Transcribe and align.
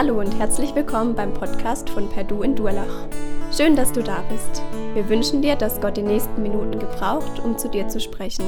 Hallo 0.00 0.20
und 0.20 0.38
herzlich 0.38 0.76
willkommen 0.76 1.16
beim 1.16 1.34
Podcast 1.34 1.90
von 1.90 2.08
Perdu 2.08 2.42
in 2.44 2.54
Durlach. 2.54 3.08
Schön, 3.52 3.74
dass 3.74 3.90
du 3.90 4.00
da 4.00 4.22
bist. 4.30 4.62
Wir 4.94 5.08
wünschen 5.08 5.42
dir, 5.42 5.56
dass 5.56 5.80
Gott 5.80 5.96
die 5.96 6.02
nächsten 6.02 6.40
Minuten 6.40 6.78
gebraucht, 6.78 7.40
um 7.40 7.58
zu 7.58 7.68
dir 7.68 7.88
zu 7.88 7.98
sprechen. 7.98 8.44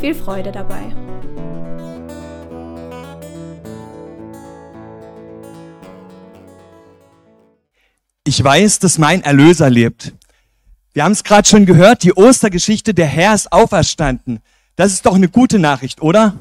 Viel 0.00 0.14
Freude 0.14 0.52
dabei. 0.52 0.80
Ich 8.24 8.42
weiß, 8.42 8.78
dass 8.78 8.96
mein 8.96 9.22
Erlöser 9.22 9.68
lebt. 9.68 10.14
Wir 10.94 11.04
haben 11.04 11.12
es 11.12 11.24
gerade 11.24 11.46
schon 11.46 11.66
gehört, 11.66 12.04
die 12.04 12.14
Ostergeschichte, 12.14 12.94
der 12.94 13.04
Herr 13.04 13.34
ist 13.34 13.52
auferstanden. 13.52 14.40
Das 14.76 14.94
ist 14.94 15.04
doch 15.04 15.14
eine 15.14 15.28
gute 15.28 15.58
Nachricht, 15.58 16.00
oder? 16.00 16.38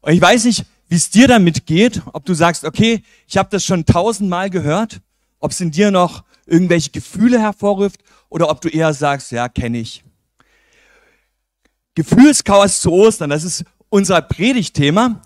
Und 0.00 0.14
ich 0.14 0.22
weiß 0.22 0.46
nicht, 0.46 0.64
wie 0.88 0.96
es 0.96 1.10
dir 1.10 1.28
damit 1.28 1.66
geht, 1.66 2.02
ob 2.12 2.24
du 2.24 2.34
sagst, 2.34 2.64
okay, 2.64 3.02
ich 3.26 3.36
habe 3.36 3.48
das 3.50 3.64
schon 3.64 3.84
tausendmal 3.84 4.50
gehört, 4.50 5.00
ob 5.38 5.50
es 5.50 5.60
in 5.60 5.70
dir 5.70 5.90
noch 5.90 6.24
irgendwelche 6.46 6.90
Gefühle 6.90 7.38
hervorruft 7.40 8.00
oder 8.30 8.50
ob 8.50 8.60
du 8.60 8.68
eher 8.68 8.94
sagst, 8.94 9.30
ja, 9.32 9.48
kenne 9.48 9.78
ich. 9.78 10.02
Gefühlschaos 11.94 12.80
zu 12.80 12.92
Ostern, 12.92 13.30
das 13.30 13.44
ist 13.44 13.64
unser 13.90 14.22
Predigtthema. 14.22 15.22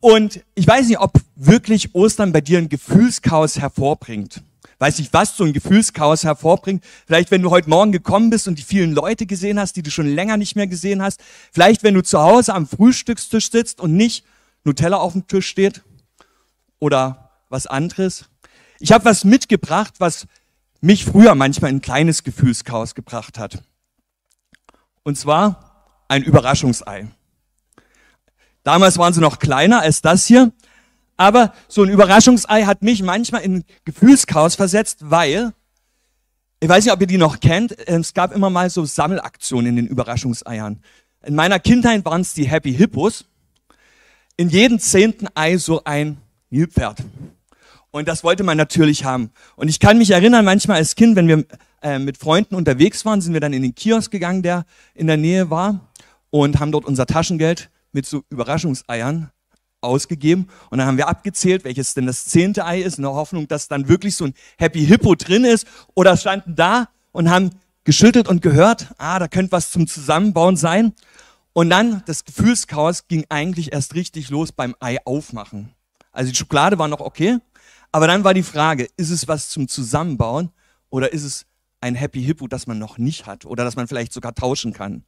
Und 0.00 0.44
ich 0.54 0.66
weiß 0.66 0.88
nicht, 0.88 1.00
ob 1.00 1.18
wirklich 1.34 1.94
Ostern 1.94 2.32
bei 2.32 2.40
dir 2.40 2.58
ein 2.58 2.68
Gefühlschaos 2.68 3.58
hervorbringt. 3.58 4.42
Weiß 4.78 4.98
nicht, 4.98 5.12
was 5.12 5.36
so 5.36 5.42
ein 5.42 5.52
Gefühlschaos 5.52 6.22
hervorbringt. 6.22 6.84
Vielleicht, 7.06 7.32
wenn 7.32 7.42
du 7.42 7.50
heute 7.50 7.68
Morgen 7.68 7.90
gekommen 7.90 8.30
bist 8.30 8.46
und 8.46 8.58
die 8.58 8.62
vielen 8.62 8.92
Leute 8.92 9.26
gesehen 9.26 9.58
hast, 9.58 9.74
die 9.74 9.82
du 9.82 9.90
schon 9.90 10.06
länger 10.06 10.36
nicht 10.36 10.54
mehr 10.54 10.68
gesehen 10.68 11.02
hast. 11.02 11.20
Vielleicht, 11.52 11.82
wenn 11.82 11.94
du 11.94 12.02
zu 12.02 12.20
Hause 12.20 12.54
am 12.54 12.66
Frühstückstisch 12.66 13.50
sitzt 13.50 13.80
und 13.80 13.96
nicht 13.96 14.24
Nutella 14.68 14.98
auf 14.98 15.14
dem 15.14 15.26
Tisch 15.26 15.48
steht 15.48 15.82
oder 16.78 17.30
was 17.48 17.66
anderes. 17.66 18.26
Ich 18.78 18.92
habe 18.92 19.04
was 19.06 19.24
mitgebracht, 19.24 19.94
was 19.98 20.26
mich 20.80 21.04
früher 21.04 21.34
manchmal 21.34 21.70
ein 21.70 21.80
kleines 21.80 22.22
Gefühlschaos 22.22 22.94
gebracht 22.94 23.38
hat. 23.38 23.64
Und 25.02 25.16
zwar 25.16 26.04
ein 26.08 26.22
Überraschungsei. 26.22 27.08
Damals 28.62 28.98
waren 28.98 29.12
sie 29.12 29.20
noch 29.20 29.38
kleiner 29.38 29.80
als 29.80 30.02
das 30.02 30.26
hier, 30.26 30.52
aber 31.16 31.52
so 31.66 31.82
ein 31.82 31.88
Überraschungsei 31.88 32.64
hat 32.64 32.82
mich 32.82 33.02
manchmal 33.02 33.42
in 33.42 33.64
Gefühlschaos 33.84 34.54
versetzt, 34.54 34.98
weil, 35.00 35.52
ich 36.60 36.68
weiß 36.68 36.84
nicht, 36.84 36.92
ob 36.92 37.00
ihr 37.00 37.06
die 37.06 37.18
noch 37.18 37.40
kennt, 37.40 37.76
es 37.88 38.14
gab 38.14 38.32
immer 38.32 38.50
mal 38.50 38.68
so 38.68 38.84
Sammelaktionen 38.84 39.70
in 39.70 39.76
den 39.76 39.86
Überraschungseiern. 39.86 40.80
In 41.24 41.34
meiner 41.34 41.58
Kindheit 41.58 42.04
waren 42.04 42.20
es 42.20 42.34
die 42.34 42.48
Happy 42.48 42.74
Hippos 42.74 43.24
in 44.38 44.48
jedem 44.48 44.78
zehnten 44.78 45.26
Ei 45.34 45.58
so 45.58 45.82
ein 45.84 46.16
Nilpferd. 46.48 47.02
Und 47.90 48.06
das 48.06 48.22
wollte 48.22 48.44
man 48.44 48.56
natürlich 48.56 49.04
haben. 49.04 49.30
Und 49.56 49.68
ich 49.68 49.80
kann 49.80 49.98
mich 49.98 50.10
erinnern, 50.10 50.44
manchmal 50.44 50.76
als 50.76 50.94
Kind, 50.94 51.16
wenn 51.16 51.26
wir 51.26 51.44
äh, 51.82 51.98
mit 51.98 52.16
Freunden 52.16 52.54
unterwegs 52.54 53.04
waren, 53.04 53.20
sind 53.20 53.32
wir 53.32 53.40
dann 53.40 53.52
in 53.52 53.62
den 53.62 53.74
Kiosk 53.74 54.10
gegangen, 54.10 54.42
der 54.42 54.64
in 54.94 55.08
der 55.08 55.16
Nähe 55.16 55.50
war, 55.50 55.80
und 56.30 56.60
haben 56.60 56.70
dort 56.70 56.84
unser 56.84 57.06
Taschengeld 57.06 57.68
mit 57.92 58.06
so 58.06 58.22
Überraschungseiern 58.30 59.30
ausgegeben. 59.80 60.48
Und 60.70 60.78
dann 60.78 60.86
haben 60.86 60.98
wir 60.98 61.08
abgezählt, 61.08 61.64
welches 61.64 61.94
denn 61.94 62.06
das 62.06 62.26
zehnte 62.26 62.64
Ei 62.64 62.80
ist, 62.80 62.98
in 62.98 63.02
der 63.02 63.14
Hoffnung, 63.14 63.48
dass 63.48 63.66
dann 63.66 63.88
wirklich 63.88 64.14
so 64.14 64.26
ein 64.26 64.34
Happy 64.56 64.86
Hippo 64.86 65.16
drin 65.16 65.44
ist. 65.44 65.66
Oder 65.94 66.16
standen 66.16 66.54
da 66.54 66.88
und 67.10 67.28
haben 67.28 67.50
geschüttelt 67.82 68.28
und 68.28 68.42
gehört, 68.42 68.88
ah, 68.98 69.18
da 69.18 69.26
könnte 69.26 69.50
was 69.50 69.70
zum 69.70 69.86
Zusammenbauen 69.86 70.56
sein. 70.56 70.92
Und 71.58 71.70
dann, 71.70 72.04
das 72.06 72.24
Gefühlschaos 72.24 73.08
ging 73.08 73.26
eigentlich 73.30 73.72
erst 73.72 73.96
richtig 73.96 74.30
los 74.30 74.52
beim 74.52 74.76
Ei 74.78 74.98
aufmachen. 75.04 75.74
Also 76.12 76.30
die 76.30 76.36
Schokolade 76.38 76.78
war 76.78 76.86
noch 76.86 77.00
okay, 77.00 77.38
aber 77.90 78.06
dann 78.06 78.22
war 78.22 78.32
die 78.32 78.44
Frage, 78.44 78.86
ist 78.96 79.10
es 79.10 79.26
was 79.26 79.48
zum 79.48 79.66
Zusammenbauen 79.66 80.52
oder 80.88 81.12
ist 81.12 81.24
es 81.24 81.46
ein 81.80 81.96
Happy 81.96 82.22
Hippo, 82.22 82.46
das 82.46 82.68
man 82.68 82.78
noch 82.78 82.96
nicht 82.96 83.26
hat 83.26 83.44
oder 83.44 83.64
das 83.64 83.74
man 83.74 83.88
vielleicht 83.88 84.12
sogar 84.12 84.36
tauschen 84.36 84.72
kann? 84.72 85.02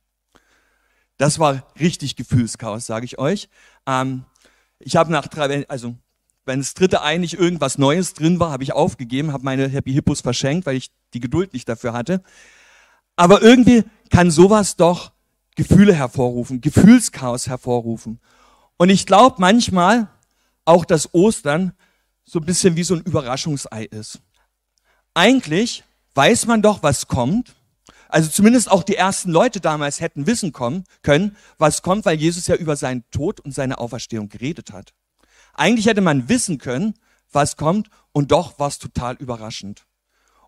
Das 1.19 1.39
war 1.39 1.73
richtig 1.79 2.17
Gefühlschaos, 2.17 2.85
sage 2.85 3.05
ich 3.05 3.21
euch. 3.21 3.49
Ähm, 3.87 4.25
ich 4.81 4.97
habe 4.97 5.13
nach 5.13 5.29
drei, 5.29 5.69
also 5.69 5.95
wenn 6.47 6.59
das 6.59 6.75
dritte 6.75 7.03
Ei 7.03 7.19
nicht 7.19 7.35
irgendwas 7.35 7.79
Neues 7.79 8.13
drin 8.13 8.41
war, 8.41 8.51
habe 8.51 8.65
ich 8.65 8.73
aufgegeben, 8.73 9.33
habe 9.33 9.45
meine 9.45 9.69
Happy 9.69 9.93
Hippos 9.93 10.21
verschenkt, 10.21 10.67
weil 10.67 10.75
ich 10.75 10.91
die 11.15 11.21
Geduld 11.21 11.53
nicht 11.53 11.69
dafür 11.69 11.93
hatte. 11.93 12.25
Aber 13.15 13.41
irgendwie 13.41 13.85
kann 14.11 14.33
sowas 14.33 14.75
doch 14.75 15.13
Gefühle 15.57 15.95
hervorrufen, 15.95 16.61
Gefühlschaos 16.61 17.49
hervorrufen. 17.49 18.21
Und 18.77 18.89
ich 18.89 19.07
glaube 19.07 19.37
manchmal 19.39 20.09
auch, 20.65 20.85
dass 20.85 21.13
Ostern 21.15 21.73
so 22.25 22.39
ein 22.39 22.47
bisschen 22.47 22.77
wie 22.77 22.85
so 22.85 22.95
ein 22.95 23.03
Überraschungsei 23.03 23.85
ist. 23.85 24.21
Eigentlich 25.15 25.85
weiß 26.15 26.47
man 26.47 26.63
doch, 26.63 26.83
was 26.83 27.09
kommt. 27.09 27.55
Also 28.09 28.31
zumindest 28.31 28.71
auch 28.71 28.83
die 28.83 28.97
ersten 28.97 29.31
Leute 29.31 29.61
damals 29.61 30.01
hätten 30.01 30.27
wissen 30.27 30.53
kommen, 30.53 30.85
können, 31.03 31.37
was 31.59 31.83
kommt, 31.83 32.05
weil 32.05 32.19
Jesus 32.19 32.47
ja 32.47 32.57
über 32.57 32.77
seinen 32.77 33.05
Tod 33.11 33.41
und 33.41 33.53
seine 33.53 33.79
Auferstehung 33.79 34.29
geredet 34.29 34.73
hat. 34.73 34.93
Eigentlich 35.55 35.87
hätte 35.87 36.01
man 36.01 36.29
wissen 36.29 36.59
können, 36.59 36.95
was 37.33 37.57
kommt 37.57 37.89
und 38.13 38.33
doch 38.33 38.59
war 38.59 38.69
es 38.69 38.79
total 38.79 39.17
überraschend. 39.17 39.85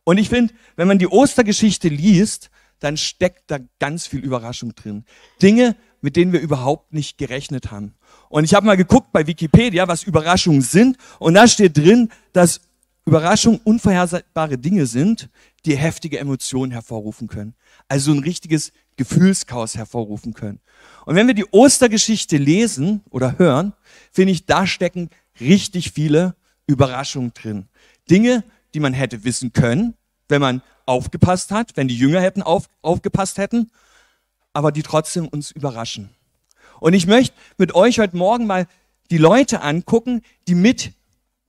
Und 0.04 0.18
ich 0.18 0.28
finde, 0.28 0.54
wenn 0.76 0.88
man 0.88 0.98
die 0.98 1.06
Ostergeschichte 1.06 1.88
liest, 1.88 2.50
dann 2.82 2.96
steckt 2.96 3.50
da 3.50 3.58
ganz 3.78 4.06
viel 4.06 4.20
Überraschung 4.20 4.74
drin. 4.74 5.04
Dinge, 5.40 5.76
mit 6.00 6.16
denen 6.16 6.32
wir 6.32 6.40
überhaupt 6.40 6.92
nicht 6.92 7.16
gerechnet 7.16 7.70
haben. 7.70 7.94
Und 8.28 8.44
ich 8.44 8.54
habe 8.54 8.66
mal 8.66 8.76
geguckt 8.76 9.12
bei 9.12 9.26
Wikipedia, 9.26 9.86
was 9.86 10.02
Überraschungen 10.02 10.62
sind. 10.62 10.96
Und 11.18 11.34
da 11.34 11.46
steht 11.46 11.76
drin, 11.76 12.10
dass 12.32 12.60
Überraschungen 13.04 13.60
unvorhersehbare 13.62 14.58
Dinge 14.58 14.86
sind, 14.86 15.28
die 15.64 15.76
heftige 15.76 16.18
Emotionen 16.18 16.72
hervorrufen 16.72 17.28
können. 17.28 17.54
Also 17.88 18.12
ein 18.12 18.20
richtiges 18.20 18.72
Gefühlschaos 18.96 19.76
hervorrufen 19.76 20.34
können. 20.34 20.60
Und 21.06 21.14
wenn 21.14 21.26
wir 21.26 21.34
die 21.34 21.46
Ostergeschichte 21.46 22.36
lesen 22.36 23.02
oder 23.10 23.38
hören, 23.38 23.72
finde 24.10 24.32
ich, 24.32 24.46
da 24.46 24.66
stecken 24.66 25.08
richtig 25.40 25.92
viele 25.92 26.34
Überraschungen 26.66 27.32
drin. 27.32 27.68
Dinge, 28.10 28.44
die 28.74 28.80
man 28.80 28.92
hätte 28.92 29.24
wissen 29.24 29.52
können, 29.52 29.94
wenn 30.28 30.40
man 30.40 30.62
aufgepasst 30.86 31.50
hat, 31.50 31.76
wenn 31.76 31.88
die 31.88 31.96
Jünger 31.96 32.20
hätten 32.20 32.42
auf, 32.42 32.68
aufgepasst 32.82 33.38
hätten, 33.38 33.70
aber 34.52 34.72
die 34.72 34.82
trotzdem 34.82 35.28
uns 35.28 35.50
überraschen. 35.50 36.10
Und 36.80 36.94
ich 36.94 37.06
möchte 37.06 37.34
mit 37.58 37.74
euch 37.74 37.98
heute 38.00 38.16
Morgen 38.16 38.46
mal 38.46 38.66
die 39.10 39.18
Leute 39.18 39.62
angucken, 39.62 40.22
die 40.48 40.54
mit 40.54 40.92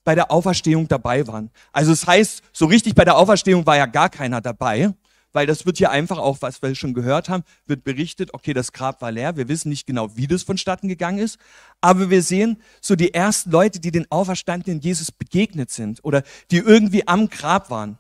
bei 0.03 0.15
der 0.15 0.31
Auferstehung 0.31 0.87
dabei 0.87 1.27
waren. 1.27 1.49
Also 1.71 1.91
es 1.91 2.01
das 2.01 2.07
heißt, 2.07 2.43
so 2.51 2.65
richtig 2.65 2.93
bei 2.93 3.05
der 3.05 3.17
Auferstehung 3.17 3.65
war 3.65 3.77
ja 3.77 3.85
gar 3.85 4.09
keiner 4.09 4.41
dabei, 4.41 4.93
weil 5.31 5.47
das 5.47 5.65
wird 5.65 5.77
hier 5.77 5.89
einfach 5.89 6.19
auch, 6.19 6.37
was 6.41 6.61
wir 6.61 6.75
schon 6.75 6.93
gehört 6.93 7.29
haben, 7.29 7.43
wird 7.65 7.83
berichtet, 7.83 8.33
okay, 8.33 8.53
das 8.53 8.71
Grab 8.71 9.01
war 9.01 9.11
leer. 9.11 9.35
Wir 9.35 9.47
wissen 9.47 9.69
nicht 9.69 9.87
genau, 9.87 10.15
wie 10.15 10.27
das 10.27 10.43
vonstatten 10.43 10.87
gegangen 10.87 11.17
ist, 11.17 11.39
aber 11.81 12.09
wir 12.09 12.21
sehen 12.21 12.61
so 12.81 12.95
die 12.95 13.13
ersten 13.13 13.49
Leute, 13.49 13.79
die 13.79 13.91
den 13.91 14.09
Auferstandenen 14.11 14.79
Jesus 14.81 15.11
begegnet 15.11 15.71
sind 15.71 16.03
oder 16.03 16.23
die 16.51 16.57
irgendwie 16.57 17.07
am 17.07 17.29
Grab 17.29 17.69
waren. 17.69 17.97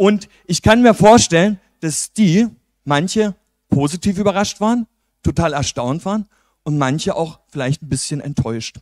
Und 0.00 0.30
ich 0.46 0.62
kann 0.62 0.80
mir 0.80 0.94
vorstellen, 0.94 1.60
dass 1.80 2.14
die, 2.14 2.48
manche 2.84 3.34
positiv 3.68 4.16
überrascht 4.16 4.58
waren, 4.58 4.86
total 5.22 5.52
erstaunt 5.52 6.06
waren 6.06 6.26
und 6.62 6.78
manche 6.78 7.14
auch 7.14 7.40
vielleicht 7.52 7.82
ein 7.82 7.90
bisschen 7.90 8.22
enttäuscht. 8.22 8.78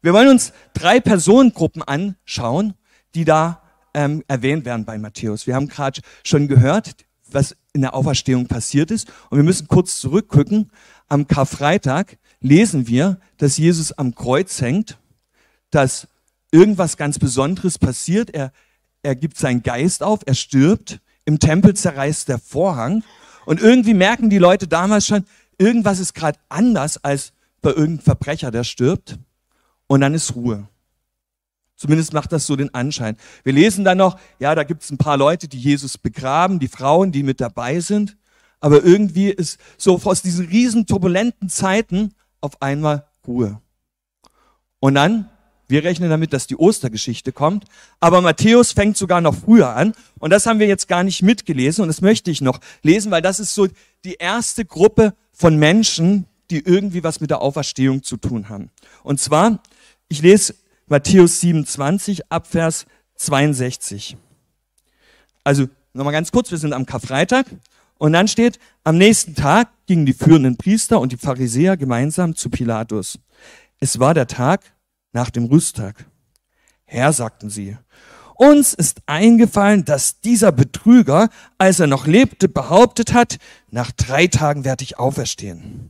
Wir 0.00 0.14
wollen 0.14 0.30
uns 0.30 0.54
drei 0.72 1.00
Personengruppen 1.00 1.82
anschauen, 1.82 2.72
die 3.14 3.26
da 3.26 3.60
ähm, 3.92 4.24
erwähnt 4.26 4.64
werden 4.64 4.86
bei 4.86 4.96
Matthäus. 4.96 5.46
Wir 5.46 5.54
haben 5.54 5.68
gerade 5.68 6.00
schon 6.24 6.48
gehört, 6.48 6.96
was 7.30 7.54
in 7.74 7.82
der 7.82 7.92
Auferstehung 7.92 8.46
passiert 8.46 8.90
ist. 8.90 9.12
Und 9.28 9.36
wir 9.36 9.44
müssen 9.44 9.68
kurz 9.68 10.00
zurückgucken. 10.00 10.70
Am 11.08 11.26
Karfreitag 11.26 12.16
lesen 12.40 12.88
wir, 12.88 13.20
dass 13.36 13.58
Jesus 13.58 13.92
am 13.92 14.14
Kreuz 14.14 14.62
hängt, 14.62 14.96
dass 15.70 16.08
irgendwas 16.50 16.96
ganz 16.96 17.18
Besonderes 17.18 17.78
passiert. 17.78 18.30
Er 18.30 18.50
er 19.04 19.14
gibt 19.14 19.36
seinen 19.36 19.62
Geist 19.62 20.02
auf, 20.02 20.20
er 20.26 20.34
stirbt, 20.34 21.00
im 21.24 21.38
Tempel 21.38 21.74
zerreißt 21.74 22.28
der 22.28 22.38
Vorhang 22.38 23.04
und 23.46 23.60
irgendwie 23.60 23.94
merken 23.94 24.30
die 24.30 24.38
Leute 24.38 24.66
damals 24.66 25.06
schon, 25.06 25.24
irgendwas 25.58 26.00
ist 26.00 26.14
gerade 26.14 26.38
anders 26.48 27.02
als 27.02 27.32
bei 27.60 27.70
irgendeinem 27.70 28.00
Verbrecher, 28.00 28.50
der 28.50 28.64
stirbt 28.64 29.18
und 29.86 30.00
dann 30.00 30.14
ist 30.14 30.34
Ruhe. 30.34 30.68
Zumindest 31.76 32.12
macht 32.12 32.32
das 32.32 32.46
so 32.46 32.56
den 32.56 32.72
Anschein. 32.72 33.16
Wir 33.42 33.52
lesen 33.52 33.84
dann 33.84 33.98
noch, 33.98 34.18
ja, 34.38 34.54
da 34.54 34.64
gibt 34.64 34.82
es 34.82 34.90
ein 34.90 34.98
paar 34.98 35.16
Leute, 35.16 35.48
die 35.48 35.58
Jesus 35.58 35.98
begraben, 35.98 36.58
die 36.58 36.68
Frauen, 36.68 37.12
die 37.12 37.22
mit 37.22 37.40
dabei 37.40 37.80
sind, 37.80 38.16
aber 38.60 38.82
irgendwie 38.84 39.28
ist 39.28 39.58
so 39.76 40.00
aus 40.02 40.22
diesen 40.22 40.46
riesen 40.46 40.86
turbulenten 40.86 41.48
Zeiten 41.48 42.14
auf 42.40 42.62
einmal 42.62 43.06
Ruhe. 43.26 43.60
Und 44.80 44.94
dann 44.94 45.28
wir 45.68 45.84
rechnen 45.84 46.10
damit, 46.10 46.32
dass 46.32 46.46
die 46.46 46.56
Ostergeschichte 46.56 47.32
kommt. 47.32 47.64
Aber 48.00 48.20
Matthäus 48.20 48.72
fängt 48.72 48.96
sogar 48.96 49.20
noch 49.20 49.34
früher 49.34 49.74
an. 49.74 49.94
Und 50.18 50.30
das 50.30 50.46
haben 50.46 50.58
wir 50.58 50.66
jetzt 50.66 50.88
gar 50.88 51.04
nicht 51.04 51.22
mitgelesen. 51.22 51.82
Und 51.82 51.88
das 51.88 52.00
möchte 52.00 52.30
ich 52.30 52.40
noch 52.40 52.60
lesen, 52.82 53.10
weil 53.10 53.22
das 53.22 53.40
ist 53.40 53.54
so 53.54 53.68
die 54.04 54.14
erste 54.14 54.64
Gruppe 54.64 55.14
von 55.32 55.56
Menschen, 55.56 56.26
die 56.50 56.60
irgendwie 56.60 57.02
was 57.02 57.20
mit 57.20 57.30
der 57.30 57.40
Auferstehung 57.40 58.02
zu 58.02 58.16
tun 58.16 58.48
haben. 58.48 58.70
Und 59.02 59.20
zwar, 59.20 59.62
ich 60.08 60.20
lese 60.22 60.54
Matthäus 60.86 61.40
27 61.40 62.30
Abvers 62.30 62.86
62. 63.16 64.16
Also 65.42 65.68
nochmal 65.94 66.12
ganz 66.12 66.30
kurz, 66.30 66.50
wir 66.50 66.58
sind 66.58 66.72
am 66.72 66.86
Karfreitag 66.86 67.46
und 67.98 68.12
dann 68.12 68.28
steht, 68.28 68.58
am 68.82 68.98
nächsten 68.98 69.34
Tag 69.34 69.68
gingen 69.86 70.04
die 70.04 70.12
führenden 70.12 70.56
Priester 70.56 71.00
und 71.00 71.12
die 71.12 71.16
Pharisäer 71.16 71.76
gemeinsam 71.76 72.34
zu 72.34 72.50
Pilatus. 72.50 73.18
Es 73.80 73.98
war 73.98 74.14
der 74.14 74.26
Tag 74.26 74.73
nach 75.14 75.30
dem 75.30 75.46
Rüsttag. 75.46 76.04
Herr, 76.84 77.14
sagten 77.14 77.48
sie, 77.48 77.78
uns 78.36 78.74
ist 78.74 79.00
eingefallen, 79.06 79.84
dass 79.84 80.20
dieser 80.20 80.52
Betrüger, 80.52 81.30
als 81.56 81.80
er 81.80 81.86
noch 81.86 82.06
lebte, 82.06 82.48
behauptet 82.48 83.14
hat, 83.14 83.38
nach 83.70 83.90
drei 83.92 84.26
Tagen 84.26 84.64
werde 84.64 84.84
ich 84.84 84.98
auferstehen. 84.98 85.88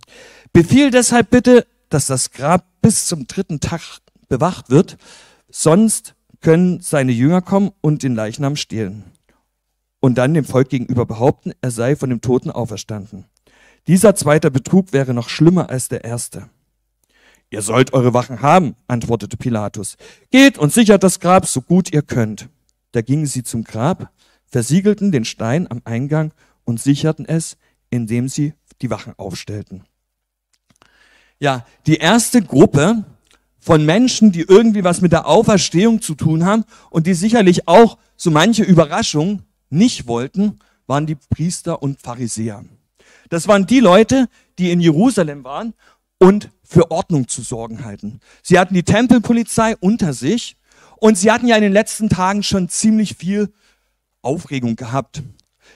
Befiehl 0.52 0.90
deshalb 0.90 1.30
bitte, 1.30 1.66
dass 1.88 2.06
das 2.06 2.30
Grab 2.30 2.66
bis 2.80 3.06
zum 3.06 3.26
dritten 3.26 3.60
Tag 3.60 3.80
bewacht 4.28 4.70
wird, 4.70 4.98
sonst 5.50 6.14
können 6.40 6.80
seine 6.80 7.12
Jünger 7.12 7.40
kommen 7.40 7.72
und 7.80 8.02
den 8.02 8.14
Leichnam 8.14 8.56
stehlen 8.56 9.04
und 10.04 10.18
dann 10.18 10.34
dem 10.34 10.44
Volk 10.44 10.68
gegenüber 10.68 11.06
behaupten, 11.06 11.52
er 11.62 11.70
sei 11.70 11.96
von 11.96 12.10
dem 12.10 12.20
Toten 12.20 12.50
auferstanden. 12.50 13.24
Dieser 13.86 14.14
zweite 14.14 14.50
Betrug 14.50 14.92
wäre 14.92 15.14
noch 15.14 15.30
schlimmer 15.30 15.70
als 15.70 15.88
der 15.88 16.04
erste. 16.04 16.50
Ihr 17.54 17.62
sollt 17.62 17.92
eure 17.92 18.12
Wachen 18.14 18.42
haben, 18.42 18.74
antwortete 18.88 19.36
Pilatus. 19.36 19.96
Geht 20.32 20.58
und 20.58 20.72
sichert 20.72 21.04
das 21.04 21.20
Grab 21.20 21.46
so 21.46 21.62
gut 21.62 21.92
ihr 21.92 22.02
könnt. 22.02 22.48
Da 22.90 23.00
gingen 23.00 23.26
sie 23.26 23.44
zum 23.44 23.62
Grab, 23.62 24.10
versiegelten 24.48 25.12
den 25.12 25.24
Stein 25.24 25.70
am 25.70 25.80
Eingang 25.84 26.32
und 26.64 26.80
sicherten 26.80 27.24
es, 27.26 27.56
indem 27.90 28.26
sie 28.26 28.54
die 28.82 28.90
Wachen 28.90 29.14
aufstellten. 29.18 29.84
Ja, 31.38 31.64
die 31.86 31.98
erste 31.98 32.42
Gruppe 32.42 33.04
von 33.60 33.86
Menschen, 33.86 34.32
die 34.32 34.42
irgendwie 34.42 34.82
was 34.82 35.00
mit 35.00 35.12
der 35.12 35.28
Auferstehung 35.28 36.02
zu 36.02 36.16
tun 36.16 36.44
haben 36.44 36.64
und 36.90 37.06
die 37.06 37.14
sicherlich 37.14 37.68
auch 37.68 37.98
so 38.16 38.32
manche 38.32 38.64
Überraschung 38.64 39.42
nicht 39.70 40.08
wollten, 40.08 40.58
waren 40.88 41.06
die 41.06 41.14
Priester 41.30 41.80
und 41.80 42.00
Pharisäer. 42.00 42.64
Das 43.28 43.46
waren 43.46 43.64
die 43.64 43.80
Leute, 43.80 44.28
die 44.58 44.70
in 44.72 44.80
Jerusalem 44.80 45.44
waren 45.44 45.74
und 46.18 46.50
für 46.62 46.90
Ordnung 46.90 47.28
zu 47.28 47.42
sorgen 47.42 47.84
halten. 47.84 48.20
Sie 48.42 48.58
hatten 48.58 48.74
die 48.74 48.82
Tempelpolizei 48.82 49.76
unter 49.76 50.12
sich 50.12 50.56
und 50.96 51.18
sie 51.18 51.30
hatten 51.30 51.46
ja 51.46 51.56
in 51.56 51.62
den 51.62 51.72
letzten 51.72 52.08
Tagen 52.08 52.42
schon 52.42 52.68
ziemlich 52.68 53.16
viel 53.16 53.52
Aufregung 54.22 54.76
gehabt. 54.76 55.22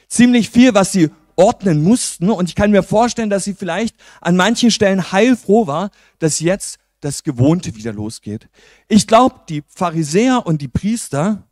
Ziemlich 0.08 0.50
viel, 0.50 0.74
was 0.74 0.92
sie 0.92 1.10
ordnen 1.36 1.82
mussten. 1.82 2.30
Und 2.30 2.48
ich 2.48 2.54
kann 2.54 2.70
mir 2.70 2.82
vorstellen, 2.82 3.30
dass 3.30 3.44
sie 3.44 3.54
vielleicht 3.54 3.96
an 4.20 4.36
manchen 4.36 4.70
Stellen 4.70 5.12
heilfroh 5.12 5.66
war, 5.66 5.90
dass 6.18 6.40
jetzt 6.40 6.78
das 7.00 7.22
Gewohnte 7.22 7.76
wieder 7.76 7.92
losgeht. 7.92 8.48
Ich 8.88 9.06
glaube, 9.06 9.42
die 9.48 9.62
Pharisäer 9.68 10.44
und 10.46 10.60
die 10.60 10.68
Priester, 10.68 11.44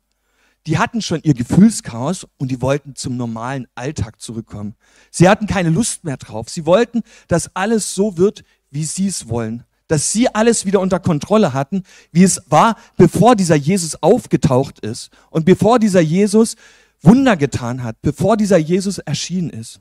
die 0.66 0.78
hatten 0.78 1.00
schon 1.02 1.20
ihr 1.22 1.34
Gefühlschaos 1.34 2.26
und 2.36 2.50
die 2.50 2.60
wollten 2.60 2.96
zum 2.96 3.16
normalen 3.16 3.68
Alltag 3.76 4.20
zurückkommen. 4.20 4.74
Sie 5.12 5.28
hatten 5.28 5.46
keine 5.46 5.70
Lust 5.70 6.02
mehr 6.02 6.16
drauf. 6.16 6.48
Sie 6.48 6.66
wollten, 6.66 7.02
dass 7.28 7.54
alles 7.54 7.94
so 7.94 8.18
wird, 8.18 8.42
wie 8.70 8.84
sie 8.84 9.08
es 9.08 9.28
wollen. 9.28 9.64
Dass 9.88 10.12
sie 10.12 10.34
alles 10.34 10.66
wieder 10.66 10.80
unter 10.80 10.98
Kontrolle 10.98 11.52
hatten, 11.52 11.84
wie 12.10 12.24
es 12.24 12.42
war, 12.48 12.76
bevor 12.96 13.36
dieser 13.36 13.54
Jesus 13.54 14.02
aufgetaucht 14.02 14.80
ist 14.80 15.10
und 15.30 15.44
bevor 15.44 15.78
dieser 15.78 16.00
Jesus 16.00 16.56
Wunder 17.02 17.36
getan 17.36 17.82
hat, 17.84 18.00
bevor 18.02 18.36
dieser 18.36 18.56
Jesus 18.56 18.98
erschienen 18.98 19.50
ist. 19.50 19.80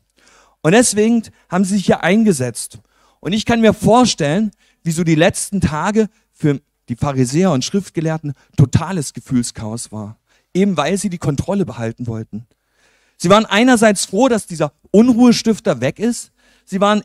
Und 0.62 0.74
deswegen 0.74 1.24
haben 1.50 1.64
sie 1.66 1.76
sich 1.76 1.86
hier 1.86 2.04
eingesetzt. 2.04 2.80
Und 3.20 3.34
ich 3.34 3.46
kann 3.46 3.62
mir 3.62 3.74
vorstellen, 3.74 4.52
wie 4.84 4.92
so 4.92 5.04
die 5.04 5.16
letzten 5.16 5.62
Tage 5.62 6.10
für 6.34 6.62
die 6.90 6.96
Pharisäer 6.96 7.52
und 7.52 7.66
Schriftgelehrten 7.66 8.34
totales 8.56 9.14
Gefühlschaos 9.14 9.92
war. 9.92 10.18
Eben 10.54 10.78
weil 10.78 10.98
sie 10.98 11.10
die 11.10 11.18
Kontrolle 11.18 11.66
behalten 11.66 12.08
wollten. 12.08 12.46
Sie 13.18 13.30
waren 13.30 13.46
einerseits 13.46 14.06
froh, 14.06 14.28
dass 14.28 14.46
dieser 14.46 14.74
Unruhestifter 14.92 15.81
weg 15.81 16.00
ist. 16.00 16.31
Sie 16.66 16.81
waren 16.81 17.04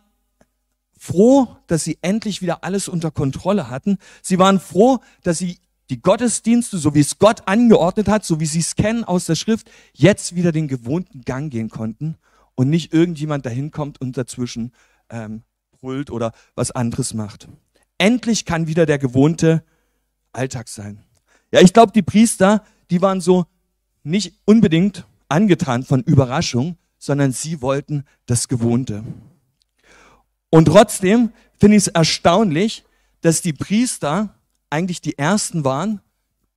froh, 1.01 1.57
dass 1.67 1.83
sie 1.83 1.97
endlich 2.03 2.43
wieder 2.43 2.63
alles 2.63 2.87
unter 2.87 3.11
Kontrolle 3.11 3.71
hatten. 3.71 3.97
Sie 4.23 4.39
waren 4.39 4.61
froh, 4.61 4.99
dass 5.23 5.39
sie 5.39 5.59
die 5.89 6.03
Gottesdienste, 6.03 6.77
so 6.77 6.95
wie 6.95 7.01
es 7.01 7.19
Gott 7.19 7.49
angeordnet 7.49 8.07
hat, 8.07 8.23
so 8.23 8.39
wie 8.39 8.45
sie 8.45 8.59
es 8.59 8.77
kennen 8.77 9.03
aus 9.03 9.25
der 9.25 9.35
Schrift, 9.35 9.71
jetzt 9.95 10.35
wieder 10.35 10.53
den 10.53 10.69
gewohnten 10.69 11.23
Gang 11.23 11.51
gehen 11.51 11.71
konnten 11.71 12.17
und 12.55 12.69
nicht 12.69 12.93
irgendjemand 12.93 13.47
dahin 13.47 13.71
kommt 13.71 13.99
und 13.99 14.19
dazwischen 14.19 14.73
ähm, 15.09 15.43
brüllt 15.81 16.11
oder 16.11 16.33
was 16.55 16.71
anderes 16.71 17.15
macht. 17.15 17.49
Endlich 17.97 18.45
kann 18.45 18.67
wieder 18.67 18.85
der 18.85 18.99
gewohnte 18.99 19.65
Alltag 20.33 20.69
sein. 20.69 21.03
Ja, 21.51 21.63
ich 21.63 21.73
glaube, 21.73 21.93
die 21.93 22.03
Priester, 22.03 22.63
die 22.91 23.01
waren 23.01 23.23
so 23.23 23.47
nicht 24.03 24.35
unbedingt 24.45 25.07
angetan 25.31 25.83
von 25.83 26.03
Überraschung, 26.03 26.77
sondern 26.99 27.33
sie 27.33 27.63
wollten 27.63 28.05
das 28.27 28.49
Gewohnte. 28.49 29.03
Und 30.51 30.67
trotzdem 30.67 31.33
finde 31.59 31.77
ich 31.77 31.87
es 31.87 31.89
erstaunlich, 31.89 32.85
dass 33.21 33.43
die 33.43 33.53
Priester 33.53 34.35
eigentlich 34.69 35.01
die 35.01 35.19
ersten 35.19 35.65
waren, 35.65 36.01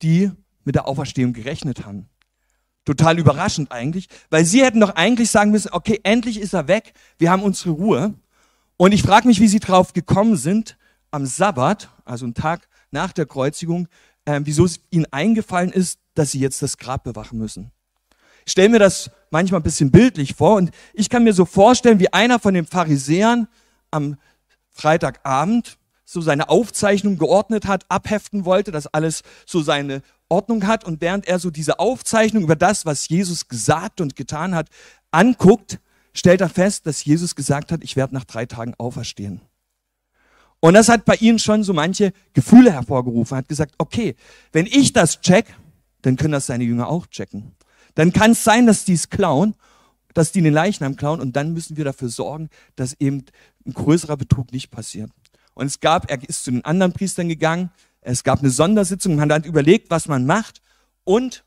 die 0.02 0.30
mit 0.64 0.74
der 0.74 0.88
Auferstehung 0.88 1.32
gerechnet 1.32 1.84
haben. 1.84 2.08
Total 2.84 3.18
überraschend 3.18 3.72
eigentlich, 3.72 4.08
weil 4.30 4.44
sie 4.44 4.62
hätten 4.62 4.80
doch 4.80 4.94
eigentlich 4.94 5.30
sagen 5.30 5.50
müssen, 5.50 5.70
okay, 5.72 6.00
endlich 6.02 6.38
ist 6.38 6.52
er 6.52 6.68
weg, 6.68 6.92
wir 7.18 7.30
haben 7.30 7.42
unsere 7.42 7.70
Ruhe. 7.70 8.14
Und 8.76 8.92
ich 8.92 9.02
frage 9.02 9.26
mich, 9.28 9.40
wie 9.40 9.48
sie 9.48 9.60
drauf 9.60 9.92
gekommen 9.92 10.36
sind, 10.36 10.76
am 11.10 11.26
Sabbat, 11.26 11.88
also 12.04 12.24
einen 12.24 12.34
Tag 12.34 12.68
nach 12.90 13.12
der 13.12 13.26
Kreuzigung, 13.26 13.88
äh, 14.24 14.40
wieso 14.44 14.64
es 14.64 14.80
ihnen 14.90 15.06
eingefallen 15.12 15.70
ist, 15.70 15.98
dass 16.14 16.32
sie 16.32 16.40
jetzt 16.40 16.60
das 16.60 16.76
Grab 16.76 17.04
bewachen 17.04 17.38
müssen. 17.38 17.70
Ich 18.44 18.52
stelle 18.52 18.68
mir 18.68 18.78
das 18.78 19.10
manchmal 19.30 19.60
ein 19.60 19.64
bisschen 19.64 19.90
bildlich 19.90 20.34
vor 20.34 20.56
und 20.56 20.70
ich 20.92 21.08
kann 21.08 21.24
mir 21.24 21.32
so 21.32 21.44
vorstellen, 21.44 22.00
wie 22.00 22.12
einer 22.12 22.38
von 22.38 22.52
den 22.52 22.66
Pharisäern 22.66 23.48
am 23.94 24.16
Freitagabend 24.70 25.78
so 26.04 26.20
seine 26.20 26.48
Aufzeichnung 26.48 27.16
geordnet 27.16 27.66
hat, 27.66 27.84
abheften 27.88 28.44
wollte, 28.44 28.70
dass 28.72 28.86
alles 28.86 29.22
so 29.46 29.62
seine 29.62 30.02
Ordnung 30.28 30.66
hat. 30.66 30.84
Und 30.84 31.00
während 31.00 31.26
er 31.26 31.38
so 31.38 31.50
diese 31.50 31.78
Aufzeichnung 31.78 32.42
über 32.42 32.56
das, 32.56 32.84
was 32.84 33.08
Jesus 33.08 33.48
gesagt 33.48 34.00
und 34.00 34.16
getan 34.16 34.54
hat, 34.54 34.68
anguckt, 35.10 35.80
stellt 36.12 36.40
er 36.40 36.48
fest, 36.48 36.86
dass 36.86 37.04
Jesus 37.04 37.34
gesagt 37.34 37.72
hat, 37.72 37.82
ich 37.82 37.96
werde 37.96 38.14
nach 38.14 38.24
drei 38.24 38.46
Tagen 38.46 38.74
auferstehen. 38.76 39.40
Und 40.60 40.74
das 40.74 40.88
hat 40.88 41.04
bei 41.04 41.16
ihnen 41.16 41.38
schon 41.38 41.62
so 41.62 41.72
manche 41.72 42.12
Gefühle 42.32 42.72
hervorgerufen. 42.72 43.34
Er 43.34 43.38
hat 43.38 43.48
gesagt, 43.48 43.74
okay, 43.78 44.14
wenn 44.52 44.66
ich 44.66 44.92
das 44.92 45.20
check, 45.20 45.46
dann 46.02 46.16
können 46.16 46.32
das 46.32 46.46
seine 46.46 46.64
Jünger 46.64 46.88
auch 46.88 47.06
checken. 47.06 47.52
Dann 47.94 48.12
kann 48.12 48.32
es 48.32 48.44
sein, 48.44 48.66
dass 48.66 48.84
die 48.84 48.94
es 48.94 49.08
klauen 49.10 49.54
dass 50.14 50.30
die 50.32 50.40
den 50.40 50.54
Leichnam 50.54 50.96
klauen 50.96 51.20
und 51.20 51.36
dann 51.36 51.52
müssen 51.52 51.76
wir 51.76 51.84
dafür 51.84 52.08
sorgen, 52.08 52.48
dass 52.76 52.94
eben 53.00 53.24
ein 53.66 53.72
größerer 53.72 54.16
Betrug 54.16 54.52
nicht 54.52 54.70
passiert. 54.70 55.10
Und 55.54 55.66
es 55.66 55.80
gab, 55.80 56.10
er 56.10 56.22
ist 56.28 56.44
zu 56.44 56.50
den 56.50 56.64
anderen 56.64 56.92
Priestern 56.92 57.28
gegangen, 57.28 57.70
es 58.00 58.22
gab 58.22 58.40
eine 58.40 58.50
Sondersitzung, 58.50 59.16
man 59.16 59.32
hat 59.32 59.46
überlegt, 59.46 59.90
was 59.90 60.08
man 60.08 60.26
macht 60.26 60.60
und 61.04 61.44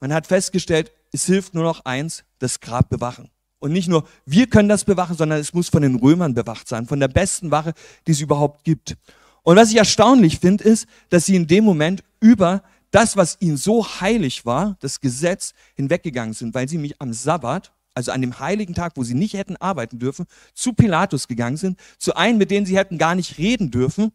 man 0.00 0.12
hat 0.12 0.26
festgestellt, 0.26 0.92
es 1.12 1.26
hilft 1.26 1.54
nur 1.54 1.64
noch 1.64 1.84
eins, 1.84 2.24
das 2.38 2.60
Grab 2.60 2.88
bewachen. 2.88 3.30
Und 3.58 3.72
nicht 3.72 3.88
nur 3.88 4.06
wir 4.26 4.46
können 4.46 4.68
das 4.68 4.84
bewachen, 4.84 5.16
sondern 5.16 5.40
es 5.40 5.54
muss 5.54 5.68
von 5.68 5.82
den 5.82 5.96
Römern 5.96 6.34
bewacht 6.34 6.68
sein, 6.68 6.86
von 6.86 7.00
der 7.00 7.08
besten 7.08 7.50
Wache, 7.50 7.72
die 8.06 8.12
es 8.12 8.20
überhaupt 8.20 8.64
gibt. 8.64 8.96
Und 9.42 9.56
was 9.56 9.70
ich 9.70 9.76
erstaunlich 9.76 10.38
finde, 10.38 10.64
ist, 10.64 10.86
dass 11.10 11.26
sie 11.26 11.36
in 11.36 11.46
dem 11.46 11.64
Moment 11.64 12.02
über 12.20 12.62
das, 12.90 13.16
was 13.16 13.36
ihnen 13.40 13.56
so 13.56 13.84
heilig 14.00 14.46
war, 14.46 14.76
das 14.80 15.00
Gesetz, 15.00 15.52
hinweggegangen 15.74 16.34
sind, 16.34 16.54
weil 16.54 16.68
sie 16.68 16.78
mich 16.78 17.00
am 17.00 17.12
Sabbat 17.12 17.72
also 17.94 18.12
an 18.12 18.20
dem 18.20 18.38
heiligen 18.38 18.74
Tag, 18.74 18.92
wo 18.96 19.04
sie 19.04 19.14
nicht 19.14 19.34
hätten 19.34 19.56
arbeiten 19.56 19.98
dürfen, 19.98 20.26
zu 20.52 20.72
Pilatus 20.72 21.28
gegangen 21.28 21.56
sind, 21.56 21.78
zu 21.98 22.14
einem, 22.14 22.38
mit 22.38 22.50
denen 22.50 22.66
sie 22.66 22.76
hätten 22.76 22.98
gar 22.98 23.14
nicht 23.14 23.38
reden 23.38 23.70
dürfen, 23.70 24.12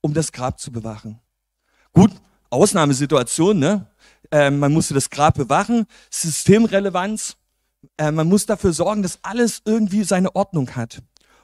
um 0.00 0.12
das 0.12 0.32
Grab 0.32 0.60
zu 0.60 0.72
bewachen. 0.72 1.20
Gut, 1.92 2.10
Ausnahmesituation, 2.50 3.58
ne? 3.58 3.90
Äh, 4.30 4.50
man 4.50 4.72
musste 4.72 4.94
das 4.94 5.10
Grab 5.10 5.34
bewachen, 5.34 5.86
Systemrelevanz, 6.10 7.36
äh, 7.98 8.10
man 8.10 8.28
muss 8.28 8.46
dafür 8.46 8.72
sorgen, 8.72 9.02
dass 9.02 9.18
alles 9.22 9.62
irgendwie 9.64 10.04
seine 10.04 10.34
Ordnung 10.34 10.74
hat. 10.74 11.02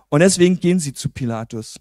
Und 0.08 0.20
deswegen 0.20 0.58
gehen 0.58 0.80
sie 0.80 0.92
zu 0.92 1.08
Pilatus. 1.08 1.78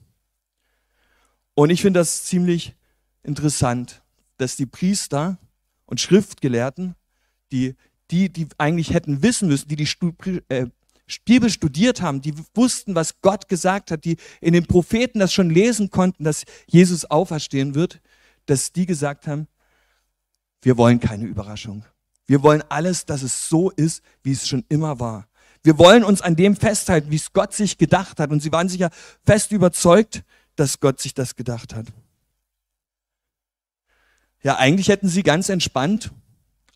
Und 1.55 1.71
ich 1.71 1.81
finde 1.81 1.99
das 1.99 2.25
ziemlich 2.25 2.75
interessant, 3.23 4.01
dass 4.37 4.55
die 4.55 4.65
Priester 4.65 5.37
und 5.85 5.99
Schriftgelehrten, 5.99 6.95
die 7.51 7.75
die, 8.11 8.29
die 8.29 8.47
eigentlich 8.57 8.93
hätten 8.93 9.21
wissen 9.21 9.47
müssen, 9.47 9.67
die 9.67 9.75
die 9.75 9.87
äh, 10.49 10.67
Bibel 11.25 11.49
studiert 11.49 12.01
haben, 12.01 12.21
die 12.21 12.33
wussten, 12.53 12.95
was 12.95 13.21
Gott 13.21 13.47
gesagt 13.49 13.91
hat, 13.91 14.05
die 14.05 14.17
in 14.41 14.53
den 14.53 14.65
Propheten 14.65 15.19
das 15.19 15.33
schon 15.33 15.49
lesen 15.49 15.89
konnten, 15.89 16.23
dass 16.23 16.43
Jesus 16.67 17.05
auferstehen 17.05 17.75
wird, 17.75 18.01
dass 18.45 18.71
die 18.71 18.85
gesagt 18.85 19.27
haben, 19.27 19.47
wir 20.61 20.77
wollen 20.77 20.99
keine 20.99 21.25
Überraschung. 21.25 21.85
Wir 22.27 22.43
wollen 22.43 22.63
alles, 22.69 23.05
dass 23.05 23.23
es 23.23 23.49
so 23.49 23.71
ist, 23.71 24.03
wie 24.23 24.33
es 24.33 24.47
schon 24.47 24.65
immer 24.69 24.99
war. 24.99 25.27
Wir 25.63 25.77
wollen 25.77 26.03
uns 26.03 26.21
an 26.21 26.35
dem 26.35 26.55
festhalten, 26.55 27.09
wie 27.11 27.15
es 27.15 27.33
Gott 27.33 27.53
sich 27.53 27.77
gedacht 27.77 28.19
hat. 28.19 28.29
Und 28.29 28.41
sie 28.41 28.51
waren 28.51 28.69
sicher 28.69 28.91
fest 29.25 29.51
überzeugt, 29.51 30.23
dass 30.55 30.79
Gott 30.79 30.99
sich 30.99 31.13
das 31.13 31.35
gedacht 31.35 31.73
hat. 31.73 31.87
ja, 34.43 34.57
eigentlich 34.57 34.89
hätten 34.89 35.09
sie 35.09 35.23
ganz 35.23 35.49
entspannt 35.49 36.11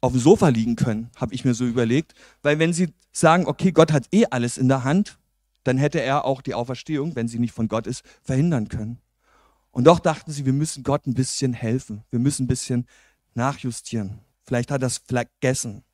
auf 0.04 0.12
dem 0.12 0.20
Sofa 0.20 0.50
liegen 0.50 0.76
können, 0.76 1.10
habe 1.16 1.34
ich 1.34 1.46
mir 1.46 1.54
so 1.54 1.66
überlegt. 1.66 2.14
Weil 2.42 2.60
wenn 2.60 2.74
sie 2.74 2.90
sagen, 3.14 3.48
okay, 3.48 3.72
Gott 3.72 3.94
hat 3.94 4.08
eh 4.12 4.26
alles 4.26 4.58
in 4.58 4.68
der 4.68 4.84
Hand, 4.84 5.18
dann 5.64 5.78
hätte 5.78 6.02
er 6.02 6.26
auch 6.26 6.42
die 6.42 6.56
Auferstehung, 6.56 7.16
wenn 7.16 7.30
sie 7.30 7.40
nicht 7.40 7.54
von 7.54 7.70
Gott 7.70 7.88
ist, 7.88 8.04
verhindern 8.22 8.68
können. 8.68 9.00
Und 9.72 9.86
doch 9.86 10.00
dachten 10.00 10.30
sie, 10.30 10.46
wir 10.46 10.52
müssen 10.52 10.84
Gott 10.84 11.08
ein 11.08 11.14
bisschen 11.14 11.54
helfen. 11.54 12.04
Wir 12.10 12.20
müssen 12.20 12.44
ein 12.44 12.48
bisschen 12.48 12.86
nachjustieren. 13.34 14.20
Vielleicht 14.46 14.72
hat 14.72 14.82
er 14.82 14.88
es 14.88 14.98
vergessen. 14.98 15.86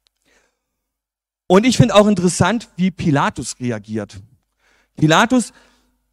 Und 1.46 1.68
ich 1.68 1.78
finde 1.78 1.94
auch 1.94 2.08
interessant, 2.08 2.68
wie 2.78 2.90
Pilatus 2.90 3.60
reagiert. 3.60 4.20
Pilatus 4.96 5.54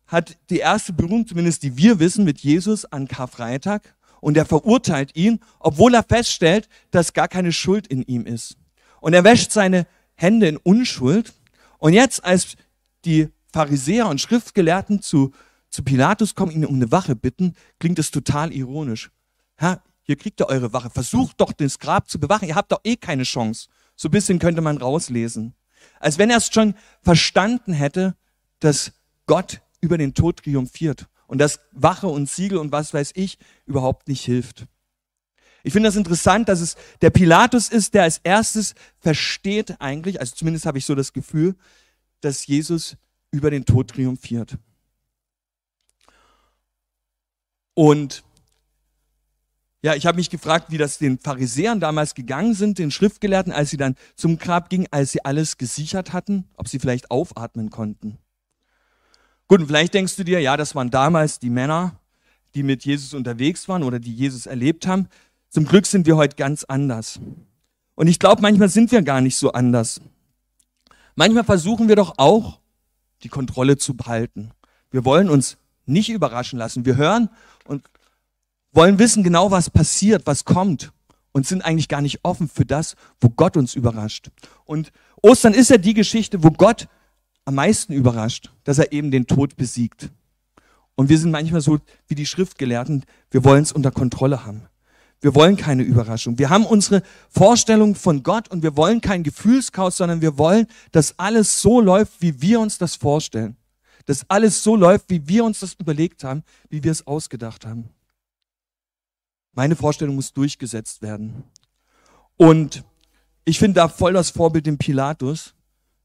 hat 0.07 0.37
die 0.51 0.59
erste 0.59 0.93
Berührung, 0.93 1.27
zumindest 1.27 1.63
die 1.63 1.79
wir 1.79 1.99
wissen, 1.99 2.27
mit 2.27 2.41
Jesus 2.41 2.85
an 2.85 3.09
Karfreitag 3.09 3.96
und 4.27 4.37
er 4.37 4.45
verurteilt 4.45 5.15
ihn, 5.15 5.39
obwohl 5.61 5.95
er 5.95 6.03
feststellt, 6.03 6.69
dass 6.91 7.13
gar 7.13 7.29
keine 7.29 7.53
Schuld 7.53 7.87
in 7.87 8.03
ihm 8.03 8.27
ist. 8.27 8.57
Und 9.01 9.15
er 9.15 9.23
wäscht 9.23 9.53
seine 9.53 9.87
Hände 10.17 10.49
in 10.49 10.57
Unschuld. 10.57 11.33
Und 11.79 11.93
jetzt, 11.93 12.25
als 12.25 12.57
die 13.05 13.29
Pharisäer 13.53 14.09
und 14.09 14.21
Schriftgelehrten 14.21 15.01
zu, 15.01 15.33
zu 15.71 15.85
Pilatus 15.85 16.35
kommen, 16.35 16.51
ihn 16.51 16.65
um 16.65 16.75
eine 16.75 16.91
Wache 16.91 17.15
bitten, 17.15 17.55
klingt 17.79 18.01
es 18.01 18.11
total 18.11 18.53
ironisch. 18.53 19.13
Herr, 19.55 19.81
hier 20.03 20.17
kriegt 20.17 20.41
ihr 20.41 20.49
eure 20.49 20.73
Wache. 20.73 20.91
Versucht 20.91 21.41
doch, 21.41 21.53
das 21.53 21.79
Grab 21.79 22.11
zu 22.11 22.19
bewachen. 22.19 22.49
Ihr 22.49 22.57
habt 22.57 22.73
doch 22.73 22.81
eh 22.83 22.97
keine 22.97 23.23
Chance. 23.23 23.69
So 23.95 24.09
ein 24.09 24.11
bisschen 24.11 24.41
könnte 24.41 24.61
man 24.61 24.79
rauslesen. 24.79 25.55
Als 26.01 26.19
wenn 26.19 26.31
er 26.31 26.39
es 26.39 26.53
schon 26.53 26.75
verstanden 27.01 27.75
hätte, 27.75 28.17
dass 28.59 28.91
Gott 29.27 29.61
über 29.81 29.99
den 29.99 30.15
Tod 30.15 30.39
triumphiert 30.39 31.07
und 31.27 31.39
dass 31.39 31.61
Wache 31.73 32.09
und 32.09 32.29
Siegel 32.29 32.59
und 32.59 32.73
was 32.73 32.95
weiß 32.95 33.13
ich 33.15 33.39
überhaupt 33.67 34.09
nicht 34.09 34.25
hilft. 34.25 34.67
Ich 35.63 35.73
finde 35.73 35.89
das 35.89 35.97
interessant, 35.97 36.49
dass 36.49 36.61
es 36.61 36.77
der 37.01 37.11
Pilatus 37.11 37.69
ist, 37.69 37.95
der 37.95 38.05
als 38.05 38.19
erstes 38.19 38.75
versteht 39.01 39.81
eigentlich, 39.81 40.21
also 40.21 40.35
zumindest 40.35 40.65
habe 40.65 40.79
ich 40.79 40.85
so 40.85 40.95
das 40.95 41.13
Gefühl, 41.13 41.57
dass 42.21 42.47
Jesus 42.47 42.97
über 43.33 43.51
den 43.51 43.65
Tod 43.65 43.89
triumphiert. 43.89 44.59
Und 47.75 48.23
ja, 49.83 49.95
ich 49.95 50.07
habe 50.07 50.17
mich 50.17 50.31
gefragt, 50.31 50.71
wie 50.71 50.79
das 50.79 50.99
den 50.99 51.19
Pharisäern 51.19 51.79
damals 51.79 52.15
gegangen 52.15 52.55
sind, 52.55 52.79
den 52.79 52.91
Schriftgelehrten, 52.91 53.53
als 53.53 53.71
sie 53.71 53.77
dann 53.77 53.95
zum 54.15 54.39
Grab 54.39 54.71
gingen, 54.71 54.87
als 54.91 55.13
sie 55.13 55.25
alles 55.25 55.59
gesichert 55.59 56.13
hatten, 56.13 56.49
ob 56.57 56.69
sie 56.69 56.79
vielleicht 56.79 57.11
aufatmen 57.11 57.71
konnten. 57.71 58.19
Gut, 59.49 59.61
und 59.61 59.67
vielleicht 59.67 59.95
denkst 59.95 60.17
du 60.17 60.25
dir, 60.25 60.41
ja, 60.41 60.57
das 60.57 60.75
waren 60.75 60.91
damals 60.91 61.39
die 61.39 61.51
Männer, 61.51 62.01
die 62.55 62.63
mit 62.63 62.85
Jesus 62.85 63.15
unterwegs 63.15 63.69
waren 63.69 63.83
oder 63.83 64.01
die 64.01 64.15
Jesus 64.15 64.47
erlebt 64.47 64.87
haben. 64.87 65.09
Zum 65.51 65.67
Glück 65.67 65.87
sind 65.87 66.07
wir 66.07 66.17
heute 66.17 66.37
ganz 66.37 66.65
anders. 66.65 67.21
Und 67.95 68.09
ich 68.09 68.19
glaube, 68.19 68.43
manchmal 68.43 68.69
sind 68.69 68.91
wir 68.91 69.03
gar 69.03 69.21
nicht 69.21 69.37
so 69.37 69.53
anders. 69.53 70.01
Manchmal 71.15 71.45
versuchen 71.45 71.89
wir 71.89 71.97
doch 71.97 72.15
auch, 72.19 72.59
die 73.23 73.29
Kontrolle 73.29 73.79
zu 73.79 73.97
behalten. 73.97 74.51
Wir 74.91 75.05
wollen 75.05 75.31
uns 75.31 75.57
nicht 75.87 76.11
überraschen 76.11 76.59
lassen. 76.59 76.85
Wir 76.85 76.97
hören 76.97 77.31
und 77.67 77.85
wollen 78.73 78.99
wissen 78.99 79.23
genau, 79.23 79.51
was 79.51 79.71
passiert, 79.71 80.27
was 80.27 80.45
kommt 80.45 80.93
und 81.33 81.47
sind 81.47 81.65
eigentlich 81.65 81.89
gar 81.89 82.03
nicht 82.03 82.21
offen 82.23 82.49
für 82.49 82.67
das, 82.67 82.97
wo 83.21 83.31
Gott 83.31 83.57
uns 83.57 83.75
überrascht. 83.75 84.31
Und 84.65 84.93
Ostern 85.23 85.55
ist 85.55 85.71
ja 85.71 85.79
die 85.79 85.95
Geschichte, 85.95 86.43
wo 86.43 86.51
Gott 86.51 86.89
am 87.47 87.55
meisten 87.55 87.95
überrascht, 87.95 88.53
dass 88.65 88.79
er 88.79 88.93
eben 88.93 89.11
den 89.11 89.27
Tod 89.27 89.57
besiegt. 89.57 90.11
Und 90.97 91.09
wir 91.09 91.19
sind 91.19 91.31
manchmal 91.31 91.61
so 91.61 91.79
wie 92.09 92.15
die 92.15 92.27
Schriftgelehrten, 92.27 93.05
wir 93.31 93.45
wollen 93.45 93.63
es 93.63 93.73
unter 93.73 93.91
Kontrolle 93.91 94.45
haben. 94.45 94.63
Wir 95.21 95.35
wollen 95.35 95.57
keine 95.57 95.83
Überraschung. 95.83 96.39
Wir 96.39 96.51
haben 96.51 96.67
unsere 96.67 97.03
Vorstellung 97.31 97.95
von 97.95 98.23
Gott 98.23 98.49
und 98.51 98.63
wir 98.63 98.77
wollen 98.77 99.01
kein 99.01 99.23
Gefühlschaos, 99.23 99.97
sondern 99.97 100.21
wir 100.21 100.37
wollen, 100.37 100.67
dass 100.93 101.19
alles 101.19 101.63
so 101.63 101.81
läuft, 101.81 102.21
wie 102.21 102.43
wir 102.43 102.61
uns 102.61 102.79
das 102.79 102.97
vorstellen. 102.97 103.57
Dass 104.05 104.29
alles 104.29 104.63
so 104.63 104.77
läuft, 104.77 105.09
wie 105.09 105.27
wir 105.27 105.45
uns 105.45 105.61
das 105.61 105.75
überlegt 105.75 106.23
haben, 106.23 106.43
wie 106.69 106.85
wir 106.85 106.93
es 106.93 107.07
ausgedacht 107.07 107.65
haben. 107.65 107.89
Meine 109.53 109.75
Vorstellung 109.75 110.17
muss 110.17 110.35
durchgesetzt 110.35 111.01
werden. 111.01 111.45
Und 112.37 112.85
ich 113.45 113.59
finde 113.59 113.77
da 113.77 113.89
voll 113.89 114.13
das 114.13 114.31
Vorbild 114.31 114.67
den 114.67 114.77
Pilatus, 114.77 115.56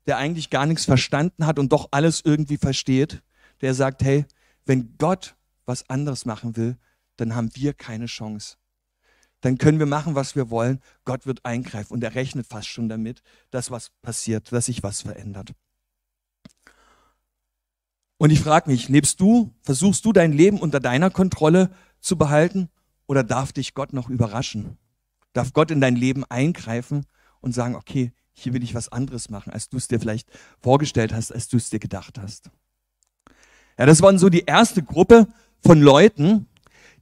der 0.05 0.17
eigentlich 0.17 0.49
gar 0.49 0.65
nichts 0.65 0.85
verstanden 0.85 1.45
hat 1.45 1.59
und 1.59 1.71
doch 1.71 1.89
alles 1.91 2.21
irgendwie 2.23 2.57
versteht, 2.57 3.21
der 3.61 3.73
sagt, 3.73 4.03
hey, 4.03 4.25
wenn 4.65 4.95
Gott 4.97 5.35
was 5.65 5.89
anderes 5.89 6.25
machen 6.25 6.55
will, 6.57 6.77
dann 7.17 7.35
haben 7.35 7.51
wir 7.55 7.73
keine 7.73 8.07
Chance. 8.07 8.57
Dann 9.41 9.57
können 9.57 9.79
wir 9.79 9.85
machen, 9.85 10.15
was 10.15 10.35
wir 10.35 10.49
wollen. 10.49 10.79
Gott 11.03 11.25
wird 11.25 11.45
eingreifen 11.45 11.93
und 11.93 12.03
er 12.03 12.15
rechnet 12.15 12.45
fast 12.47 12.67
schon 12.67 12.89
damit, 12.89 13.21
dass 13.49 13.71
was 13.71 13.89
passiert, 14.01 14.51
dass 14.51 14.67
sich 14.67 14.83
was 14.83 15.01
verändert. 15.01 15.53
Und 18.17 18.29
ich 18.29 18.41
frage 18.41 18.69
mich, 18.69 18.87
lebst 18.87 19.19
du, 19.19 19.51
versuchst 19.63 20.05
du 20.05 20.13
dein 20.13 20.31
Leben 20.31 20.59
unter 20.59 20.79
deiner 20.79 21.09
Kontrolle 21.09 21.71
zu 21.99 22.17
behalten 22.17 22.69
oder 23.07 23.23
darf 23.23 23.51
dich 23.51 23.73
Gott 23.73 23.93
noch 23.93 24.09
überraschen? 24.09 24.77
Darf 25.33 25.53
Gott 25.53 25.71
in 25.71 25.81
dein 25.81 25.95
Leben 25.95 26.23
eingreifen 26.25 27.07
und 27.39 27.53
sagen, 27.53 27.75
okay, 27.75 28.13
hier 28.33 28.53
will 28.53 28.63
ich 28.63 28.73
was 28.73 28.89
anderes 28.89 29.29
machen, 29.29 29.51
als 29.51 29.69
du 29.69 29.77
es 29.77 29.87
dir 29.87 29.99
vielleicht 29.99 30.29
vorgestellt 30.61 31.13
hast, 31.13 31.31
als 31.31 31.47
du 31.47 31.57
es 31.57 31.69
dir 31.69 31.79
gedacht 31.79 32.17
hast. 32.19 32.49
Ja, 33.77 33.85
das 33.85 34.01
waren 34.01 34.19
so 34.19 34.29
die 34.29 34.45
erste 34.45 34.83
Gruppe 34.83 35.27
von 35.63 35.81
Leuten. 35.81 36.47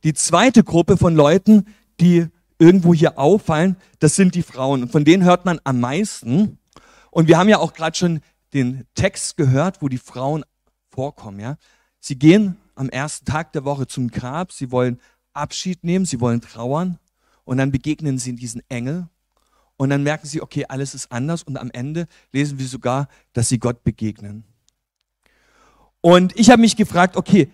Die 0.04 0.14
zweite 0.14 0.64
Gruppe 0.64 0.98
von 0.98 1.16
Leuten, 1.16 1.66
die 2.00 2.28
irgendwo 2.58 2.94
hier 2.94 3.18
auffallen, 3.18 3.76
das 4.00 4.16
sind 4.16 4.36
die 4.36 4.44
Frauen. 4.44 4.84
Und 4.84 4.92
von 4.92 5.06
denen 5.06 5.24
hört 5.24 5.46
man 5.46 5.60
am 5.64 5.80
meisten. 5.80 6.58
Und 7.12 7.28
wir 7.28 7.38
haben 7.38 7.50
ja 7.50 7.60
auch 7.60 7.74
gerade 7.74 7.98
schon 7.98 8.22
den 8.54 8.86
Text 8.96 9.38
gehört, 9.38 9.82
wo 9.82 9.88
die 9.88 9.98
Frauen 9.98 10.44
vorkommen. 10.90 11.40
Ja? 11.40 11.58
Sie 12.00 12.18
gehen 12.18 12.58
am 12.76 12.90
ersten 12.90 13.26
Tag 13.26 13.54
der 13.54 13.66
Woche 13.66 13.88
zum 13.88 14.10
Grab, 14.10 14.52
sie 14.52 14.72
wollen 14.72 15.00
Abschied 15.34 15.84
nehmen, 15.84 16.06
sie 16.06 16.20
wollen 16.22 16.42
trauern 16.42 16.98
und 17.44 17.58
dann 17.58 17.72
begegnen 17.72 18.18
sie 18.18 18.36
diesen 18.36 18.62
Engel 18.70 19.08
und 19.80 19.90
dann 19.90 20.04
merken 20.04 20.28
sie, 20.28 20.42
okay, 20.42 20.66
alles 20.68 20.94
ist 20.94 21.10
anders 21.10 21.42
und 21.42 21.56
am 21.56 21.72
Ende 21.72 22.08
lesen 22.34 22.60
wir 22.60 22.68
sogar, 22.68 23.08
dass 23.32 23.48
sie 23.48 23.60
Gott 23.60 23.86
begegnen. 23.86 24.44
Und 26.02 26.38
ich 26.38 26.50
habe 26.50 26.60
mich 26.60 26.76
gefragt, 26.76 27.16
okay, 27.16 27.50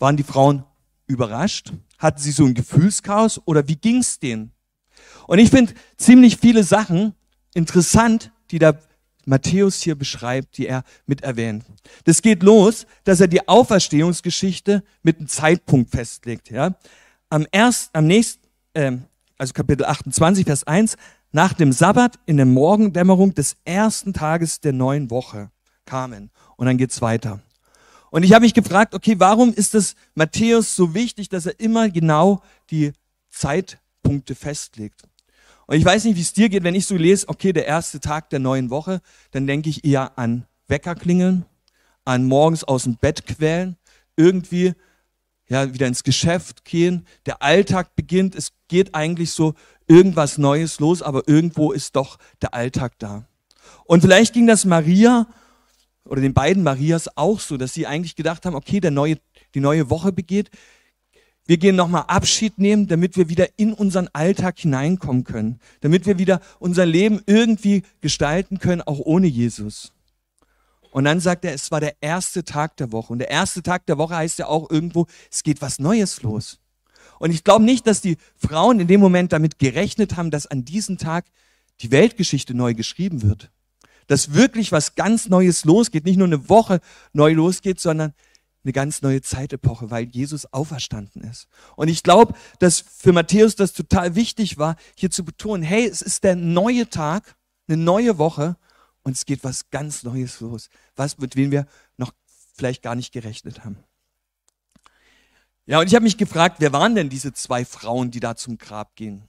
waren 0.00 0.16
die 0.16 0.24
Frauen 0.24 0.64
überrascht? 1.06 1.72
Hatten 1.98 2.20
sie 2.20 2.32
so 2.32 2.44
ein 2.44 2.54
Gefühlschaos 2.54 3.40
oder 3.44 3.68
wie 3.68 3.76
ging 3.76 3.98
es 3.98 4.18
denen? 4.18 4.50
Und 5.28 5.38
ich 5.38 5.50
finde 5.50 5.72
ziemlich 5.96 6.36
viele 6.38 6.64
Sachen 6.64 7.14
interessant, 7.54 8.32
die 8.50 8.58
da 8.58 8.76
Matthäus 9.24 9.80
hier 9.80 9.94
beschreibt, 9.94 10.58
die 10.58 10.66
er 10.66 10.82
mit 11.06 11.22
erwähnt. 11.22 11.64
Das 12.02 12.22
geht 12.22 12.42
los, 12.42 12.86
dass 13.04 13.20
er 13.20 13.28
die 13.28 13.46
Auferstehungsgeschichte 13.46 14.82
mit 15.04 15.18
einem 15.18 15.28
Zeitpunkt 15.28 15.92
festlegt. 15.92 16.50
Ja? 16.50 16.76
Am, 17.30 17.46
erst, 17.52 17.94
am 17.94 18.08
nächsten, 18.08 18.48
äh, 18.74 18.96
also 19.42 19.54
Kapitel 19.54 19.84
28, 19.84 20.44
Vers 20.44 20.64
1, 20.68 20.96
nach 21.32 21.52
dem 21.52 21.72
Sabbat 21.72 22.16
in 22.26 22.36
der 22.36 22.46
Morgendämmerung 22.46 23.34
des 23.34 23.56
ersten 23.64 24.12
Tages 24.12 24.60
der 24.60 24.72
neuen 24.72 25.10
Woche 25.10 25.50
kamen. 25.84 26.30
Und 26.56 26.66
dann 26.66 26.78
geht's 26.78 27.02
weiter. 27.02 27.40
Und 28.12 28.22
ich 28.22 28.34
habe 28.34 28.44
mich 28.44 28.54
gefragt, 28.54 28.94
okay, 28.94 29.16
warum 29.18 29.52
ist 29.52 29.74
es 29.74 29.96
Matthäus 30.14 30.76
so 30.76 30.94
wichtig, 30.94 31.28
dass 31.28 31.46
er 31.46 31.58
immer 31.58 31.90
genau 31.90 32.40
die 32.70 32.92
Zeitpunkte 33.30 34.36
festlegt? 34.36 35.02
Und 35.66 35.76
ich 35.76 35.84
weiß 35.84 36.04
nicht, 36.04 36.16
wie 36.16 36.22
es 36.22 36.32
dir 36.32 36.48
geht, 36.48 36.62
wenn 36.62 36.76
ich 36.76 36.86
so 36.86 36.96
lese, 36.96 37.28
okay, 37.28 37.52
der 37.52 37.66
erste 37.66 37.98
Tag 37.98 38.30
der 38.30 38.38
neuen 38.38 38.70
Woche, 38.70 39.00
dann 39.32 39.48
denke 39.48 39.70
ich 39.70 39.84
eher 39.84 40.16
an 40.20 40.46
Weckerklingeln, 40.68 41.46
an 42.04 42.26
morgens 42.26 42.62
aus 42.62 42.84
dem 42.84 42.96
Bett 42.96 43.26
quälen, 43.26 43.76
irgendwie 44.16 44.74
ja, 45.48 45.72
wieder 45.74 45.86
ins 45.86 46.04
Geschäft 46.04 46.64
gehen, 46.64 47.06
der 47.26 47.42
Alltag 47.42 47.94
beginnt, 47.94 48.34
es 48.34 48.52
geht 48.68 48.94
eigentlich 48.94 49.32
so 49.32 49.54
irgendwas 49.86 50.38
Neues 50.38 50.80
los, 50.80 51.02
aber 51.02 51.26
irgendwo 51.26 51.72
ist 51.72 51.96
doch 51.96 52.18
der 52.40 52.54
Alltag 52.54 52.98
da. 52.98 53.26
Und 53.84 54.00
vielleicht 54.00 54.32
ging 54.32 54.46
das 54.46 54.64
Maria 54.64 55.26
oder 56.04 56.20
den 56.20 56.34
beiden 56.34 56.62
Marias 56.62 57.16
auch 57.16 57.40
so, 57.40 57.56
dass 57.56 57.74
sie 57.74 57.86
eigentlich 57.86 58.16
gedacht 58.16 58.46
haben, 58.46 58.54
okay, 58.54 58.80
der 58.80 58.90
neue, 58.90 59.18
die 59.54 59.60
neue 59.60 59.90
Woche 59.90 60.12
begeht, 60.12 60.50
wir 61.46 61.58
gehen 61.58 61.74
nochmal 61.74 62.04
Abschied 62.06 62.58
nehmen, 62.58 62.86
damit 62.86 63.16
wir 63.16 63.28
wieder 63.28 63.48
in 63.56 63.72
unseren 63.72 64.08
Alltag 64.12 64.60
hineinkommen 64.60 65.24
können, 65.24 65.58
damit 65.80 66.06
wir 66.06 66.18
wieder 66.18 66.40
unser 66.60 66.86
Leben 66.86 67.20
irgendwie 67.26 67.82
gestalten 68.00 68.58
können, 68.58 68.80
auch 68.80 69.00
ohne 69.00 69.26
Jesus. 69.26 69.92
Und 70.92 71.04
dann 71.04 71.20
sagt 71.20 71.46
er, 71.46 71.54
es 71.54 71.70
war 71.70 71.80
der 71.80 71.96
erste 72.02 72.44
Tag 72.44 72.76
der 72.76 72.92
Woche. 72.92 73.14
Und 73.14 73.18
der 73.18 73.30
erste 73.30 73.62
Tag 73.62 73.86
der 73.86 73.96
Woche 73.96 74.14
heißt 74.14 74.38
ja 74.38 74.46
auch 74.46 74.70
irgendwo, 74.70 75.06
es 75.30 75.42
geht 75.42 75.62
was 75.62 75.78
Neues 75.78 76.22
los. 76.22 76.60
Und 77.18 77.30
ich 77.30 77.44
glaube 77.44 77.64
nicht, 77.64 77.86
dass 77.86 78.02
die 78.02 78.18
Frauen 78.36 78.78
in 78.78 78.88
dem 78.88 79.00
Moment 79.00 79.32
damit 79.32 79.58
gerechnet 79.58 80.16
haben, 80.16 80.30
dass 80.30 80.46
an 80.46 80.66
diesem 80.66 80.98
Tag 80.98 81.24
die 81.80 81.90
Weltgeschichte 81.90 82.52
neu 82.52 82.74
geschrieben 82.74 83.22
wird. 83.22 83.50
Dass 84.06 84.34
wirklich 84.34 84.70
was 84.70 84.94
ganz 84.94 85.30
Neues 85.30 85.64
losgeht, 85.64 86.04
nicht 86.04 86.18
nur 86.18 86.26
eine 86.26 86.50
Woche 86.50 86.80
neu 87.14 87.32
losgeht, 87.32 87.80
sondern 87.80 88.12
eine 88.62 88.72
ganz 88.72 89.00
neue 89.00 89.22
Zeitepoche, 89.22 89.90
weil 89.90 90.04
Jesus 90.04 90.52
auferstanden 90.52 91.22
ist. 91.22 91.48
Und 91.74 91.88
ich 91.88 92.02
glaube, 92.02 92.34
dass 92.58 92.80
für 92.80 93.14
Matthäus 93.14 93.56
das 93.56 93.72
total 93.72 94.14
wichtig 94.14 94.58
war, 94.58 94.76
hier 94.94 95.10
zu 95.10 95.24
betonen, 95.24 95.62
hey, 95.62 95.86
es 95.86 96.02
ist 96.02 96.22
der 96.22 96.36
neue 96.36 96.90
Tag, 96.90 97.34
eine 97.66 97.78
neue 97.78 98.18
Woche 98.18 98.56
und 99.02 99.16
es 99.16 99.26
geht 99.26 99.44
was 99.44 99.70
ganz 99.70 100.02
Neues 100.02 100.40
los, 100.40 100.68
was 100.96 101.18
mit 101.18 101.36
wem 101.36 101.50
wir 101.50 101.66
noch 101.96 102.12
vielleicht 102.54 102.82
gar 102.82 102.94
nicht 102.94 103.12
gerechnet 103.12 103.64
haben. 103.64 103.76
Ja, 105.66 105.80
und 105.80 105.86
ich 105.86 105.94
habe 105.94 106.04
mich 106.04 106.16
gefragt, 106.16 106.56
wer 106.58 106.72
waren 106.72 106.94
denn 106.94 107.08
diese 107.08 107.32
zwei 107.32 107.64
Frauen, 107.64 108.10
die 108.10 108.20
da 108.20 108.34
zum 108.34 108.58
Grab 108.58 108.96
gingen? 108.96 109.28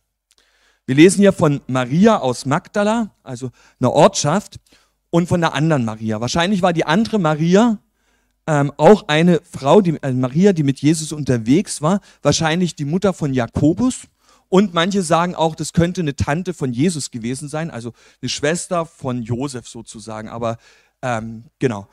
Wir 0.85 0.95
lesen 0.95 1.19
hier 1.19 1.31
von 1.31 1.61
Maria 1.67 2.17
aus 2.17 2.45
Magdala, 2.45 3.11
also 3.23 3.51
einer 3.79 3.93
Ortschaft, 3.93 4.59
und 5.09 5.27
von 5.27 5.41
der 5.41 5.53
anderen 5.53 5.85
Maria. 5.85 6.19
Wahrscheinlich 6.19 6.63
war 6.63 6.73
die 6.73 6.85
andere 6.85 7.19
Maria 7.19 7.77
ähm, 8.47 8.73
auch 8.77 9.07
eine 9.07 9.39
Frau, 9.49 9.79
die, 9.79 9.95
äh, 10.01 10.11
Maria, 10.11 10.53
die 10.53 10.63
mit 10.63 10.79
Jesus 10.79 11.11
unterwegs 11.11 11.81
war, 11.81 12.01
wahrscheinlich 12.21 12.75
die 12.75 12.85
Mutter 12.85 13.13
von 13.13 13.33
Jakobus. 13.33 14.07
Und 14.53 14.75
manche 14.75 15.01
sagen 15.01 15.33
auch, 15.33 15.55
das 15.55 15.73
könnte 15.73 16.01
eine 16.01 16.15
Tante 16.15 16.53
von 16.53 16.73
Jesus 16.73 17.09
gewesen 17.09 17.49
sein, 17.49 17.71
also 17.71 17.91
eine 18.21 18.29
Schwester 18.29 18.85
von 18.85 19.23
Josef 19.23 19.67
sozusagen. 19.67 20.29
Aber 20.29 20.59
ähm, 21.01 21.45
genau. 21.57 21.87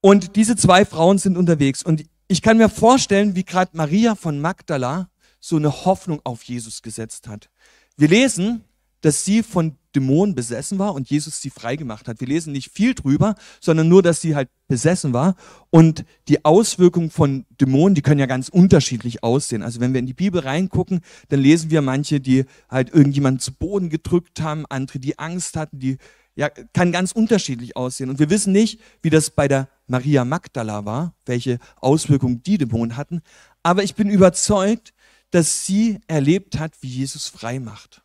Und 0.00 0.36
diese 0.36 0.54
zwei 0.54 0.84
Frauen 0.84 1.18
sind 1.18 1.36
unterwegs. 1.36 1.82
Und 1.82 2.04
ich 2.28 2.42
kann 2.42 2.58
mir 2.58 2.68
vorstellen, 2.68 3.34
wie 3.34 3.42
gerade 3.42 3.76
Maria 3.76 4.14
von 4.14 4.40
Magdala 4.40 5.10
so 5.40 5.56
eine 5.56 5.84
Hoffnung 5.84 6.20
auf 6.22 6.44
Jesus 6.44 6.80
gesetzt 6.80 7.26
hat. 7.26 7.50
Wir 7.96 8.06
lesen, 8.06 8.62
dass 9.00 9.24
sie 9.24 9.42
von 9.42 9.76
Dämonen 9.98 10.34
besessen 10.34 10.78
war 10.78 10.94
und 10.94 11.10
Jesus 11.10 11.40
sie 11.40 11.50
freigemacht 11.50 12.06
hat. 12.06 12.20
Wir 12.20 12.28
lesen 12.28 12.52
nicht 12.52 12.70
viel 12.70 12.94
drüber, 12.94 13.34
sondern 13.60 13.88
nur, 13.88 14.02
dass 14.02 14.20
sie 14.20 14.36
halt 14.36 14.48
besessen 14.68 15.12
war. 15.12 15.34
Und 15.70 16.04
die 16.28 16.44
Auswirkungen 16.44 17.10
von 17.10 17.46
Dämonen, 17.60 17.94
die 17.94 18.02
können 18.02 18.20
ja 18.20 18.26
ganz 18.26 18.48
unterschiedlich 18.48 19.24
aussehen. 19.24 19.62
Also 19.62 19.80
wenn 19.80 19.92
wir 19.92 19.98
in 19.98 20.06
die 20.06 20.14
Bibel 20.14 20.40
reingucken, 20.40 21.00
dann 21.30 21.40
lesen 21.40 21.70
wir 21.70 21.82
manche, 21.82 22.20
die 22.20 22.44
halt 22.68 22.90
irgendjemanden 22.90 23.40
zu 23.40 23.52
Boden 23.52 23.90
gedrückt 23.90 24.40
haben, 24.40 24.64
andere, 24.68 25.00
die 25.00 25.18
Angst 25.18 25.56
hatten, 25.56 25.78
die 25.78 25.98
ja, 26.36 26.48
kann 26.72 26.92
ganz 26.92 27.10
unterschiedlich 27.10 27.76
aussehen. 27.76 28.10
Und 28.10 28.20
wir 28.20 28.30
wissen 28.30 28.52
nicht, 28.52 28.80
wie 29.02 29.10
das 29.10 29.30
bei 29.30 29.48
der 29.48 29.68
Maria 29.88 30.24
Magdala 30.24 30.84
war, 30.84 31.14
welche 31.26 31.58
Auswirkungen 31.80 32.44
die 32.44 32.58
Dämonen 32.58 32.96
hatten. 32.96 33.22
Aber 33.64 33.82
ich 33.82 33.96
bin 33.96 34.08
überzeugt, 34.08 34.94
dass 35.32 35.66
sie 35.66 35.98
erlebt 36.06 36.58
hat, 36.58 36.74
wie 36.80 36.88
Jesus 36.88 37.26
frei 37.26 37.58
macht. 37.58 38.02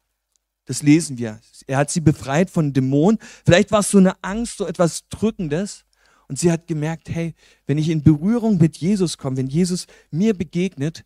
Das 0.65 0.81
lesen 0.81 1.17
wir. 1.17 1.39
Er 1.67 1.77
hat 1.77 1.91
sie 1.91 2.01
befreit 2.01 2.49
von 2.49 2.73
Dämonen. 2.73 3.19
Vielleicht 3.45 3.71
war 3.71 3.81
es 3.81 3.91
so 3.91 3.97
eine 3.97 4.21
Angst, 4.23 4.57
so 4.57 4.65
etwas 4.65 5.07
Drückendes. 5.09 5.85
Und 6.27 6.39
sie 6.39 6.51
hat 6.51 6.67
gemerkt, 6.67 7.09
hey, 7.09 7.35
wenn 7.67 7.77
ich 7.77 7.89
in 7.89 8.01
Berührung 8.01 8.57
mit 8.57 8.77
Jesus 8.77 9.17
komme, 9.17 9.37
wenn 9.37 9.47
Jesus 9.47 9.87
mir 10.09 10.33
begegnet, 10.33 11.03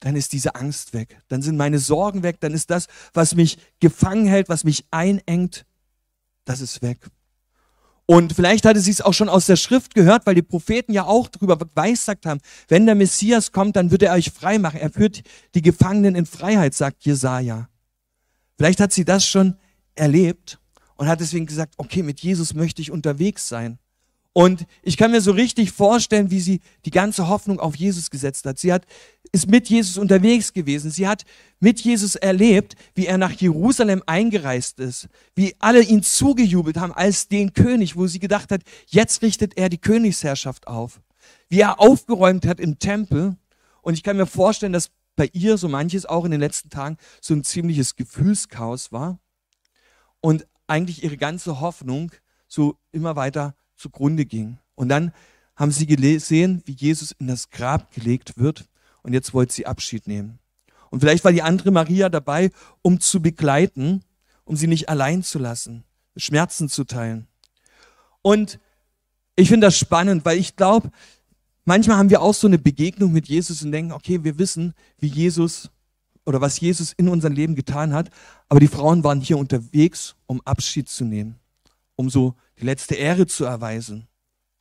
dann 0.00 0.16
ist 0.16 0.32
diese 0.32 0.54
Angst 0.54 0.92
weg. 0.92 1.22
Dann 1.28 1.40
sind 1.40 1.56
meine 1.56 1.78
Sorgen 1.78 2.22
weg. 2.22 2.40
Dann 2.40 2.52
ist 2.52 2.70
das, 2.70 2.88
was 3.14 3.34
mich 3.34 3.58
gefangen 3.80 4.26
hält, 4.26 4.48
was 4.48 4.64
mich 4.64 4.84
einengt, 4.90 5.64
das 6.44 6.60
ist 6.60 6.82
weg. 6.82 6.98
Und 8.06 8.32
vielleicht 8.32 8.64
hatte 8.64 8.80
sie 8.80 8.92
es 8.92 9.00
auch 9.00 9.14
schon 9.14 9.28
aus 9.28 9.46
der 9.46 9.56
Schrift 9.56 9.94
gehört, 9.94 10.26
weil 10.26 10.36
die 10.36 10.42
Propheten 10.42 10.92
ja 10.92 11.04
auch 11.04 11.28
darüber 11.28 11.58
weissagt 11.74 12.24
haben, 12.24 12.40
wenn 12.68 12.86
der 12.86 12.94
Messias 12.94 13.50
kommt, 13.50 13.74
dann 13.74 13.90
wird 13.90 14.02
er 14.04 14.12
euch 14.12 14.30
frei 14.30 14.58
machen. 14.58 14.78
Er 14.78 14.90
führt 14.90 15.22
die 15.56 15.62
Gefangenen 15.62 16.14
in 16.14 16.24
Freiheit, 16.24 16.74
sagt 16.74 17.04
Jesaja. 17.04 17.68
Vielleicht 18.56 18.80
hat 18.80 18.92
sie 18.92 19.04
das 19.04 19.26
schon 19.26 19.56
erlebt 19.94 20.58
und 20.96 21.08
hat 21.08 21.20
deswegen 21.20 21.46
gesagt, 21.46 21.74
okay, 21.76 22.02
mit 22.02 22.20
Jesus 22.20 22.54
möchte 22.54 22.82
ich 22.82 22.90
unterwegs 22.90 23.48
sein. 23.48 23.78
Und 24.36 24.66
ich 24.82 24.98
kann 24.98 25.12
mir 25.12 25.22
so 25.22 25.32
richtig 25.32 25.72
vorstellen, 25.72 26.30
wie 26.30 26.40
sie 26.40 26.60
die 26.84 26.90
ganze 26.90 27.26
Hoffnung 27.28 27.58
auf 27.58 27.74
Jesus 27.74 28.10
gesetzt 28.10 28.44
hat. 28.44 28.58
Sie 28.58 28.70
hat, 28.70 28.84
ist 29.32 29.48
mit 29.48 29.70
Jesus 29.70 29.96
unterwegs 29.96 30.52
gewesen. 30.52 30.90
Sie 30.90 31.08
hat 31.08 31.24
mit 31.58 31.80
Jesus 31.80 32.16
erlebt, 32.16 32.74
wie 32.94 33.06
er 33.06 33.16
nach 33.16 33.32
Jerusalem 33.32 34.02
eingereist 34.04 34.78
ist, 34.78 35.08
wie 35.34 35.56
alle 35.58 35.80
ihn 35.82 36.02
zugejubelt 36.02 36.76
haben 36.76 36.92
als 36.92 37.28
den 37.28 37.54
König, 37.54 37.96
wo 37.96 38.06
sie 38.08 38.18
gedacht 38.18 38.52
hat, 38.52 38.60
jetzt 38.88 39.22
richtet 39.22 39.56
er 39.56 39.70
die 39.70 39.78
Königsherrschaft 39.78 40.66
auf. 40.66 41.00
Wie 41.48 41.60
er 41.60 41.80
aufgeräumt 41.80 42.46
hat 42.46 42.60
im 42.60 42.78
Tempel. 42.78 43.36
Und 43.80 43.94
ich 43.94 44.02
kann 44.02 44.18
mir 44.18 44.26
vorstellen, 44.26 44.74
dass 44.74 44.90
bei 45.16 45.30
ihr 45.32 45.58
so 45.58 45.68
manches 45.68 46.06
auch 46.06 46.24
in 46.24 46.30
den 46.30 46.40
letzten 46.40 46.70
Tagen 46.70 46.98
so 47.20 47.34
ein 47.34 47.42
ziemliches 47.42 47.96
Gefühlschaos 47.96 48.92
war 48.92 49.18
und 50.20 50.46
eigentlich 50.66 51.02
ihre 51.02 51.16
ganze 51.16 51.60
Hoffnung 51.60 52.12
so 52.46 52.78
immer 52.92 53.16
weiter 53.16 53.54
zugrunde 53.74 54.24
ging. 54.24 54.58
Und 54.74 54.88
dann 54.88 55.12
haben 55.56 55.72
sie 55.72 55.86
gesehen, 55.86 56.62
wie 56.66 56.72
Jesus 56.72 57.12
in 57.12 57.26
das 57.26 57.50
Grab 57.50 57.92
gelegt 57.92 58.38
wird 58.38 58.66
und 59.02 59.12
jetzt 59.12 59.32
wollte 59.34 59.54
sie 59.54 59.66
Abschied 59.66 60.06
nehmen. 60.06 60.38
Und 60.90 61.00
vielleicht 61.00 61.24
war 61.24 61.32
die 61.32 61.42
andere 61.42 61.70
Maria 61.70 62.08
dabei, 62.08 62.50
um 62.82 63.00
zu 63.00 63.20
begleiten, 63.20 64.02
um 64.44 64.56
sie 64.56 64.66
nicht 64.66 64.88
allein 64.88 65.22
zu 65.22 65.38
lassen, 65.38 65.84
Schmerzen 66.16 66.68
zu 66.68 66.84
teilen. 66.84 67.26
Und 68.22 68.58
ich 69.34 69.48
finde 69.48 69.66
das 69.66 69.78
spannend, 69.78 70.24
weil 70.24 70.38
ich 70.38 70.56
glaube, 70.56 70.90
manchmal 71.66 71.98
haben 71.98 72.10
wir 72.10 72.22
auch 72.22 72.34
so 72.34 72.46
eine 72.46 72.58
Begegnung 72.58 73.12
mit 73.12 73.28
Jesus 73.28 73.62
und 73.62 73.72
denken, 73.72 73.92
okay, 73.92 74.24
wir 74.24 74.38
wissen, 74.38 74.74
wie 74.98 75.08
Jesus 75.08 75.70
oder 76.24 76.40
was 76.40 76.58
Jesus 76.58 76.92
in 76.92 77.08
unserem 77.08 77.34
Leben 77.34 77.54
getan 77.54 77.92
hat, 77.92 78.10
aber 78.48 78.60
die 78.60 78.66
Frauen 78.66 79.04
waren 79.04 79.20
hier 79.20 79.38
unterwegs, 79.38 80.16
um 80.26 80.40
Abschied 80.44 80.88
zu 80.88 81.04
nehmen, 81.04 81.36
um 81.94 82.10
so 82.10 82.34
die 82.58 82.64
letzte 82.64 82.94
Ehre 82.94 83.26
zu 83.26 83.44
erweisen, 83.44 84.08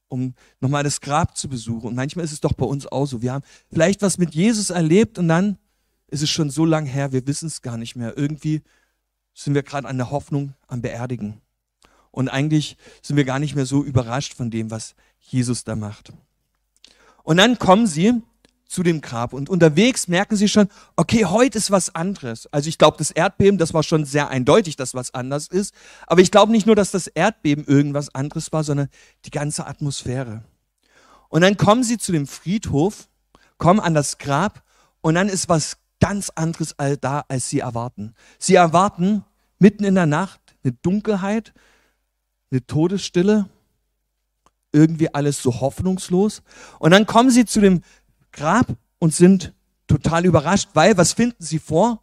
um 0.07 0.35
nochmal 0.59 0.83
das 0.83 1.01
Grab 1.01 1.35
zu 1.37 1.49
besuchen. 1.49 1.87
Und 1.87 1.95
manchmal 1.95 2.25
ist 2.25 2.33
es 2.33 2.41
doch 2.41 2.53
bei 2.53 2.65
uns 2.65 2.85
auch 2.85 3.05
so. 3.05 3.21
Wir 3.21 3.33
haben 3.33 3.45
vielleicht 3.71 4.01
was 4.01 4.17
mit 4.17 4.35
Jesus 4.35 4.69
erlebt 4.69 5.17
und 5.17 5.27
dann 5.27 5.57
ist 6.07 6.21
es 6.21 6.29
schon 6.29 6.49
so 6.49 6.65
lang 6.65 6.85
her, 6.85 7.11
wir 7.11 7.25
wissen 7.25 7.47
es 7.47 7.61
gar 7.61 7.77
nicht 7.77 7.95
mehr. 7.95 8.15
Irgendwie 8.17 8.61
sind 9.33 9.55
wir 9.55 9.63
gerade 9.63 9.87
an 9.87 9.97
der 9.97 10.11
Hoffnung 10.11 10.53
am 10.67 10.81
Beerdigen. 10.81 11.41
Und 12.11 12.29
eigentlich 12.29 12.77
sind 13.01 13.17
wir 13.17 13.25
gar 13.25 13.39
nicht 13.39 13.55
mehr 13.55 13.65
so 13.65 13.83
überrascht 13.83 14.35
von 14.35 14.49
dem, 14.49 14.71
was 14.71 14.95
Jesus 15.19 15.63
da 15.63 15.75
macht. 15.75 16.13
Und 17.25 17.38
dann 17.38 17.57
kommen 17.57 17.88
sie 17.88 18.21
zu 18.67 18.83
dem 18.83 19.01
Grab. 19.01 19.33
Und 19.33 19.49
unterwegs 19.49 20.07
merken 20.07 20.35
sie 20.35 20.47
schon, 20.47 20.69
okay, 20.95 21.25
heute 21.25 21.57
ist 21.57 21.71
was 21.71 21.93
anderes. 21.93 22.47
Also 22.53 22.69
ich 22.69 22.77
glaube, 22.77 22.97
das 22.97 23.11
Erdbeben, 23.11 23.57
das 23.57 23.73
war 23.73 23.83
schon 23.83 24.05
sehr 24.05 24.29
eindeutig, 24.29 24.75
dass 24.75 24.93
was 24.93 25.13
anders 25.13 25.47
ist. 25.47 25.73
Aber 26.07 26.21
ich 26.21 26.31
glaube 26.31 26.51
nicht 26.51 26.67
nur, 26.67 26.75
dass 26.75 26.91
das 26.91 27.07
Erdbeben 27.07 27.65
irgendwas 27.65 28.13
anderes 28.13 28.53
war, 28.53 28.63
sondern 28.63 28.89
die 29.25 29.31
ganze 29.31 29.65
Atmosphäre. 29.65 30.43
Und 31.29 31.41
dann 31.41 31.57
kommen 31.57 31.83
sie 31.83 31.97
zu 31.97 32.11
dem 32.11 32.27
Friedhof, 32.27 33.09
kommen 33.57 33.79
an 33.79 33.95
das 33.95 34.19
Grab 34.19 34.63
und 35.01 35.15
dann 35.15 35.27
ist 35.27 35.49
was 35.49 35.77
ganz 35.99 36.29
anderes 36.29 36.75
da, 37.01 37.25
als 37.27 37.49
sie 37.49 37.59
erwarten. 37.59 38.13
Sie 38.38 38.53
erwarten 38.53 39.25
mitten 39.57 39.83
in 39.83 39.95
der 39.95 40.05
Nacht 40.05 40.39
eine 40.63 40.73
Dunkelheit, 40.73 41.53
eine 42.51 42.65
Todesstille, 42.65 43.49
irgendwie 44.75 45.13
alles 45.13 45.41
so 45.41 45.61
hoffnungslos. 45.61 46.43
Und 46.79 46.91
dann 46.91 47.05
kommen 47.05 47.31
sie 47.31 47.45
zu 47.45 47.61
dem 47.61 47.81
Grab 48.31 48.67
und 48.99 49.13
sind 49.13 49.53
total 49.88 50.25
überrascht, 50.25 50.69
weil 50.73 50.97
was 50.97 51.13
finden 51.13 51.43
sie 51.43 51.59
vor? 51.59 52.01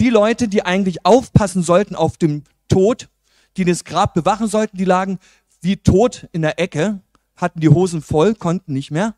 Die 0.00 0.10
Leute, 0.10 0.48
die 0.48 0.64
eigentlich 0.64 1.06
aufpassen 1.06 1.62
sollten 1.62 1.94
auf 1.94 2.16
dem 2.16 2.42
Tod, 2.68 3.08
die 3.56 3.64
das 3.64 3.84
Grab 3.84 4.14
bewachen 4.14 4.48
sollten, 4.48 4.76
die 4.76 4.84
lagen 4.84 5.18
wie 5.60 5.76
tot 5.76 6.28
in 6.32 6.42
der 6.42 6.58
Ecke, 6.58 7.00
hatten 7.36 7.60
die 7.60 7.68
Hosen 7.68 8.02
voll, 8.02 8.34
konnten 8.34 8.72
nicht 8.72 8.90
mehr. 8.90 9.14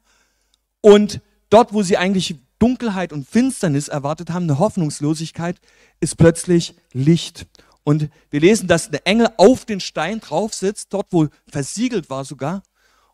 Und 0.81 1.21
dort, 1.49 1.73
wo 1.73 1.83
sie 1.83 1.97
eigentlich 1.97 2.37
Dunkelheit 2.59 3.13
und 3.13 3.29
Finsternis 3.29 3.89
erwartet 3.89 4.31
haben, 4.31 4.45
eine 4.45 4.59
Hoffnungslosigkeit, 4.59 5.61
ist 6.01 6.17
plötzlich 6.17 6.75
Licht. 6.93 7.47
Und 7.87 8.11
wir 8.31 8.41
lesen, 8.41 8.67
dass 8.67 8.91
der 8.91 9.07
Engel 9.07 9.29
auf 9.37 9.65
den 9.65 9.79
Stein 9.79 10.19
drauf 10.19 10.53
sitzt, 10.55 10.93
dort 10.93 11.07
wo 11.13 11.29
versiegelt 11.47 12.11
war 12.11 12.25
sogar, 12.25 12.65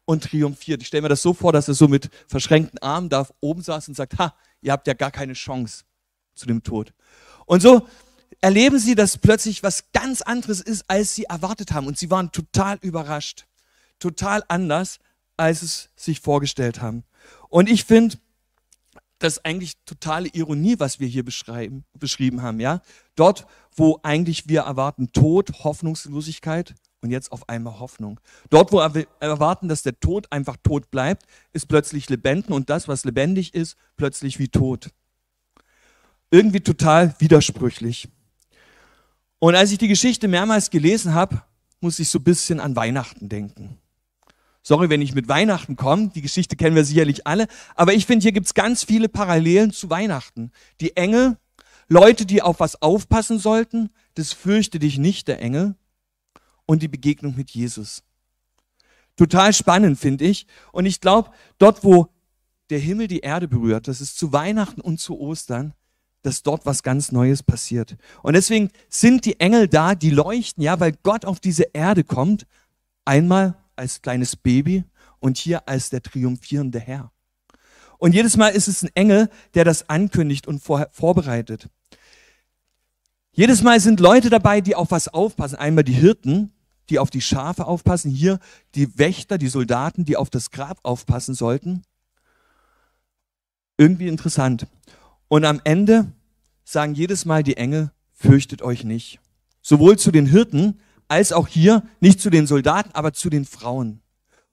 und 0.07 0.25
triumphiert. 0.25 0.81
Ich 0.81 0.89
stelle 0.89 1.03
mir 1.03 1.11
das 1.11 1.21
so 1.21 1.35
vor, 1.35 1.53
dass 1.53 1.69
er 1.69 1.75
so 1.75 1.89
mit 1.89 2.09
verschränkten 2.27 2.79
Armen 2.79 3.11
da 3.11 3.29
oben 3.41 3.61
saß 3.61 3.89
und 3.89 3.95
sagt, 3.95 4.19
ha, 4.19 4.35
ihr 4.63 4.73
habt 4.73 4.87
ja 4.87 4.95
gar 4.95 5.11
keine 5.11 5.35
Chance 5.35 5.85
zu 6.35 6.47
dem 6.47 6.63
Tod. 6.63 6.95
Und 7.45 7.61
so 7.61 7.87
erleben 8.41 8.79
sie, 8.79 8.95
dass 8.95 9.19
plötzlich 9.19 9.63
was 9.63 9.93
ganz 9.93 10.23
anderes 10.23 10.63
ist, 10.63 10.85
als 10.89 11.15
sie 11.15 11.25
erwartet 11.25 11.73
haben. 11.73 11.87
Und 11.87 11.99
sie 11.99 12.11
waren 12.11 12.33
total 12.33 12.79
überrascht. 12.81 13.45
Total 13.99 14.43
anders, 14.49 15.01
als 15.37 15.61
es 15.61 15.91
sich 15.97 16.21
vorgestellt 16.21 16.81
haben. 16.81 17.05
Und 17.51 17.69
ich 17.69 17.85
finde, 17.85 18.17
das 19.19 19.35
ist 19.35 19.45
eigentlich 19.45 19.75
totale 19.85 20.29
Ironie, 20.29 20.77
was 20.79 20.99
wir 20.99 21.09
hier 21.09 21.27
beschreiben, 21.27 21.85
beschrieben 21.93 22.41
haben, 22.41 22.59
ja. 22.59 22.81
Dort, 23.15 23.47
wo 23.77 24.01
eigentlich 24.03 24.49
wir 24.49 24.63
erwarten 24.63 25.13
Tod, 25.13 25.65
Hoffnungslosigkeit 25.65 26.75
und 27.01 27.11
jetzt 27.11 27.33
auf 27.33 27.49
einmal 27.49 27.79
Hoffnung. 27.79 28.21
Dort, 28.51 28.73
wo 28.73 28.79
wir 28.79 29.07
erwarten, 29.21 29.69
dass 29.69 29.83
der 29.83 29.99
Tod 29.99 30.31
einfach 30.31 30.57
tot 30.63 30.91
bleibt, 30.91 31.27
ist 31.53 31.69
plötzlich 31.69 32.09
Lebenden 32.09 32.55
und 32.55 32.71
das, 32.71 32.89
was 32.89 33.05
lebendig 33.05 33.55
ist, 33.55 33.77
plötzlich 33.97 34.39
wie 34.39 34.49
tot. 34.49 34.91
Irgendwie 36.31 36.61
total 36.61 37.15
widersprüchlich. 37.19 38.09
Und 39.39 39.55
als 39.55 39.73
ich 39.73 39.79
die 39.79 39.89
Geschichte 39.89 40.29
mehrmals 40.29 40.71
gelesen 40.71 41.13
habe, 41.13 41.43
muss 41.81 41.99
ich 41.99 42.09
so 42.09 42.21
ein 42.21 42.25
bisschen 42.25 42.61
an 42.61 42.77
Weihnachten 42.77 43.29
denken. 43.29 43.79
Sorry, 44.63 44.89
wenn 44.89 45.03
ich 45.03 45.15
mit 45.15 45.27
Weihnachten 45.29 45.75
komme, 45.75 46.11
die 46.15 46.23
Geschichte 46.23 46.55
kennen 46.55 46.77
wir 46.77 46.85
sicherlich 46.85 47.27
alle, 47.27 47.49
aber 47.75 47.95
ich 47.95 48.07
finde, 48.07 48.23
hier 48.23 48.31
gibt's 48.31 48.55
ganz 48.55 48.85
viele 48.85 49.09
Parallelen 49.09 49.73
zu 49.73 49.91
Weihnachten. 49.91 50.53
Die 50.81 50.97
Engel, 50.97 51.37
Leute, 51.89 52.27
die 52.27 52.43
auf 52.43 52.61
was 52.61 52.81
aufpassen 52.81 53.39
sollten, 53.39 53.91
das 54.15 54.33
fürchte 54.33 54.79
dich 54.79 54.99
nicht, 54.99 55.29
der 55.29 55.41
Engel, 55.41 55.75
und 56.67 56.83
die 56.83 56.89
Begegnung 56.89 57.35
mit 57.37 57.51
Jesus. 57.51 58.03
Total 59.17 59.53
spannend, 59.53 59.99
finde 59.99 60.25
ich. 60.25 60.47
Und 60.73 60.87
ich 60.87 61.01
glaube, 61.01 61.31
dort, 61.59 61.85
wo 61.85 62.09
der 62.71 62.79
Himmel 62.79 63.09
die 63.09 63.21
Erde 63.21 63.49
berührt, 63.49 63.89
das 63.89 64.01
ist 64.01 64.19
zu 64.19 64.33
Weihnachten 64.33 64.81
und 64.81 65.01
zu 65.01 65.19
Ostern, 65.19 65.75
dass 66.23 66.43
dort 66.43 66.65
was 66.65 66.83
ganz 66.83 67.13
Neues 67.13 67.43
passiert. 67.43 67.97
Und 68.23 68.35
deswegen 68.35 68.71
sind 68.89 69.25
die 69.25 69.39
Engel 69.41 69.69
da, 69.69 69.95
die 69.95 70.11
leuchten, 70.11 70.63
ja, 70.63 70.81
weil 70.81 70.93
Gott 71.03 71.25
auf 71.25 71.41
diese 71.41 71.65
Erde 71.73 72.05
kommt, 72.05 72.47
einmal 73.05 73.57
als 73.77 74.01
kleines 74.01 74.37
Baby 74.37 74.85
und 75.19 75.37
hier 75.37 75.69
als 75.69 75.91
der 75.91 76.03
triumphierende 76.03 76.79
Herr. 76.79 77.13
Und 78.03 78.17
jedes 78.17 78.37
Mal 78.37 78.49
ist 78.49 78.67
es 78.67 78.83
ein 78.83 78.91
Engel, 78.97 79.31
der 79.55 79.65
das 79.65 79.89
ankündigt 79.89 80.49
und 80.49 80.61
vor, 80.61 80.89
vorbereitet. 80.91 81.69
Jedes 83.31 83.63
Mal 83.63 83.79
sind 83.79 84.01
Leute 84.01 84.29
dabei, 84.29 84.61
die 84.61 84.75
auf 84.75 84.91
was 84.91 85.07
aufpassen. 85.07 85.55
Einmal 85.55 85.85
die 85.85 85.93
Hirten, 85.93 86.53
die 86.91 86.99
auf 86.99 87.11
die 87.11 87.21
Schafe 87.21 87.65
aufpassen. 87.65 88.11
Hier 88.11 88.41
die 88.75 88.99
Wächter, 88.99 89.39
die 89.39 89.47
Soldaten, 89.47 90.05
die 90.05 90.17
auf 90.17 90.31
das 90.31 90.51
Grab 90.51 90.81
aufpassen 90.83 91.37
sollten. 91.37 91.85
Irgendwie 93.77 94.09
interessant. 94.09 94.67
Und 95.29 95.45
am 95.45 95.61
Ende 95.63 96.11
sagen 96.65 96.97
jedes 96.97 97.25
Mal 97.25 97.45
die 97.45 97.57
Engel, 97.57 97.93
fürchtet 98.15 98.63
euch 98.63 98.83
nicht. 98.83 99.21
Sowohl 99.61 99.97
zu 99.97 100.11
den 100.11 100.27
Hirten 100.27 100.81
als 101.07 101.33
auch 101.33 101.47
hier, 101.47 101.85
nicht 102.01 102.21
zu 102.21 102.31
den 102.31 102.49
Soldaten, 102.49 102.91
aber 102.95 103.13
zu 103.13 103.31
den 103.31 103.45
Frauen. 103.45 104.01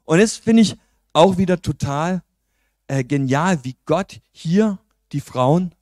Und 0.06 0.20
das 0.20 0.38
finde 0.38 0.62
ich 0.62 0.76
auch 1.14 1.40
wieder 1.40 1.64
total 1.64 2.22
äh, 2.90 3.04
genial, 3.04 3.64
wie 3.64 3.78
Gott 3.86 4.20
hier 4.32 4.80
die 5.12 5.22
Frauen 5.22 5.74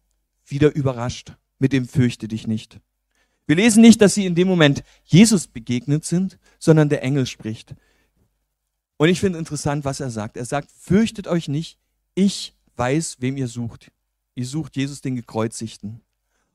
wieder 0.45 0.75
überrascht 0.75 1.33
mit 1.57 1.73
dem 1.73 1.87
Fürchte 1.87 2.27
dich 2.27 2.47
nicht. 2.47 2.79
Wir 3.47 3.55
lesen 3.55 3.81
nicht, 3.81 4.01
dass 4.01 4.13
sie 4.13 4.25
in 4.25 4.35
dem 4.35 4.47
Moment 4.47 4.83
Jesus 5.05 5.47
begegnet 5.47 6.03
sind, 6.03 6.37
sondern 6.59 6.89
der 6.89 7.01
Engel 7.03 7.25
spricht. 7.25 7.75
Und 8.97 9.07
ich 9.07 9.21
finde 9.21 9.39
interessant, 9.39 9.85
was 9.85 10.01
er 10.01 10.09
sagt. 10.09 10.35
Er 10.35 10.45
sagt, 10.45 10.69
fürchtet 10.69 11.27
euch 11.27 11.47
nicht, 11.47 11.79
ich 12.13 12.53
weiß, 12.75 13.17
wem 13.19 13.37
ihr 13.37 13.47
sucht. 13.47 13.91
Ihr 14.35 14.45
sucht 14.45 14.75
Jesus 14.75 15.01
den 15.01 15.15
Gekreuzigten. 15.15 16.01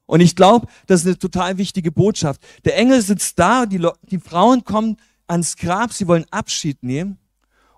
Und 0.05 0.21
ich 0.21 0.37
glaube, 0.37 0.67
das 0.87 1.01
ist 1.01 1.07
eine 1.07 1.19
total 1.19 1.57
wichtige 1.57 1.91
Botschaft. 1.91 2.43
Der 2.67 2.77
Engel 2.77 3.01
sitzt 3.01 3.39
da, 3.39 3.65
die, 3.65 3.85
die 4.03 4.19
Frauen 4.19 4.65
kommen 4.65 4.99
ans 5.27 5.57
Grab, 5.57 5.93
sie 5.95 6.07
wollen 6.07 6.27
Abschied 6.31 6.83
nehmen. 6.83 7.19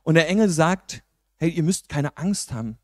Und 0.02 0.16
der 0.16 0.28
Engel 0.28 0.48
sagt, 0.48 1.04
hey, 1.36 1.50
ihr 1.50 1.62
müsst 1.62 1.88
keine 1.88 2.16
Angst 2.16 2.52
haben. 2.52 2.78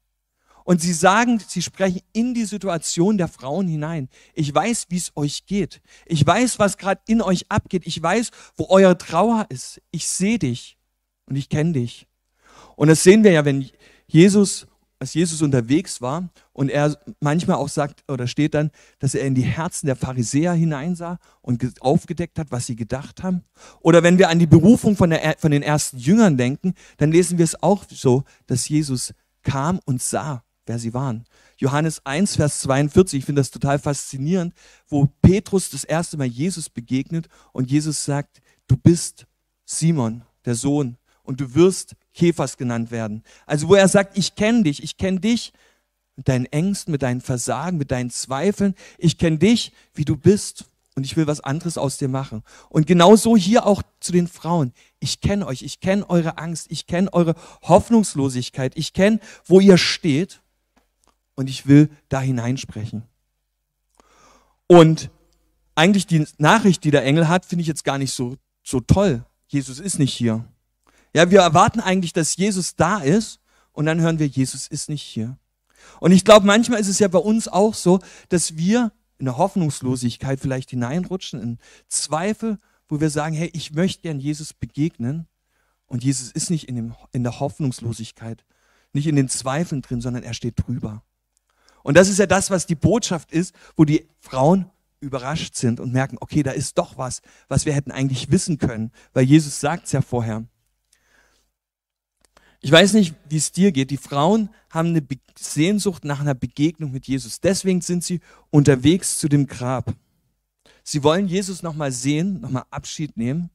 Und 0.64 0.80
sie 0.80 0.92
sagen, 0.92 1.42
sie 1.46 1.62
sprechen 1.62 2.02
in 2.12 2.34
die 2.34 2.44
Situation 2.44 3.18
der 3.18 3.28
Frauen 3.28 3.66
hinein. 3.66 4.08
Ich 4.34 4.54
weiß, 4.54 4.86
wie 4.90 4.98
es 4.98 5.12
euch 5.16 5.46
geht. 5.46 5.80
Ich 6.06 6.24
weiß, 6.24 6.58
was 6.58 6.76
gerade 6.76 7.00
in 7.06 7.22
euch 7.22 7.50
abgeht. 7.50 7.86
Ich 7.86 8.00
weiß, 8.00 8.30
wo 8.56 8.68
eure 8.68 8.96
Trauer 8.98 9.46
ist. 9.48 9.80
Ich 9.90 10.06
sehe 10.06 10.38
dich 10.38 10.78
und 11.26 11.36
ich 11.36 11.48
kenne 11.48 11.72
dich. 11.72 12.06
Und 12.76 12.88
das 12.88 13.02
sehen 13.02 13.24
wir 13.24 13.32
ja, 13.32 13.44
wenn 13.44 13.68
Jesus 14.06 14.66
als 15.00 15.14
Jesus 15.14 15.40
unterwegs 15.40 16.02
war 16.02 16.28
und 16.52 16.68
er 16.68 16.96
manchmal 17.20 17.56
auch 17.56 17.70
sagt 17.70 18.04
oder 18.08 18.26
steht 18.26 18.54
dann, 18.54 18.70
dass 18.98 19.14
er 19.14 19.26
in 19.26 19.34
die 19.34 19.42
Herzen 19.42 19.86
der 19.86 19.96
Pharisäer 19.96 20.52
hineinsah 20.52 21.18
und 21.40 21.64
aufgedeckt 21.80 22.38
hat, 22.38 22.50
was 22.50 22.66
sie 22.66 22.76
gedacht 22.76 23.22
haben. 23.22 23.42
Oder 23.80 24.02
wenn 24.02 24.18
wir 24.18 24.28
an 24.28 24.38
die 24.38 24.46
Berufung 24.46 24.96
von, 24.96 25.10
der, 25.10 25.36
von 25.38 25.50
den 25.50 25.62
ersten 25.62 25.96
Jüngern 25.96 26.36
denken, 26.36 26.74
dann 26.98 27.10
lesen 27.10 27.38
wir 27.38 27.44
es 27.44 27.60
auch 27.62 27.84
so, 27.90 28.24
dass 28.46 28.68
Jesus 28.68 29.14
kam 29.42 29.80
und 29.86 30.02
sah, 30.02 30.44
wer 30.66 30.78
sie 30.78 30.92
waren. 30.92 31.24
Johannes 31.56 32.04
1, 32.04 32.36
Vers 32.36 32.60
42, 32.60 33.20
ich 33.20 33.24
finde 33.24 33.40
das 33.40 33.50
total 33.50 33.78
faszinierend, 33.78 34.52
wo 34.86 35.08
Petrus 35.22 35.70
das 35.70 35.84
erste 35.84 36.18
Mal 36.18 36.26
Jesus 36.26 36.68
begegnet 36.68 37.28
und 37.52 37.70
Jesus 37.70 38.04
sagt, 38.04 38.42
du 38.66 38.76
bist 38.76 39.26
Simon, 39.64 40.24
der 40.44 40.54
Sohn, 40.54 40.96
und 41.30 41.40
du 41.40 41.54
wirst 41.54 41.94
Käfers 42.12 42.56
genannt 42.56 42.90
werden. 42.90 43.22
Also 43.46 43.68
wo 43.68 43.76
er 43.76 43.86
sagt, 43.86 44.18
ich 44.18 44.34
kenne 44.34 44.64
dich, 44.64 44.82
ich 44.82 44.96
kenne 44.96 45.20
dich 45.20 45.52
mit 46.16 46.26
deinen 46.26 46.46
Ängsten, 46.46 46.90
mit 46.90 47.02
deinen 47.02 47.20
Versagen, 47.20 47.78
mit 47.78 47.92
deinen 47.92 48.10
Zweifeln. 48.10 48.74
Ich 48.98 49.16
kenne 49.16 49.38
dich, 49.38 49.70
wie 49.94 50.04
du 50.04 50.16
bist 50.16 50.64
und 50.96 51.04
ich 51.04 51.16
will 51.16 51.28
was 51.28 51.40
anderes 51.40 51.78
aus 51.78 51.98
dir 51.98 52.08
machen. 52.08 52.42
Und 52.68 52.88
genauso 52.88 53.36
hier 53.36 53.64
auch 53.64 53.84
zu 54.00 54.10
den 54.10 54.26
Frauen. 54.26 54.72
Ich 54.98 55.20
kenne 55.20 55.46
euch, 55.46 55.62
ich 55.62 55.78
kenne 55.78 56.10
eure 56.10 56.36
Angst, 56.36 56.66
ich 56.68 56.88
kenne 56.88 57.12
eure 57.12 57.36
Hoffnungslosigkeit, 57.62 58.72
ich 58.74 58.92
kenne, 58.92 59.20
wo 59.44 59.60
ihr 59.60 59.78
steht 59.78 60.42
und 61.36 61.48
ich 61.48 61.68
will 61.68 61.90
da 62.08 62.20
hineinsprechen. 62.20 63.04
Und 64.66 65.10
eigentlich 65.76 66.08
die 66.08 66.26
Nachricht, 66.38 66.82
die 66.82 66.90
der 66.90 67.04
Engel 67.04 67.28
hat, 67.28 67.46
finde 67.46 67.60
ich 67.60 67.68
jetzt 67.68 67.84
gar 67.84 67.98
nicht 67.98 68.12
so, 68.12 68.36
so 68.64 68.80
toll. 68.80 69.24
Jesus 69.46 69.78
ist 69.78 70.00
nicht 70.00 70.12
hier. 70.12 70.44
Ja, 71.14 71.30
wir 71.30 71.40
erwarten 71.40 71.80
eigentlich, 71.80 72.12
dass 72.12 72.36
Jesus 72.36 72.76
da 72.76 72.98
ist 72.98 73.40
und 73.72 73.86
dann 73.86 74.00
hören 74.00 74.18
wir, 74.18 74.26
Jesus 74.26 74.66
ist 74.66 74.88
nicht 74.88 75.02
hier. 75.02 75.36
Und 75.98 76.12
ich 76.12 76.24
glaube, 76.24 76.46
manchmal 76.46 76.80
ist 76.80 76.88
es 76.88 76.98
ja 76.98 77.08
bei 77.08 77.18
uns 77.18 77.48
auch 77.48 77.74
so, 77.74 78.00
dass 78.28 78.56
wir 78.56 78.92
in 79.18 79.28
eine 79.28 79.36
Hoffnungslosigkeit 79.36 80.40
vielleicht 80.40 80.70
hineinrutschen, 80.70 81.40
in 81.40 81.58
Zweifel, 81.88 82.58
wo 82.88 83.00
wir 83.00 83.10
sagen, 83.10 83.34
hey, 83.34 83.50
ich 83.52 83.72
möchte 83.72 84.02
gern 84.02 84.20
Jesus 84.20 84.52
begegnen. 84.52 85.26
Und 85.86 86.04
Jesus 86.04 86.30
ist 86.30 86.50
nicht 86.50 86.68
in, 86.68 86.76
dem, 86.76 86.94
in 87.12 87.22
der 87.22 87.40
Hoffnungslosigkeit, 87.40 88.44
nicht 88.92 89.06
in 89.06 89.16
den 89.16 89.28
Zweifeln 89.28 89.82
drin, 89.82 90.00
sondern 90.00 90.22
er 90.22 90.34
steht 90.34 90.54
drüber. 90.56 91.02
Und 91.82 91.96
das 91.96 92.08
ist 92.08 92.18
ja 92.18 92.26
das, 92.26 92.50
was 92.50 92.66
die 92.66 92.74
Botschaft 92.74 93.32
ist, 93.32 93.54
wo 93.76 93.84
die 93.84 94.08
Frauen 94.18 94.70
überrascht 95.00 95.54
sind 95.56 95.80
und 95.80 95.92
merken, 95.92 96.18
okay, 96.20 96.42
da 96.42 96.50
ist 96.50 96.78
doch 96.78 96.98
was, 96.98 97.22
was 97.48 97.66
wir 97.66 97.72
hätten 97.72 97.90
eigentlich 97.90 98.30
wissen 98.30 98.58
können, 98.58 98.92
weil 99.12 99.24
Jesus 99.24 99.60
sagt 99.60 99.86
es 99.86 99.92
ja 99.92 100.02
vorher. 100.02 100.44
Ich 102.62 102.70
weiß 102.70 102.92
nicht, 102.92 103.14
wie 103.28 103.38
es 103.38 103.52
dir 103.52 103.72
geht. 103.72 103.90
Die 103.90 103.96
Frauen 103.96 104.50
haben 104.68 104.90
eine 104.90 105.02
Sehnsucht 105.38 106.04
nach 106.04 106.20
einer 106.20 106.34
Begegnung 106.34 106.92
mit 106.92 107.06
Jesus. 107.06 107.40
Deswegen 107.40 107.80
sind 107.80 108.04
sie 108.04 108.20
unterwegs 108.50 109.18
zu 109.18 109.28
dem 109.28 109.46
Grab. 109.46 109.94
Sie 110.82 111.02
wollen 111.02 111.26
Jesus 111.26 111.62
nochmal 111.62 111.92
sehen, 111.92 112.40
nochmal 112.40 112.64
Abschied 112.70 113.16
nehmen 113.16 113.50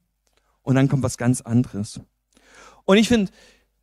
und 0.62 0.74
dann 0.74 0.88
kommt 0.88 1.04
was 1.04 1.18
ganz 1.18 1.40
anderes. 1.40 2.00
Und 2.84 2.96
ich 2.96 3.08
finde, 3.08 3.30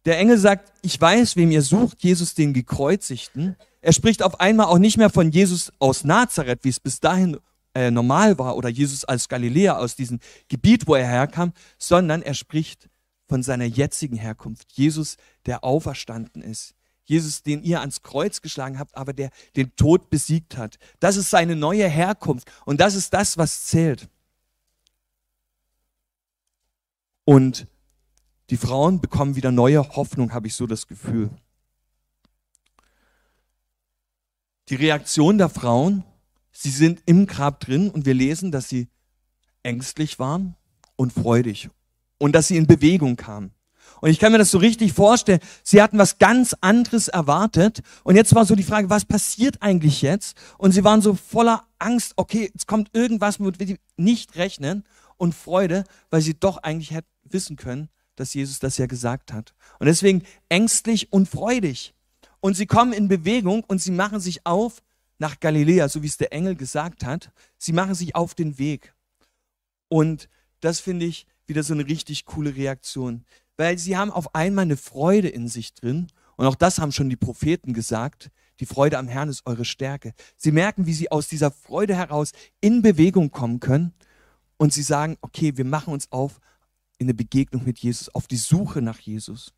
der 0.06 0.18
Engel 0.18 0.38
sagt, 0.38 0.74
ich 0.82 1.00
weiß, 1.00 1.38
wem 1.38 1.52
ihr 1.52 1.62
sucht, 1.62 2.04
Jesus 2.04 2.36
den 2.36 2.54
Gekreuzigten. 2.54 3.56
Er 3.82 3.94
spricht 3.94 4.24
auf 4.24 4.40
einmal 4.42 4.66
auch 4.66 4.78
nicht 4.78 4.98
mehr 4.98 5.10
von 5.10 5.32
Jesus 5.32 5.72
aus 5.80 6.04
Nazareth, 6.04 6.64
wie 6.64 6.70
es 6.70 6.80
bis 6.80 7.00
dahin 7.00 7.38
äh, 7.74 7.90
normal 7.92 8.38
war, 8.38 8.58
oder 8.58 8.70
Jesus 8.70 9.06
als 9.06 9.30
Galiläer 9.30 9.80
aus 9.80 9.96
diesem 9.96 10.20
Gebiet, 10.50 10.88
wo 10.88 10.96
er 10.96 11.08
herkam, 11.08 11.54
sondern 11.78 12.22
er 12.22 12.34
spricht 12.34 12.90
von 13.28 13.44
seiner 13.44 13.66
jetzigen 13.66 14.18
Herkunft. 14.18 14.72
Jesus, 14.74 15.18
der 15.46 15.64
auferstanden 15.64 16.42
ist. 16.42 16.76
Jesus, 17.06 17.44
den 17.44 17.64
ihr 17.64 17.82
ans 17.82 18.02
Kreuz 18.02 18.42
geschlagen 18.42 18.80
habt, 18.80 18.96
aber 18.96 19.14
der 19.14 19.30
den 19.56 19.76
Tod 19.76 20.10
besiegt 20.10 20.58
hat. 20.58 20.78
Das 21.00 21.18
ist 21.18 21.30
seine 21.30 21.56
neue 21.56 21.88
Herkunft 21.88 22.50
und 22.66 22.80
das 22.80 22.96
ist 22.96 23.14
das, 23.14 23.38
was 23.38 23.66
zählt. 23.66 24.10
Und 27.26 27.68
die 28.50 28.58
Frauen 28.58 29.02
bekommen 29.02 29.36
wieder 29.36 29.52
neue 29.52 29.96
Hoffnung, 29.96 30.34
habe 30.34 30.48
ich 30.48 30.56
so 30.56 30.68
das 30.68 30.88
Gefühl. 30.88 31.30
Die 34.70 34.76
Reaktion 34.76 35.38
der 35.38 35.50
Frauen, 35.50 36.04
sie 36.52 36.70
sind 36.70 37.02
im 37.06 37.26
Grab 37.28 37.60
drin 37.60 37.90
und 37.90 38.06
wir 38.06 38.14
lesen, 38.14 38.52
dass 38.52 38.70
sie 38.70 38.88
ängstlich 39.62 40.20
waren 40.20 40.56
und 40.96 41.12
freudig 41.12 41.70
und 42.24 42.32
dass 42.32 42.48
sie 42.48 42.56
in 42.56 42.68
Bewegung 42.68 43.18
kamen. 43.18 43.52
Und 44.00 44.10
ich 44.10 44.18
kann 44.18 44.32
mir 44.32 44.38
das 44.38 44.50
so 44.50 44.58
richtig 44.58 44.94
vorstellen. 44.94 45.42
Sie 45.62 45.82
hatten 45.82 45.98
was 45.98 46.20
ganz 46.20 46.56
anderes 46.62 47.10
erwartet. 47.10 47.82
Und 48.06 48.16
jetzt 48.16 48.34
war 48.34 48.46
so 48.46 48.56
die 48.56 48.64
Frage, 48.64 48.90
was 48.90 49.04
passiert 49.04 49.62
eigentlich 49.62 50.02
jetzt? 50.02 50.38
Und 50.58 50.72
sie 50.72 50.86
waren 50.86 51.02
so 51.02 51.16
voller 51.16 51.66
Angst. 51.80 52.14
Okay, 52.16 52.50
jetzt 52.54 52.66
kommt 52.66 52.92
irgendwas, 52.94 53.42
womit 53.42 53.60
wir 53.60 53.76
nicht 53.98 54.38
rechnen. 54.38 54.86
Und 55.18 55.36
Freude, 55.36 55.84
weil 56.12 56.22
sie 56.22 56.34
doch 56.34 56.60
eigentlich 56.60 56.92
hätten 56.92 57.10
wissen 57.24 57.58
können, 57.58 57.90
dass 58.16 58.34
Jesus 58.34 58.60
das 58.60 58.78
ja 58.78 58.86
gesagt 58.86 59.34
hat. 59.34 59.54
Und 59.80 59.88
deswegen 59.88 60.24
ängstlich 60.48 61.12
und 61.12 61.28
freudig. 61.28 61.94
Und 62.40 62.56
sie 62.56 62.68
kommen 62.68 62.94
in 62.94 63.10
Bewegung 63.10 63.66
und 63.66 63.82
sie 63.82 63.92
machen 63.92 64.22
sich 64.22 64.46
auf 64.46 64.82
nach 65.18 65.42
Galiläa, 65.42 65.90
so 65.90 66.02
wie 66.04 66.08
es 66.08 66.16
der 66.16 66.32
Engel 66.32 66.56
gesagt 66.56 67.04
hat. 67.04 67.34
Sie 67.58 67.74
machen 67.74 67.96
sich 67.96 68.16
auf 68.16 68.34
den 68.34 68.58
Weg. 68.58 68.94
Und 69.90 70.30
das 70.62 70.80
finde 70.80 71.06
ich 71.06 71.28
wieder 71.46 71.64
so 71.64 71.74
eine 71.74 71.88
richtig 71.88 72.26
coole 72.26 72.56
Reaktion. 72.56 73.26
Weil 73.58 73.78
sie 73.78 73.98
haben 73.98 74.12
auf 74.12 74.34
einmal 74.36 74.64
eine 74.64 74.78
Freude 74.78 75.30
in 75.30 75.48
sich 75.48 75.74
drin. 75.74 76.08
Und 76.36 76.46
auch 76.46 76.56
das 76.56 76.80
haben 76.80 76.92
schon 76.92 77.10
die 77.10 77.16
Propheten 77.16 77.74
gesagt. 77.74 78.32
Die 78.60 78.66
Freude 78.66 78.98
am 78.98 79.08
Herrn 79.08 79.30
ist 79.30 79.46
eure 79.46 79.66
Stärke. 79.66 80.14
Sie 80.38 80.52
merken, 80.52 80.86
wie 80.86 80.94
sie 80.94 81.12
aus 81.12 81.28
dieser 81.28 81.52
Freude 81.52 81.96
heraus 81.96 82.32
in 82.62 82.82
Bewegung 82.82 83.32
kommen 83.32 83.60
können. 83.60 83.94
Und 84.58 84.74
sie 84.74 84.84
sagen, 84.84 85.18
okay, 85.22 85.58
wir 85.58 85.66
machen 85.66 85.94
uns 85.94 86.12
auf 86.12 86.40
in 86.98 87.06
eine 87.06 87.14
Begegnung 87.14 87.66
mit 87.66 87.80
Jesus, 87.80 88.10
auf 88.14 88.28
die 88.28 88.38
Suche 88.38 88.82
nach 88.82 89.00
Jesus. 89.00 89.54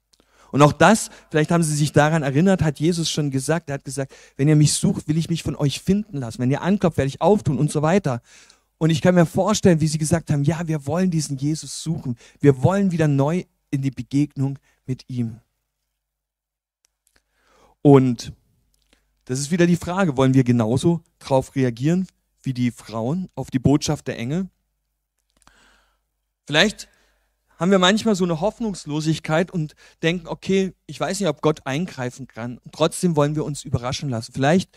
Und 0.51 0.61
auch 0.61 0.71
das, 0.71 1.09
vielleicht 1.31 1.51
haben 1.51 1.63
sie 1.63 1.75
sich 1.75 1.91
daran 1.91 2.23
erinnert, 2.23 2.61
hat 2.61 2.79
Jesus 2.79 3.09
schon 3.09 3.29
gesagt. 3.29 3.69
Er 3.69 3.75
hat 3.75 3.85
gesagt, 3.85 4.13
wenn 4.37 4.47
ihr 4.47 4.55
mich 4.55 4.73
sucht, 4.73 5.07
will 5.07 5.17
ich 5.17 5.29
mich 5.29 5.43
von 5.43 5.55
euch 5.55 5.81
finden 5.81 6.17
lassen. 6.17 6.39
Wenn 6.39 6.51
ihr 6.51 6.61
anklopft, 6.61 6.97
werde 6.97 7.09
ich 7.09 7.21
auftun 7.21 7.57
und 7.57 7.71
so 7.71 7.81
weiter. 7.81 8.21
Und 8.77 8.89
ich 8.89 9.01
kann 9.01 9.15
mir 9.15 9.25
vorstellen, 9.25 9.81
wie 9.81 9.87
sie 9.87 9.97
gesagt 9.97 10.29
haben, 10.31 10.43
ja, 10.43 10.67
wir 10.67 10.85
wollen 10.85 11.11
diesen 11.11 11.37
Jesus 11.37 11.81
suchen. 11.81 12.17
Wir 12.39 12.61
wollen 12.61 12.91
wieder 12.91 13.07
neu 13.07 13.43
in 13.71 13.81
die 13.81 13.91
Begegnung 13.91 14.59
mit 14.85 15.03
ihm. 15.07 15.39
Und 17.81 18.33
das 19.25 19.39
ist 19.39 19.51
wieder 19.51 19.67
die 19.67 19.75
Frage, 19.75 20.17
wollen 20.17 20.33
wir 20.33 20.43
genauso 20.43 21.01
darauf 21.19 21.55
reagieren 21.55 22.07
wie 22.43 22.53
die 22.53 22.71
Frauen 22.71 23.29
auf 23.35 23.49
die 23.49 23.59
Botschaft 23.59 24.07
der 24.07 24.17
Engel? 24.17 24.49
Vielleicht 26.45 26.87
haben 27.57 27.71
wir 27.71 27.79
manchmal 27.79 28.15
so 28.15 28.23
eine 28.23 28.41
Hoffnungslosigkeit 28.41 29.49
und 29.49 29.75
denken, 30.03 30.27
okay, 30.27 30.73
ich 30.85 30.99
weiß 30.99 31.19
nicht, 31.19 31.29
ob 31.29 31.41
Gott 31.41 31.65
eingreifen 31.65 32.27
kann. 32.27 32.57
Und 32.59 32.73
trotzdem 32.73 33.15
wollen 33.15 33.35
wir 33.35 33.45
uns 33.45 33.63
überraschen 33.63 34.09
lassen. 34.09 34.33
Vielleicht 34.33 34.69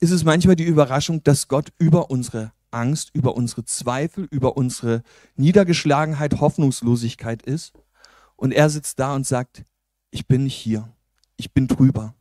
ist 0.00 0.10
es 0.10 0.24
manchmal 0.24 0.56
die 0.56 0.64
Überraschung, 0.64 1.22
dass 1.22 1.48
Gott 1.48 1.72
über 1.78 2.10
unsere 2.10 2.52
Angst, 2.72 3.10
über 3.12 3.36
unsere 3.36 3.64
Zweifel, 3.64 4.26
über 4.30 4.56
unsere 4.56 5.02
Niedergeschlagenheit, 5.36 6.40
Hoffnungslosigkeit 6.40 7.42
ist. 7.42 7.72
Und 8.36 8.52
er 8.52 8.70
sitzt 8.70 8.98
da 8.98 9.14
und 9.14 9.26
sagt, 9.26 9.64
ich 10.10 10.26
bin 10.26 10.44
nicht 10.44 10.56
hier, 10.56 10.92
ich 11.36 11.52
bin 11.52 11.68
drüber. 11.68 12.14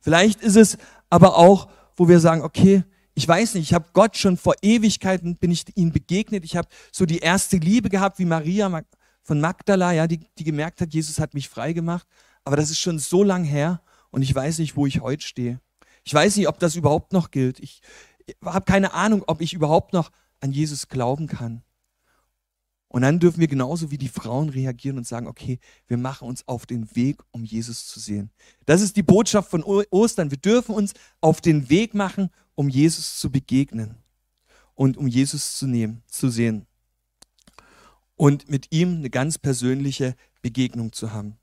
Vielleicht 0.00 0.40
ist 0.42 0.56
es 0.56 0.78
aber 1.08 1.36
auch, 1.36 1.68
wo 1.96 2.08
wir 2.08 2.20
sagen, 2.20 2.42
okay, 2.42 2.84
ich 3.14 3.26
weiß 3.26 3.54
nicht, 3.54 3.64
ich 3.64 3.74
habe 3.74 3.90
Gott 3.92 4.16
schon 4.16 4.36
vor 4.36 4.54
Ewigkeiten, 4.62 5.36
bin 5.36 5.50
ich 5.50 5.64
ihm 5.76 5.92
begegnet, 5.92 6.44
ich 6.44 6.56
habe 6.56 6.68
so 6.92 7.04
die 7.04 7.18
erste 7.18 7.58
Liebe 7.58 7.90
gehabt 7.90 8.18
wie 8.18 8.24
Maria 8.24 8.82
von 9.22 9.40
Magdala, 9.40 9.92
ja, 9.92 10.06
die, 10.06 10.20
die 10.38 10.44
gemerkt 10.44 10.80
hat, 10.80 10.94
Jesus 10.94 11.18
hat 11.18 11.34
mich 11.34 11.48
frei 11.48 11.72
gemacht. 11.72 12.06
Aber 12.44 12.56
das 12.56 12.70
ist 12.70 12.78
schon 12.78 12.98
so 12.98 13.22
lang 13.22 13.44
her 13.44 13.82
und 14.10 14.22
ich 14.22 14.34
weiß 14.34 14.58
nicht, 14.58 14.76
wo 14.76 14.86
ich 14.86 15.00
heute 15.00 15.22
stehe. 15.22 15.60
Ich 16.04 16.14
weiß 16.14 16.36
nicht, 16.36 16.48
ob 16.48 16.58
das 16.58 16.76
überhaupt 16.76 17.12
noch 17.12 17.30
gilt. 17.30 17.60
Ich 17.60 17.82
habe 18.44 18.64
keine 18.64 18.94
Ahnung, 18.94 19.24
ob 19.26 19.40
ich 19.40 19.52
überhaupt 19.52 19.92
noch 19.92 20.10
an 20.40 20.52
Jesus 20.52 20.88
glauben 20.88 21.26
kann. 21.26 21.62
Und 22.88 23.02
dann 23.02 23.20
dürfen 23.20 23.38
wir 23.38 23.46
genauso 23.46 23.92
wie 23.92 23.98
die 23.98 24.08
Frauen 24.08 24.48
reagieren 24.48 24.98
und 24.98 25.06
sagen, 25.06 25.28
okay, 25.28 25.60
wir 25.86 25.96
machen 25.96 26.26
uns 26.26 26.46
auf 26.48 26.66
den 26.66 26.94
Weg, 26.96 27.22
um 27.30 27.44
Jesus 27.44 27.86
zu 27.86 28.00
sehen. 28.00 28.30
Das 28.66 28.80
ist 28.80 28.96
die 28.96 29.04
Botschaft 29.04 29.48
von 29.48 29.62
Ostern. 29.62 30.32
Wir 30.32 30.38
dürfen 30.38 30.74
uns 30.74 30.94
auf 31.20 31.40
den 31.40 31.70
Weg 31.70 31.94
machen, 31.94 32.30
um 32.56 32.68
Jesus 32.68 33.18
zu 33.18 33.30
begegnen 33.30 33.94
und 34.74 34.96
um 34.96 35.06
Jesus 35.06 35.56
zu 35.56 35.68
nehmen, 35.68 36.02
zu 36.08 36.30
sehen 36.30 36.66
und 38.20 38.50
mit 38.50 38.70
ihm 38.70 38.96
eine 38.96 39.08
ganz 39.08 39.38
persönliche 39.38 40.14
Begegnung 40.42 40.92
zu 40.92 41.12
haben. 41.12 41.38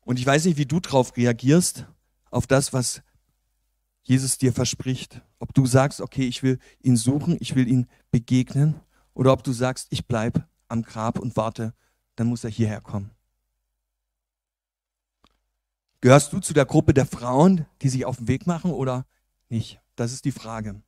Und 0.00 0.18
ich 0.18 0.26
weiß 0.26 0.46
nicht, 0.46 0.56
wie 0.56 0.66
du 0.66 0.80
darauf 0.80 1.16
reagierst, 1.16 1.86
auf 2.30 2.48
das, 2.48 2.72
was 2.72 3.02
Jesus 4.04 4.38
dir 4.38 4.52
verspricht. 4.52 5.22
Ob 5.38 5.52
du 5.54 5.66
sagst, 5.66 6.00
okay, 6.00 6.26
ich 6.26 6.42
will 6.42 6.58
ihn 6.80 6.96
suchen, 6.96 7.36
ich 7.40 7.54
will 7.56 7.66
ihn 7.66 7.86
begegnen, 8.10 8.80
oder 9.14 9.32
ob 9.32 9.42
du 9.44 9.52
sagst, 9.52 9.88
ich 9.90 10.06
bleibe 10.06 10.46
am 10.68 10.82
Grab 10.82 11.18
und 11.18 11.36
warte, 11.36 11.72
dann 12.16 12.26
muss 12.26 12.44
er 12.44 12.50
hierher 12.50 12.80
kommen. 12.80 13.10
Gehörst 16.00 16.32
du 16.32 16.40
zu 16.40 16.52
der 16.52 16.66
Gruppe 16.66 16.92
der 16.92 17.06
Frauen, 17.06 17.66
die 17.80 17.88
sich 17.88 18.04
auf 18.04 18.18
den 18.18 18.28
Weg 18.28 18.46
machen 18.46 18.72
oder 18.72 19.06
nicht? 19.48 19.80
Das 19.96 20.12
ist 20.12 20.24
die 20.24 20.32
Frage. 20.32 20.82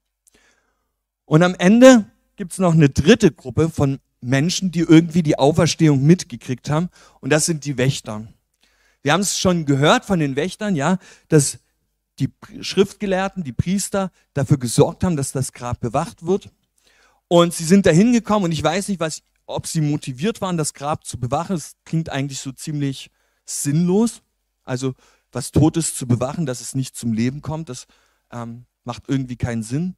Und 1.25 1.43
am 1.43 1.55
Ende 1.55 2.11
gibt 2.37 2.53
es 2.53 2.59
noch 2.59 2.75
eine 2.75 2.91
dritte 2.91 3.33
Gruppe 3.33 3.71
von 3.71 3.99
Menschen, 4.21 4.73
die 4.73 4.81
irgendwie 4.81 5.23
die 5.23 5.39
Auferstehung 5.39 6.03
mitgekriegt 6.03 6.69
haben. 6.69 6.91
Und 7.21 7.31
das 7.31 7.47
sind 7.47 7.65
die 7.65 7.79
Wächter. 7.79 8.27
Wir 9.03 9.13
haben 9.13 9.21
es 9.21 9.39
schon 9.39 9.65
gehört 9.65 10.05
von 10.05 10.19
den 10.19 10.37
Wächtern, 10.37 10.75
ja, 10.75 10.99
dass 11.29 11.61
die 12.19 12.31
Schriftgelehrten, 12.61 13.45
die 13.45 13.53
Priester 13.53 14.11
dafür 14.35 14.59
gesorgt 14.59 15.05
haben, 15.05 15.17
dass 15.17 15.33
das 15.33 15.53
Grab 15.53 15.81
bewacht 15.81 16.27
wird. 16.27 16.51
Und 17.29 17.53
sie 17.53 17.65
sind 17.65 17.87
dahin 17.87 18.13
gekommen 18.13 18.47
und 18.47 18.53
ich 18.53 18.63
weiß 18.63 18.89
nicht, 18.89 19.01
was, 19.01 19.23
ob 19.47 19.67
sie 19.67 19.81
motiviert 19.81 20.41
waren, 20.41 20.57
das 20.57 20.75
Grab 20.75 21.05
zu 21.05 21.19
bewachen. 21.19 21.57
Es 21.57 21.73
klingt 21.85 22.11
eigentlich 22.11 22.41
so 22.41 22.53
ziemlich 22.53 23.11
sinnlos. 23.45 24.23
Also 24.65 24.95
was 25.33 25.53
Totes 25.53 25.95
zu 25.95 26.07
bewachen, 26.07 26.47
dass 26.47 26.61
es 26.61 26.75
nicht 26.75 26.97
zum 26.97 27.13
Leben 27.13 27.43
kommt, 27.43 27.69
das 27.69 27.87
ähm, 28.33 28.67
macht 28.85 29.05
irgendwie 29.09 29.37
keinen 29.37 29.63
Sinn. 29.63 29.97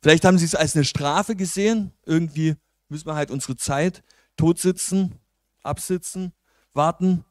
Vielleicht 0.00 0.24
haben 0.24 0.38
sie 0.38 0.44
es 0.44 0.54
als 0.54 0.74
eine 0.74 0.84
Strafe 0.84 1.36
gesehen. 1.36 1.92
Irgendwie 2.04 2.56
müssen 2.88 3.06
wir 3.06 3.14
halt 3.14 3.30
unsere 3.30 3.56
Zeit 3.56 4.02
tot 4.36 4.58
sitzen, 4.58 5.20
absitzen, 5.62 6.32
warten. 6.72 7.24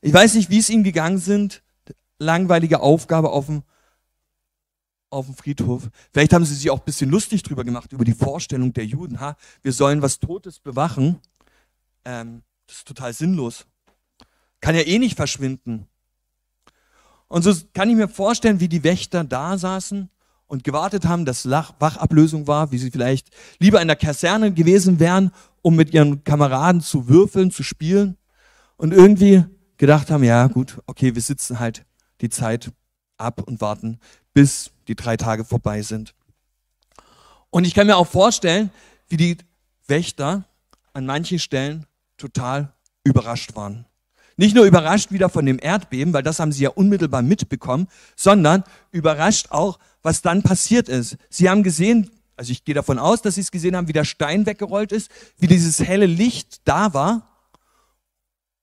Ich 0.00 0.12
weiß 0.12 0.34
nicht, 0.34 0.50
wie 0.50 0.58
es 0.58 0.68
ihnen 0.68 0.84
gegangen 0.84 1.18
sind. 1.18 1.62
Langweilige 2.18 2.80
Aufgabe 2.80 3.30
auf 3.30 3.46
dem, 3.46 3.62
auf 5.10 5.26
dem 5.26 5.34
Friedhof. 5.34 5.90
Vielleicht 6.12 6.32
haben 6.32 6.44
sie 6.44 6.54
sich 6.54 6.70
auch 6.70 6.78
ein 6.78 6.84
bisschen 6.84 7.10
lustig 7.10 7.42
drüber 7.42 7.64
gemacht, 7.64 7.92
über 7.92 8.04
die 8.04 8.14
Vorstellung 8.14 8.72
der 8.72 8.86
Juden. 8.86 9.20
Ha, 9.20 9.36
wir 9.62 9.72
sollen 9.72 10.02
was 10.02 10.20
Totes 10.20 10.60
bewachen. 10.60 11.18
Ähm, 12.04 12.42
das 12.66 12.78
ist 12.78 12.88
total 12.88 13.12
sinnlos. 13.12 13.66
Kann 14.60 14.74
ja 14.74 14.82
eh 14.82 14.98
nicht 14.98 15.16
verschwinden. 15.16 15.86
Und 17.28 17.42
so 17.42 17.54
kann 17.74 17.90
ich 17.90 17.96
mir 17.96 18.08
vorstellen, 18.08 18.60
wie 18.60 18.68
die 18.68 18.84
Wächter 18.84 19.24
da 19.24 19.56
saßen 19.58 20.08
und 20.46 20.64
gewartet 20.64 21.06
haben, 21.06 21.24
dass 21.24 21.48
Wachablösung 21.48 22.46
war, 22.48 22.72
wie 22.72 22.78
sie 22.78 22.90
vielleicht 22.90 23.28
lieber 23.58 23.80
in 23.80 23.86
der 23.86 23.96
Kaserne 23.96 24.52
gewesen 24.52 24.98
wären, 24.98 25.30
um 25.62 25.76
mit 25.76 25.94
ihren 25.94 26.24
Kameraden 26.24 26.80
zu 26.80 27.08
würfeln, 27.08 27.50
zu 27.52 27.62
spielen 27.62 28.16
und 28.76 28.92
irgendwie 28.92 29.44
gedacht 29.76 30.10
haben, 30.10 30.24
ja 30.24 30.48
gut, 30.48 30.80
okay, 30.86 31.14
wir 31.14 31.22
sitzen 31.22 31.60
halt 31.60 31.84
die 32.20 32.30
Zeit 32.30 32.72
ab 33.16 33.42
und 33.42 33.60
warten, 33.60 34.00
bis 34.32 34.70
die 34.88 34.94
drei 34.94 35.16
Tage 35.16 35.44
vorbei 35.44 35.82
sind. 35.82 36.14
Und 37.50 37.64
ich 37.64 37.74
kann 37.74 37.86
mir 37.86 37.96
auch 37.96 38.06
vorstellen, 38.06 38.70
wie 39.08 39.16
die 39.16 39.36
Wächter 39.86 40.44
an 40.92 41.06
manchen 41.06 41.38
Stellen 41.38 41.86
total 42.16 42.72
überrascht 43.04 43.56
waren. 43.56 43.86
Nicht 44.36 44.54
nur 44.54 44.64
überrascht 44.64 45.12
wieder 45.12 45.28
von 45.28 45.44
dem 45.44 45.58
Erdbeben, 45.60 46.14
weil 46.14 46.22
das 46.22 46.38
haben 46.38 46.52
sie 46.52 46.62
ja 46.62 46.70
unmittelbar 46.70 47.22
mitbekommen, 47.22 47.88
sondern 48.16 48.64
überrascht 48.90 49.50
auch, 49.50 49.78
was 50.02 50.22
dann 50.22 50.42
passiert 50.42 50.88
ist. 50.88 51.16
Sie 51.28 51.50
haben 51.50 51.62
gesehen, 51.62 52.10
also 52.36 52.52
ich 52.52 52.64
gehe 52.64 52.74
davon 52.74 52.98
aus, 52.98 53.20
dass 53.20 53.34
sie 53.34 53.42
es 53.42 53.50
gesehen 53.50 53.76
haben, 53.76 53.88
wie 53.88 53.92
der 53.92 54.04
Stein 54.04 54.46
weggerollt 54.46 54.92
ist, 54.92 55.10
wie 55.38 55.46
dieses 55.46 55.80
helle 55.80 56.06
Licht 56.06 56.62
da 56.64 56.94
war 56.94 57.28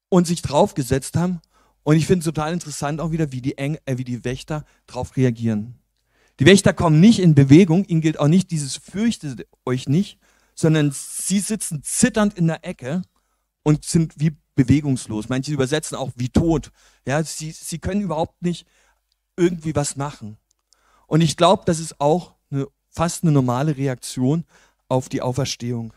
und 0.09 0.25
sich 0.25 0.41
draufgesetzt 0.41 1.15
haben. 1.15 1.41
Und 1.87 1.95
ich 1.95 2.05
finde 2.05 2.19
es 2.19 2.25
total 2.25 2.51
interessant 2.51 2.99
auch 2.99 3.11
wieder, 3.11 3.31
wie 3.31 3.41
die, 3.41 3.57
Eng 3.57 3.77
äh, 3.85 3.97
wie 3.97 4.03
die 4.03 4.25
Wächter 4.25 4.65
darauf 4.87 5.15
reagieren. 5.15 5.75
Die 6.37 6.45
Wächter 6.45 6.73
kommen 6.73 6.99
nicht 6.99 7.17
in 7.17 7.33
Bewegung, 7.33 7.85
ihnen 7.85 8.01
gilt 8.01 8.19
auch 8.19 8.27
nicht 8.27 8.51
dieses 8.51 8.75
fürchtet 8.75 9.47
euch 9.65 9.87
nicht, 9.87 10.19
sondern 10.53 10.91
sie 10.91 11.39
sitzen 11.39 11.83
zitternd 11.83 12.33
in 12.33 12.47
der 12.47 12.65
Ecke 12.65 13.03
und 13.63 13.85
sind 13.85 14.15
wie 14.17 14.35
bewegungslos. 14.55 15.29
Manche 15.29 15.53
übersetzen 15.53 15.95
auch 15.95 16.11
wie 16.17 16.27
tot. 16.27 16.73
Ja, 17.05 17.23
sie, 17.23 17.51
sie 17.51 17.79
können 17.79 18.01
überhaupt 18.01 18.41
nicht 18.41 18.67
irgendwie 19.37 19.73
was 19.73 19.95
machen. 19.95 20.35
Und 21.05 21.21
ich 21.21 21.37
glaube, 21.37 21.63
das 21.65 21.79
ist 21.79 22.01
auch 22.01 22.33
eine, 22.51 22.67
fast 22.89 23.23
eine 23.23 23.31
normale 23.31 23.77
Reaktion 23.77 24.43
auf 24.89 25.07
die 25.07 25.21
Auferstehung. 25.21 25.93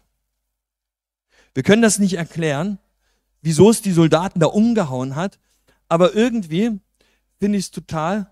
Wir 1.52 1.64
können 1.64 1.82
das 1.82 1.98
nicht 1.98 2.14
erklären, 2.14 2.78
wieso 3.42 3.70
es 3.70 3.82
die 3.82 3.90
Soldaten 3.90 4.38
da 4.38 4.46
umgehauen 4.46 5.16
hat, 5.16 5.40
aber 5.90 6.14
irgendwie 6.14 6.78
finde 7.40 7.58
ich 7.58 7.66
es 7.66 7.70
total 7.70 8.30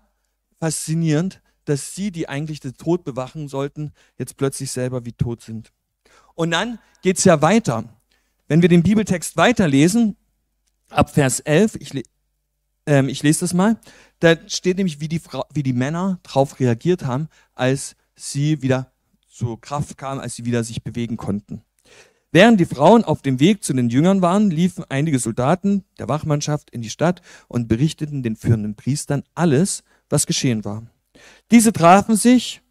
faszinierend, 0.59 1.41
dass 1.65 1.93
sie, 1.93 2.09
die 2.09 2.27
eigentlich 2.27 2.61
den 2.61 2.73
Tod 2.73 3.03
bewachen 3.03 3.47
sollten, 3.47 3.91
jetzt 4.17 4.37
plötzlich 4.37 4.71
selber 4.71 5.05
wie 5.05 5.11
tot 5.11 5.41
sind. 5.41 5.71
Und 6.35 6.51
dann 6.51 6.79
geht 7.01 7.17
es 7.17 7.25
ja 7.25 7.41
weiter. 7.41 7.83
Wenn 8.47 8.61
wir 8.61 8.69
den 8.69 8.81
Bibeltext 8.81 9.37
weiterlesen, 9.37 10.15
ab 10.89 11.13
Vers 11.13 11.41
11, 11.41 11.75
ich, 11.75 12.03
ähm, 12.85 13.09
ich 13.09 13.21
lese 13.23 13.41
das 13.41 13.53
mal, 13.53 13.79
da 14.19 14.35
steht 14.47 14.77
nämlich, 14.77 15.01
wie 15.01 15.09
die, 15.09 15.19
Frau, 15.19 15.45
wie 15.53 15.63
die 15.63 15.73
Männer 15.73 16.19
darauf 16.23 16.59
reagiert 16.59 17.05
haben, 17.05 17.27
als 17.55 17.95
sie 18.15 18.61
wieder 18.61 18.91
zur 19.27 19.59
Kraft 19.59 19.97
kamen, 19.97 20.21
als 20.21 20.35
sie 20.35 20.45
wieder 20.45 20.63
sich 20.63 20.81
bewegen 20.81 21.17
konnten. 21.17 21.61
Während 22.31 22.59
die 22.59 22.65
Frauen 22.65 23.03
auf 23.03 23.21
dem 23.21 23.39
Weg 23.39 23.63
zu 23.63 23.73
den 23.73 23.89
Jüngern 23.89 24.21
waren, 24.21 24.51
liefen 24.51 24.85
einige 24.87 25.17
Soldaten 25.17 25.83
der 25.97 26.09
Wachmannschaft 26.09 26.69
in 26.69 26.81
die 26.81 26.89
Stadt 26.89 27.21
und 27.47 27.67
berichteten 27.67 28.21
den 28.21 28.35
führenden 28.35 28.75
Priestern 28.75 29.23
alles, 29.33 29.83
was 30.09 30.27
geschehen 30.27 30.63
war. 30.63 30.83
Diese 31.51 31.73
trafen 31.73 32.15
sich 32.15 32.61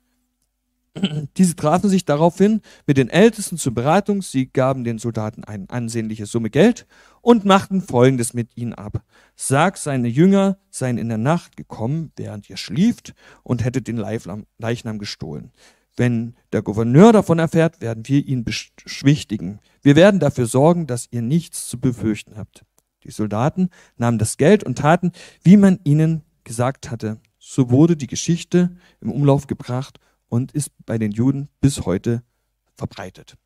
diese 1.36 1.56
trafen 1.56 1.90
sich 1.90 2.04
daraufhin 2.04 2.60
mit 2.86 2.96
den 2.96 3.08
Ältesten 3.08 3.58
zur 3.58 3.74
Beratung. 3.74 4.22
Sie 4.22 4.46
gaben 4.46 4.84
den 4.84 4.98
Soldaten 4.98 5.44
eine 5.44 5.68
ansehnliche 5.68 6.26
Summe 6.26 6.50
Geld 6.50 6.86
und 7.20 7.44
machten 7.44 7.80
Folgendes 7.80 8.34
mit 8.34 8.56
ihnen 8.56 8.74
ab. 8.74 9.02
Sag, 9.36 9.76
seine 9.76 10.08
Jünger 10.08 10.58
seien 10.70 10.98
in 10.98 11.08
der 11.08 11.18
Nacht 11.18 11.56
gekommen, 11.56 12.12
während 12.16 12.48
ihr 12.48 12.56
schlieft, 12.56 13.14
und 13.42 13.64
hättet 13.64 13.88
den 13.88 13.96
Leichnam 13.96 14.98
gestohlen. 14.98 15.52
Wenn 15.98 16.36
der 16.52 16.62
Gouverneur 16.62 17.12
davon 17.12 17.40
erfährt, 17.40 17.80
werden 17.80 18.06
wir 18.06 18.24
ihn 18.24 18.44
beschwichtigen. 18.44 19.58
Wir 19.82 19.96
werden 19.96 20.20
dafür 20.20 20.46
sorgen, 20.46 20.86
dass 20.86 21.08
ihr 21.10 21.22
nichts 21.22 21.68
zu 21.68 21.80
befürchten 21.80 22.36
habt. 22.36 22.64
Die 23.02 23.10
Soldaten 23.10 23.68
nahmen 23.96 24.18
das 24.18 24.36
Geld 24.36 24.62
und 24.62 24.78
taten, 24.78 25.10
wie 25.42 25.56
man 25.56 25.80
ihnen 25.82 26.22
gesagt 26.44 26.92
hatte. 26.92 27.20
So 27.40 27.70
wurde 27.70 27.96
die 27.96 28.06
Geschichte 28.06 28.76
im 29.00 29.10
Umlauf 29.10 29.48
gebracht 29.48 29.98
und 30.28 30.52
ist 30.52 30.70
bei 30.86 30.98
den 30.98 31.10
Juden 31.10 31.48
bis 31.60 31.84
heute 31.84 32.22
verbreitet. 32.76 33.36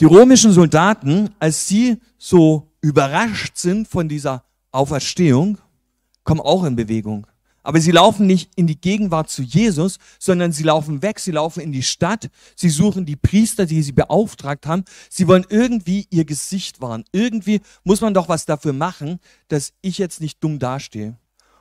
Die 0.00 0.04
römischen 0.04 0.52
Soldaten, 0.52 1.30
als 1.40 1.66
sie 1.66 2.00
so 2.16 2.70
überrascht 2.80 3.56
sind 3.56 3.88
von 3.88 4.08
dieser 4.08 4.44
Auferstehung, 4.70 5.58
kommen 6.22 6.40
auch 6.40 6.62
in 6.62 6.76
Bewegung. 6.76 7.26
Aber 7.64 7.80
sie 7.80 7.90
laufen 7.90 8.26
nicht 8.26 8.50
in 8.56 8.66
die 8.66 8.78
Gegenwart 8.78 9.30
zu 9.30 9.42
Jesus, 9.42 9.96
sondern 10.18 10.52
sie 10.52 10.62
laufen 10.62 11.00
weg, 11.02 11.18
sie 11.18 11.30
laufen 11.30 11.60
in 11.60 11.72
die 11.72 11.82
Stadt, 11.82 12.28
sie 12.54 12.68
suchen 12.68 13.06
die 13.06 13.16
Priester, 13.16 13.64
die 13.64 13.82
sie 13.82 13.92
beauftragt 13.92 14.66
haben. 14.66 14.84
Sie 15.08 15.26
wollen 15.26 15.46
irgendwie 15.48 16.06
ihr 16.10 16.26
Gesicht 16.26 16.82
wahren. 16.82 17.04
Irgendwie 17.10 17.62
muss 17.82 18.02
man 18.02 18.12
doch 18.12 18.28
was 18.28 18.44
dafür 18.44 18.74
machen, 18.74 19.18
dass 19.48 19.72
ich 19.80 19.96
jetzt 19.96 20.20
nicht 20.20 20.44
dumm 20.44 20.58
dastehe. 20.58 21.16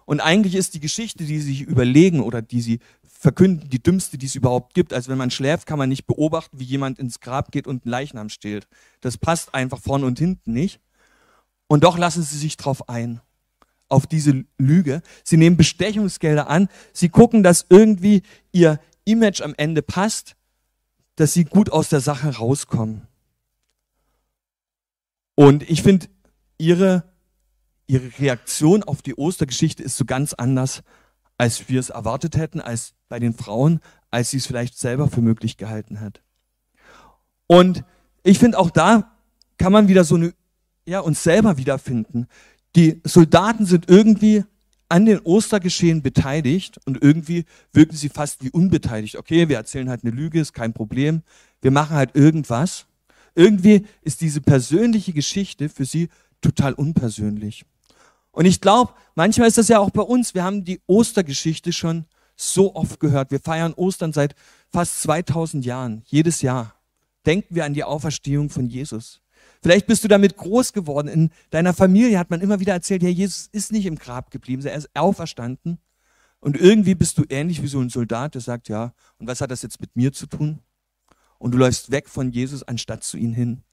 Und 0.05 0.19
eigentlich 0.19 0.55
ist 0.55 0.73
die 0.73 0.81
Geschichte, 0.81 1.23
die 1.23 1.39
sie 1.39 1.53
sich 1.53 1.61
überlegen 1.61 2.19
oder 2.19 2.41
die 2.41 2.61
sie 2.61 2.79
verkünden, 3.01 3.69
die 3.69 3.81
dümmste, 3.81 4.17
die 4.17 4.25
es 4.25 4.35
überhaupt 4.35 4.73
gibt. 4.73 4.93
Also 4.93 5.09
wenn 5.09 5.17
man 5.17 5.31
schläft, 5.31 5.65
kann 5.65 5.79
man 5.79 5.87
nicht 5.87 6.05
beobachten, 6.05 6.59
wie 6.59 6.65
jemand 6.65 6.99
ins 6.99 7.21
Grab 7.21 7.53
geht 7.53 7.65
und 7.65 7.85
einen 7.85 7.91
Leichnam 7.91 8.27
stehlt. 8.27 8.67
Das 8.99 9.17
passt 9.17 9.55
einfach 9.55 9.79
vorne 9.79 10.05
und 10.05 10.19
hinten 10.19 10.51
nicht. 10.51 10.81
Und 11.67 11.85
doch 11.85 11.97
lassen 11.97 12.23
sie 12.23 12.37
sich 12.37 12.57
drauf 12.57 12.89
ein 12.89 13.21
auf 13.89 14.07
diese 14.07 14.45
Lüge. 14.57 15.01
Sie 15.23 15.37
nehmen 15.37 15.57
Bestechungsgelder 15.57 16.49
an. 16.49 16.69
Sie 16.93 17.09
gucken, 17.09 17.43
dass 17.43 17.65
irgendwie 17.69 18.23
ihr 18.51 18.79
Image 19.05 19.41
am 19.41 19.53
Ende 19.57 19.81
passt, 19.81 20.35
dass 21.15 21.33
sie 21.33 21.45
gut 21.45 21.71
aus 21.71 21.89
der 21.89 21.99
Sache 21.99 22.37
rauskommen. 22.37 23.07
Und 25.35 25.67
ich 25.69 25.83
finde, 25.83 26.07
ihre, 26.57 27.03
ihre 27.87 28.11
Reaktion 28.19 28.83
auf 28.83 29.01
die 29.01 29.15
Ostergeschichte 29.15 29.83
ist 29.83 29.97
so 29.97 30.05
ganz 30.05 30.33
anders, 30.33 30.83
als 31.37 31.69
wir 31.69 31.79
es 31.79 31.89
erwartet 31.89 32.37
hätten, 32.37 32.61
als 32.61 32.93
bei 33.09 33.19
den 33.19 33.33
Frauen, 33.33 33.79
als 34.11 34.31
sie 34.31 34.37
es 34.37 34.45
vielleicht 34.45 34.77
selber 34.77 35.09
für 35.09 35.21
möglich 35.21 35.57
gehalten 35.57 35.99
hat. 35.99 36.21
Und 37.47 37.83
ich 38.23 38.39
finde, 38.39 38.57
auch 38.57 38.69
da 38.69 39.11
kann 39.57 39.73
man 39.73 39.87
wieder 39.87 40.03
so 40.03 40.15
eine, 40.15 40.33
ja, 40.85 40.99
uns 40.99 41.23
selber 41.23 41.57
wiederfinden. 41.57 42.27
Die 42.75 43.01
Soldaten 43.03 43.65
sind 43.65 43.89
irgendwie 43.89 44.43
an 44.89 45.05
den 45.05 45.19
Ostergeschehen 45.19 46.01
beteiligt 46.01 46.79
und 46.85 47.01
irgendwie 47.01 47.45
wirken 47.71 47.95
sie 47.95 48.09
fast 48.09 48.43
wie 48.43 48.51
unbeteiligt. 48.51 49.17
Okay, 49.17 49.49
wir 49.49 49.57
erzählen 49.57 49.89
halt 49.89 50.03
eine 50.03 50.13
Lüge, 50.13 50.39
ist 50.39 50.53
kein 50.53 50.73
Problem. 50.73 51.23
Wir 51.61 51.71
machen 51.71 51.95
halt 51.95 52.15
irgendwas. 52.15 52.85
Irgendwie 53.35 53.87
ist 54.01 54.21
diese 54.21 54.41
persönliche 54.41 55.13
Geschichte 55.13 55.69
für 55.69 55.85
sie 55.85 56.09
total 56.41 56.73
unpersönlich. 56.73 57.65
Und 58.31 58.45
ich 58.45 58.61
glaube, 58.61 58.93
manchmal 59.15 59.47
ist 59.47 59.57
das 59.57 59.67
ja 59.67 59.79
auch 59.79 59.89
bei 59.89 60.01
uns. 60.01 60.35
Wir 60.35 60.43
haben 60.43 60.63
die 60.63 60.81
Ostergeschichte 60.85 61.71
schon 61.71 62.05
so 62.35 62.75
oft 62.75 62.99
gehört. 62.99 63.31
Wir 63.31 63.39
feiern 63.39 63.73
Ostern 63.73 64.13
seit 64.13 64.35
fast 64.71 65.01
2000 65.01 65.65
Jahren, 65.65 66.03
jedes 66.05 66.41
Jahr. 66.41 66.75
Denken 67.25 67.55
wir 67.55 67.65
an 67.65 67.73
die 67.73 67.83
Auferstehung 67.83 68.49
von 68.49 68.67
Jesus. 68.67 69.22
Vielleicht 69.63 69.87
bist 69.87 70.03
du 70.03 70.09
damit 70.09 70.35
groß 70.35 70.73
geworden. 70.73 71.07
In 71.07 71.31
deiner 71.49 71.73
Familie 71.73 72.19
hat 72.19 72.29
man 72.29 72.41
immer 72.41 72.59
wieder 72.59 72.73
erzählt, 72.73 73.01
ja, 73.01 73.07
Jesus 73.07 73.47
ist 73.47 73.71
nicht 73.71 73.85
im 73.85 73.97
Grab 73.97 74.29
geblieben, 74.29 74.63
er 74.65 74.75
ist 74.75 74.89
auferstanden. 74.93 75.79
Und 76.41 76.57
irgendwie 76.57 76.95
bist 76.95 77.17
du 77.17 77.23
ähnlich 77.29 77.63
wie 77.63 77.67
so 77.67 77.79
ein 77.79 77.89
Soldat, 77.89 78.33
der 78.33 78.41
sagt, 78.41 78.67
ja, 78.67 78.93
und 79.17 79.27
was 79.27 79.39
hat 79.39 79.51
das 79.51 79.61
jetzt 79.61 79.79
mit 79.79 79.95
mir 79.95 80.11
zu 80.11 80.27
tun? 80.27 80.59
Und 81.37 81.51
du 81.51 81.57
läufst 81.57 81.91
weg 81.91 82.09
von 82.09 82.31
Jesus 82.31 82.61
anstatt 82.63 83.05
zu 83.05 83.15
ihm 83.15 83.33
hin. 83.33 83.63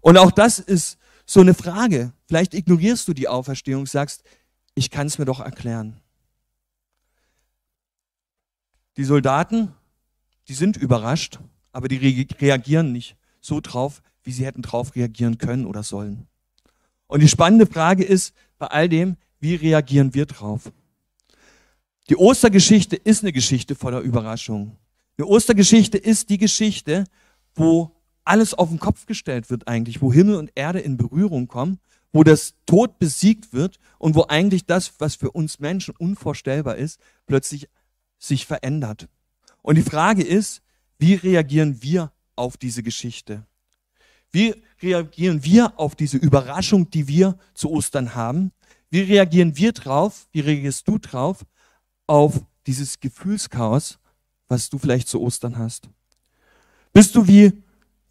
Und 0.00 0.18
auch 0.18 0.32
das 0.32 0.58
ist 0.58 0.98
so 1.24 1.40
eine 1.40 1.54
Frage. 1.54 2.12
Vielleicht 2.26 2.52
ignorierst 2.52 3.06
du 3.06 3.12
die 3.12 3.28
Auferstehung, 3.28 3.86
sagst, 3.86 4.24
ich 4.74 4.90
kann 4.90 5.06
es 5.06 5.18
mir 5.18 5.24
doch 5.24 5.38
erklären. 5.38 6.00
Die 8.96 9.04
Soldaten, 9.04 9.72
die 10.48 10.54
sind 10.54 10.76
überrascht, 10.76 11.38
aber 11.70 11.86
die 11.86 12.26
reagieren 12.40 12.90
nicht 12.90 13.16
so 13.40 13.60
drauf, 13.60 14.02
wie 14.22 14.32
sie 14.32 14.44
hätten 14.44 14.62
darauf 14.62 14.94
reagieren 14.94 15.38
können 15.38 15.66
oder 15.66 15.82
sollen. 15.82 16.26
Und 17.06 17.20
die 17.20 17.28
spannende 17.28 17.66
Frage 17.66 18.04
ist 18.04 18.34
bei 18.58 18.66
all 18.66 18.88
dem, 18.88 19.16
wie 19.40 19.54
reagieren 19.54 20.14
wir 20.14 20.26
drauf? 20.26 20.70
Die 22.08 22.16
Ostergeschichte 22.16 22.96
ist 22.96 23.22
eine 23.22 23.32
Geschichte 23.32 23.74
voller 23.74 24.00
Überraschungen. 24.00 24.76
Eine 25.16 25.26
Ostergeschichte 25.26 25.96
ist 25.98 26.28
die 26.30 26.38
Geschichte, 26.38 27.04
wo 27.54 27.92
alles 28.24 28.54
auf 28.54 28.68
den 28.68 28.78
Kopf 28.78 29.06
gestellt 29.06 29.50
wird 29.50 29.68
eigentlich, 29.68 30.02
wo 30.02 30.12
Himmel 30.12 30.36
und 30.36 30.50
Erde 30.54 30.80
in 30.80 30.96
Berührung 30.96 31.48
kommen, 31.48 31.78
wo 32.12 32.24
das 32.24 32.54
Tod 32.66 32.98
besiegt 32.98 33.52
wird 33.52 33.78
und 33.98 34.14
wo 34.14 34.24
eigentlich 34.28 34.66
das, 34.66 34.92
was 34.98 35.14
für 35.14 35.30
uns 35.30 35.58
Menschen 35.58 35.94
unvorstellbar 35.96 36.76
ist, 36.76 37.00
plötzlich 37.26 37.68
sich 38.18 38.46
verändert. 38.46 39.08
Und 39.62 39.76
die 39.76 39.82
Frage 39.82 40.22
ist, 40.22 40.62
wie 40.98 41.14
reagieren 41.14 41.82
wir 41.82 42.12
auf 42.36 42.56
diese 42.56 42.82
Geschichte? 42.82 43.46
Wie 44.32 44.54
reagieren 44.82 45.44
wir 45.44 45.78
auf 45.78 45.94
diese 45.94 46.16
Überraschung, 46.16 46.88
die 46.90 47.08
wir 47.08 47.36
zu 47.54 47.70
Ostern 47.70 48.14
haben? 48.14 48.52
Wie 48.90 49.00
reagieren 49.00 49.56
wir 49.56 49.72
drauf? 49.72 50.28
Wie 50.32 50.40
reagierst 50.40 50.86
du 50.88 50.98
drauf 50.98 51.44
auf 52.06 52.40
dieses 52.66 53.00
Gefühlschaos, 53.00 53.98
was 54.48 54.68
du 54.68 54.78
vielleicht 54.78 55.08
zu 55.08 55.20
Ostern 55.20 55.58
hast? 55.58 55.88
Bist 56.92 57.14
du 57.14 57.26
wie 57.26 57.52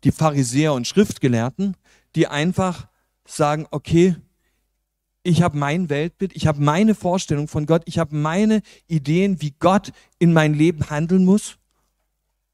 die 0.03 0.11
Pharisäer 0.11 0.73
und 0.73 0.87
Schriftgelehrten, 0.87 1.75
die 2.15 2.27
einfach 2.27 2.87
sagen, 3.25 3.67
okay, 3.71 4.15
ich 5.23 5.41
habe 5.41 5.57
mein 5.57 5.89
Weltbild, 5.89 6.35
ich 6.35 6.47
habe 6.47 6.61
meine 6.61 6.95
Vorstellung 6.95 7.47
von 7.47 7.65
Gott, 7.65 7.83
ich 7.85 7.99
habe 7.99 8.15
meine 8.15 8.61
Ideen, 8.87 9.41
wie 9.41 9.53
Gott 9.59 9.91
in 10.17 10.31
mein 10.31 10.53
Leben 10.53 10.89
handeln 10.89 11.25
muss 11.25 11.57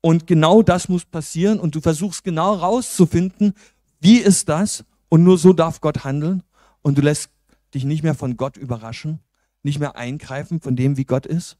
und 0.06 0.28
genau 0.28 0.62
das 0.62 0.88
muss 0.88 1.04
passieren 1.04 1.60
und 1.60 1.74
du 1.74 1.82
versuchst 1.82 2.24
genau 2.24 2.54
rauszufinden, 2.54 3.56
wie 4.00 4.20
ist 4.20 4.48
das 4.50 4.86
und 5.10 5.24
nur 5.24 5.40
so 5.40 5.52
darf 5.52 5.82
Gott 5.82 6.04
handeln 6.04 6.44
und 6.84 7.00
du 7.00 7.02
lässt 7.02 7.32
dich 7.74 7.86
nicht 7.86 8.04
mehr 8.04 8.14
von 8.14 8.38
Gott 8.38 8.56
überraschen, 8.56 9.18
nicht 9.64 9.80
mehr 9.80 9.96
eingreifen 9.96 10.62
von 10.62 10.76
dem, 10.76 10.96
wie 10.98 11.06
Gott 11.06 11.26
ist? 11.26 11.58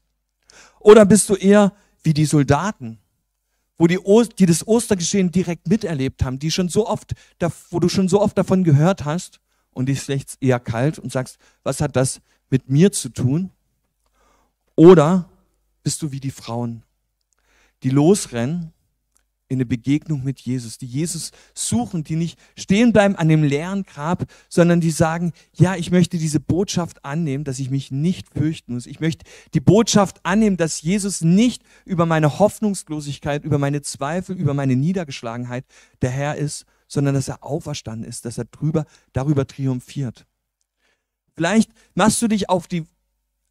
Oder 0.78 1.04
bist 1.04 1.28
du 1.28 1.34
eher 1.34 1.72
wie 2.04 2.14
die 2.14 2.24
Soldaten, 2.24 3.00
wo 3.78 3.88
die, 3.88 3.98
die 4.38 4.46
das 4.46 4.64
Ostergeschehen 4.64 5.32
direkt 5.32 5.66
miterlebt 5.66 6.22
haben, 6.22 6.38
die 6.38 6.52
schon 6.52 6.68
so 6.68 6.86
oft, 6.86 7.14
wo 7.70 7.80
du 7.80 7.88
schon 7.88 8.08
so 8.08 8.22
oft 8.22 8.38
davon 8.38 8.62
gehört 8.62 9.04
hast 9.04 9.40
und 9.72 9.86
dich 9.86 10.02
schlägt 10.02 10.36
eher 10.40 10.60
kalt 10.60 11.00
und 11.00 11.10
sagst, 11.10 11.38
was 11.64 11.80
hat 11.80 11.96
das 11.96 12.20
mit 12.48 12.70
mir 12.70 12.92
zu 12.92 13.08
tun? 13.08 13.50
Oder 14.76 15.28
bist 15.82 16.00
du 16.00 16.12
wie 16.12 16.20
die 16.20 16.30
Frauen, 16.30 16.84
die 17.86 17.90
losrennen 17.90 18.72
in 19.46 19.58
eine 19.58 19.64
Begegnung 19.64 20.24
mit 20.24 20.40
Jesus, 20.40 20.76
die 20.76 20.86
Jesus 20.86 21.30
suchen, 21.54 22.02
die 22.02 22.16
nicht 22.16 22.36
stehen 22.56 22.92
bleiben 22.92 23.14
an 23.14 23.28
dem 23.28 23.44
leeren 23.44 23.84
Grab, 23.84 24.24
sondern 24.48 24.80
die 24.80 24.90
sagen, 24.90 25.32
ja, 25.52 25.76
ich 25.76 25.92
möchte 25.92 26.18
diese 26.18 26.40
Botschaft 26.40 27.04
annehmen, 27.04 27.44
dass 27.44 27.60
ich 27.60 27.70
mich 27.70 27.92
nicht 27.92 28.28
fürchten 28.30 28.74
muss. 28.74 28.86
Ich 28.86 28.98
möchte 28.98 29.24
die 29.54 29.60
Botschaft 29.60 30.18
annehmen, 30.24 30.56
dass 30.56 30.82
Jesus 30.82 31.20
nicht 31.20 31.62
über 31.84 32.06
meine 32.06 32.40
Hoffnungslosigkeit, 32.40 33.44
über 33.44 33.58
meine 33.58 33.82
Zweifel, 33.82 34.34
über 34.34 34.52
meine 34.52 34.74
Niedergeschlagenheit 34.74 35.64
der 36.02 36.10
Herr 36.10 36.34
ist, 36.34 36.64
sondern 36.88 37.14
dass 37.14 37.28
er 37.28 37.44
auferstanden 37.44 38.08
ist, 38.08 38.24
dass 38.24 38.36
er 38.36 38.46
drüber, 38.46 38.84
darüber 39.12 39.46
triumphiert. 39.46 40.26
Vielleicht 41.36 41.70
machst 41.94 42.20
du 42.20 42.26
dich 42.26 42.50
auf 42.50 42.66
die, 42.66 42.84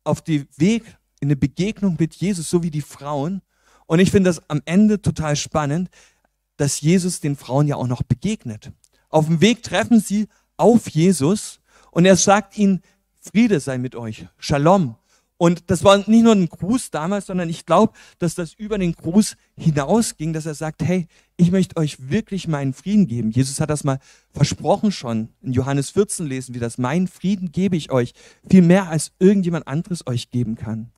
auf 0.03 0.21
die 0.21 0.45
Weg 0.57 0.83
in 1.21 1.29
eine 1.29 1.37
Begegnung 1.37 1.95
mit 1.97 2.15
Jesus, 2.15 2.49
so 2.49 2.63
wie 2.63 2.71
die 2.71 2.81
Frauen, 2.81 3.41
und 3.87 3.99
ich 3.99 4.11
finde 4.11 4.29
das 4.29 4.49
am 4.49 4.61
Ende 4.65 5.01
total 5.01 5.35
spannend, 5.35 5.89
dass 6.57 6.81
Jesus 6.81 7.19
den 7.19 7.35
Frauen 7.35 7.67
ja 7.67 7.75
auch 7.75 7.87
noch 7.87 8.03
begegnet. 8.03 8.71
Auf 9.09 9.27
dem 9.27 9.41
Weg 9.41 9.63
treffen 9.63 9.99
sie 9.99 10.27
auf 10.57 10.89
Jesus 10.89 11.59
und 11.91 12.05
er 12.05 12.15
sagt 12.15 12.57
ihnen, 12.57 12.81
Friede 13.19 13.59
sei 13.59 13.77
mit 13.77 13.95
euch, 13.95 14.27
Shalom. 14.37 14.95
Und 15.37 15.69
das 15.69 15.83
war 15.83 15.97
nicht 15.97 16.23
nur 16.23 16.33
ein 16.33 16.47
Gruß 16.47 16.91
damals, 16.91 17.25
sondern 17.25 17.49
ich 17.49 17.65
glaube, 17.65 17.93
dass 18.19 18.35
das 18.35 18.53
über 18.53 18.77
den 18.77 18.93
Gruß 18.93 19.35
hinausging, 19.57 20.31
dass 20.31 20.45
er 20.45 20.55
sagt, 20.55 20.81
hey, 20.81 21.07
ich 21.35 21.51
möchte 21.51 21.75
euch 21.75 22.09
wirklich 22.09 22.47
meinen 22.47 22.73
Frieden 22.73 23.07
geben. 23.07 23.31
Jesus 23.31 23.59
hat 23.59 23.69
das 23.69 23.83
mal 23.83 23.99
versprochen 24.31 24.93
schon. 24.93 25.29
In 25.41 25.51
Johannes 25.51 25.89
14 25.89 26.25
lesen 26.25 26.53
wir 26.53 26.61
das. 26.61 26.77
Meinen 26.77 27.07
Frieden 27.07 27.51
gebe 27.51 27.75
ich 27.75 27.91
euch, 27.91 28.13
viel 28.49 28.61
mehr 28.61 28.89
als 28.89 29.11
irgendjemand 29.19 29.67
anderes 29.67 30.07
euch 30.07 30.31
geben 30.31 30.55
kann. 30.55 30.91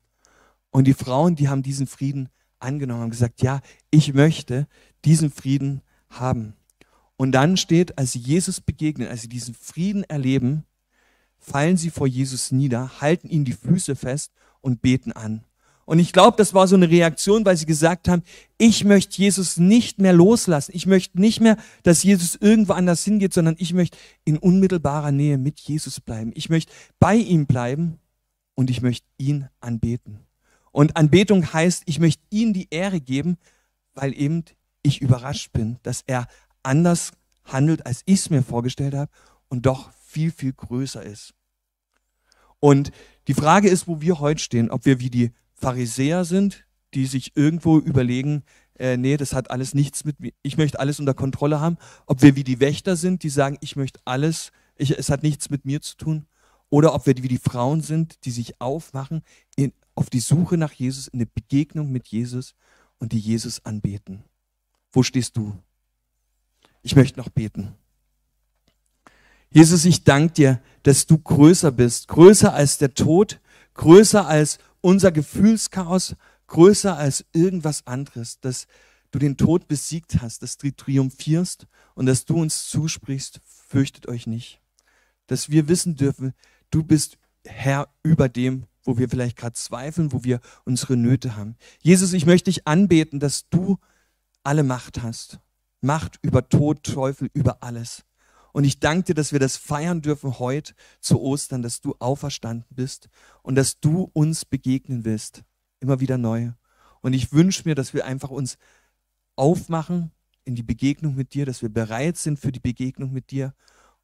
Und 0.70 0.86
die 0.86 0.94
Frauen, 0.94 1.34
die 1.34 1.48
haben 1.48 1.64
diesen 1.64 1.88
Frieden 1.88 2.28
angenommen, 2.60 3.02
haben 3.02 3.10
gesagt, 3.10 3.42
ja, 3.42 3.60
ich 3.90 4.14
möchte 4.14 4.66
diesen 5.04 5.30
Frieden 5.30 5.82
haben. 6.10 6.54
Und 7.16 7.32
dann 7.32 7.56
steht, 7.56 7.98
als 7.98 8.12
sie 8.12 8.20
Jesus 8.20 8.60
begegnen, 8.60 9.08
als 9.08 9.22
sie 9.22 9.28
diesen 9.28 9.54
Frieden 9.54 10.04
erleben, 10.04 10.64
fallen 11.38 11.76
sie 11.76 11.90
vor 11.90 12.06
Jesus 12.06 12.52
nieder, 12.52 13.00
halten 13.00 13.28
ihn 13.28 13.44
die 13.44 13.52
Füße 13.52 13.96
fest 13.96 14.32
und 14.60 14.82
beten 14.82 15.12
an. 15.12 15.44
Und 15.88 16.00
ich 16.00 16.12
glaube, 16.12 16.36
das 16.36 16.52
war 16.52 16.68
so 16.68 16.76
eine 16.76 16.90
Reaktion, 16.90 17.46
weil 17.46 17.56
sie 17.56 17.64
gesagt 17.64 18.08
haben, 18.08 18.22
ich 18.58 18.84
möchte 18.84 19.16
Jesus 19.16 19.56
nicht 19.56 19.98
mehr 19.98 20.12
loslassen. 20.12 20.72
Ich 20.74 20.84
möchte 20.84 21.18
nicht 21.18 21.40
mehr, 21.40 21.56
dass 21.82 22.02
Jesus 22.02 22.36
irgendwo 22.38 22.74
anders 22.74 23.02
hingeht, 23.04 23.32
sondern 23.32 23.56
ich 23.58 23.72
möchte 23.72 23.96
in 24.24 24.36
unmittelbarer 24.36 25.12
Nähe 25.12 25.38
mit 25.38 25.58
Jesus 25.60 25.98
bleiben. 25.98 26.32
Ich 26.34 26.50
möchte 26.50 26.72
bei 27.00 27.14
ihm 27.14 27.46
bleiben 27.46 27.98
und 28.54 28.68
ich 28.68 28.82
möchte 28.82 29.06
ihn 29.16 29.48
anbeten. 29.60 30.27
Und 30.78 30.96
Anbetung 30.96 31.52
heißt, 31.52 31.82
ich 31.86 31.98
möchte 31.98 32.22
ihm 32.30 32.52
die 32.52 32.68
Ehre 32.70 33.00
geben, 33.00 33.36
weil 33.96 34.16
eben 34.16 34.44
ich 34.84 35.00
überrascht 35.00 35.52
bin, 35.52 35.80
dass 35.82 36.04
er 36.06 36.28
anders 36.62 37.10
handelt, 37.42 37.84
als 37.84 38.02
ich 38.06 38.20
es 38.20 38.30
mir 38.30 38.44
vorgestellt 38.44 38.94
habe 38.94 39.10
und 39.48 39.66
doch 39.66 39.90
viel, 40.06 40.30
viel 40.30 40.52
größer 40.52 41.02
ist. 41.02 41.34
Und 42.60 42.92
die 43.26 43.34
Frage 43.34 43.68
ist, 43.68 43.88
wo 43.88 44.00
wir 44.00 44.20
heute 44.20 44.40
stehen, 44.40 44.70
ob 44.70 44.84
wir 44.84 45.00
wie 45.00 45.10
die 45.10 45.32
Pharisäer 45.52 46.24
sind, 46.24 46.64
die 46.94 47.06
sich 47.06 47.36
irgendwo 47.36 47.80
überlegen, 47.80 48.44
äh, 48.78 48.96
nee, 48.96 49.16
das 49.16 49.32
hat 49.32 49.50
alles 49.50 49.74
nichts 49.74 50.04
mit 50.04 50.20
mir, 50.20 50.30
ich 50.42 50.58
möchte 50.58 50.78
alles 50.78 51.00
unter 51.00 51.14
Kontrolle 51.14 51.58
haben, 51.58 51.78
ob 52.06 52.22
wir 52.22 52.36
wie 52.36 52.44
die 52.44 52.60
Wächter 52.60 52.94
sind, 52.94 53.24
die 53.24 53.30
sagen, 53.30 53.58
ich 53.62 53.74
möchte 53.74 53.98
alles, 54.04 54.52
ich, 54.76 54.96
es 54.96 55.10
hat 55.10 55.24
nichts 55.24 55.50
mit 55.50 55.64
mir 55.64 55.80
zu 55.80 55.96
tun, 55.96 56.26
oder 56.70 56.94
ob 56.94 57.06
wir 57.06 57.16
wie 57.16 57.28
die 57.28 57.38
Frauen 57.38 57.80
sind, 57.80 58.24
die 58.24 58.30
sich 58.30 58.60
aufmachen 58.60 59.22
in, 59.56 59.72
auf 59.98 60.10
die 60.10 60.20
Suche 60.20 60.56
nach 60.56 60.72
Jesus, 60.72 61.08
in 61.08 61.18
eine 61.18 61.26
Begegnung 61.26 61.90
mit 61.90 62.06
Jesus 62.06 62.54
und 62.98 63.12
die 63.12 63.18
Jesus 63.18 63.64
anbeten. 63.64 64.22
Wo 64.92 65.02
stehst 65.02 65.36
du? 65.36 65.58
Ich 66.82 66.94
möchte 66.94 67.18
noch 67.18 67.28
beten. 67.28 67.74
Jesus, 69.50 69.84
ich 69.84 70.04
danke 70.04 70.34
dir, 70.34 70.62
dass 70.84 71.06
du 71.06 71.18
größer 71.18 71.72
bist, 71.72 72.06
größer 72.06 72.54
als 72.54 72.78
der 72.78 72.94
Tod, 72.94 73.40
größer 73.74 74.24
als 74.24 74.58
unser 74.82 75.10
Gefühlschaos, 75.10 76.14
größer 76.46 76.96
als 76.96 77.24
irgendwas 77.32 77.84
anderes, 77.84 78.38
dass 78.38 78.68
du 79.10 79.18
den 79.18 79.36
Tod 79.36 79.66
besiegt 79.66 80.22
hast, 80.22 80.44
dass 80.44 80.58
du 80.58 80.70
triumphierst 80.70 81.66
und 81.96 82.06
dass 82.06 82.24
du 82.24 82.36
uns 82.40 82.68
zusprichst, 82.68 83.40
fürchtet 83.44 84.06
euch 84.06 84.28
nicht. 84.28 84.60
Dass 85.26 85.50
wir 85.50 85.66
wissen 85.66 85.96
dürfen, 85.96 86.34
du 86.70 86.84
bist 86.84 87.18
Herr 87.44 87.88
über 88.04 88.28
dem, 88.28 88.66
wo 88.88 88.96
wir 88.96 89.10
vielleicht 89.10 89.36
gerade 89.36 89.52
zweifeln, 89.52 90.12
wo 90.12 90.24
wir 90.24 90.40
unsere 90.64 90.96
Nöte 90.96 91.36
haben. 91.36 91.56
Jesus, 91.82 92.14
ich 92.14 92.24
möchte 92.24 92.50
dich 92.50 92.66
anbeten, 92.66 93.20
dass 93.20 93.46
du 93.50 93.76
alle 94.42 94.62
Macht 94.62 95.02
hast. 95.02 95.40
Macht 95.82 96.18
über 96.22 96.48
Tod, 96.48 96.84
Teufel, 96.84 97.28
über 97.34 97.62
alles. 97.62 98.06
Und 98.52 98.64
ich 98.64 98.80
danke 98.80 99.04
dir, 99.04 99.14
dass 99.14 99.30
wir 99.30 99.40
das 99.40 99.58
feiern 99.58 100.00
dürfen 100.00 100.38
heute 100.38 100.72
zu 101.00 101.20
Ostern, 101.20 101.60
dass 101.60 101.82
du 101.82 101.96
auferstanden 101.98 102.64
bist 102.74 103.10
und 103.42 103.56
dass 103.56 103.78
du 103.78 104.10
uns 104.14 104.46
begegnen 104.46 105.04
willst. 105.04 105.42
Immer 105.80 106.00
wieder 106.00 106.16
neu. 106.16 106.52
Und 107.02 107.12
ich 107.12 107.30
wünsche 107.30 107.64
mir, 107.68 107.74
dass 107.74 107.92
wir 107.92 108.06
einfach 108.06 108.30
uns 108.30 108.56
aufmachen 109.36 110.12
in 110.44 110.54
die 110.54 110.62
Begegnung 110.62 111.14
mit 111.14 111.34
dir, 111.34 111.44
dass 111.44 111.60
wir 111.60 111.68
bereit 111.68 112.16
sind 112.16 112.38
für 112.38 112.52
die 112.52 112.58
Begegnung 112.58 113.12
mit 113.12 113.32
dir 113.32 113.54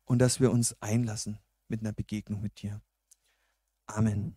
und 0.04 0.18
dass 0.18 0.40
wir 0.40 0.52
uns 0.52 0.76
einlassen 0.82 1.38
mit 1.68 1.80
einer 1.80 1.92
Begegnung 1.92 2.42
mit 2.42 2.60
dir. 2.60 2.82
Amen. 3.86 4.36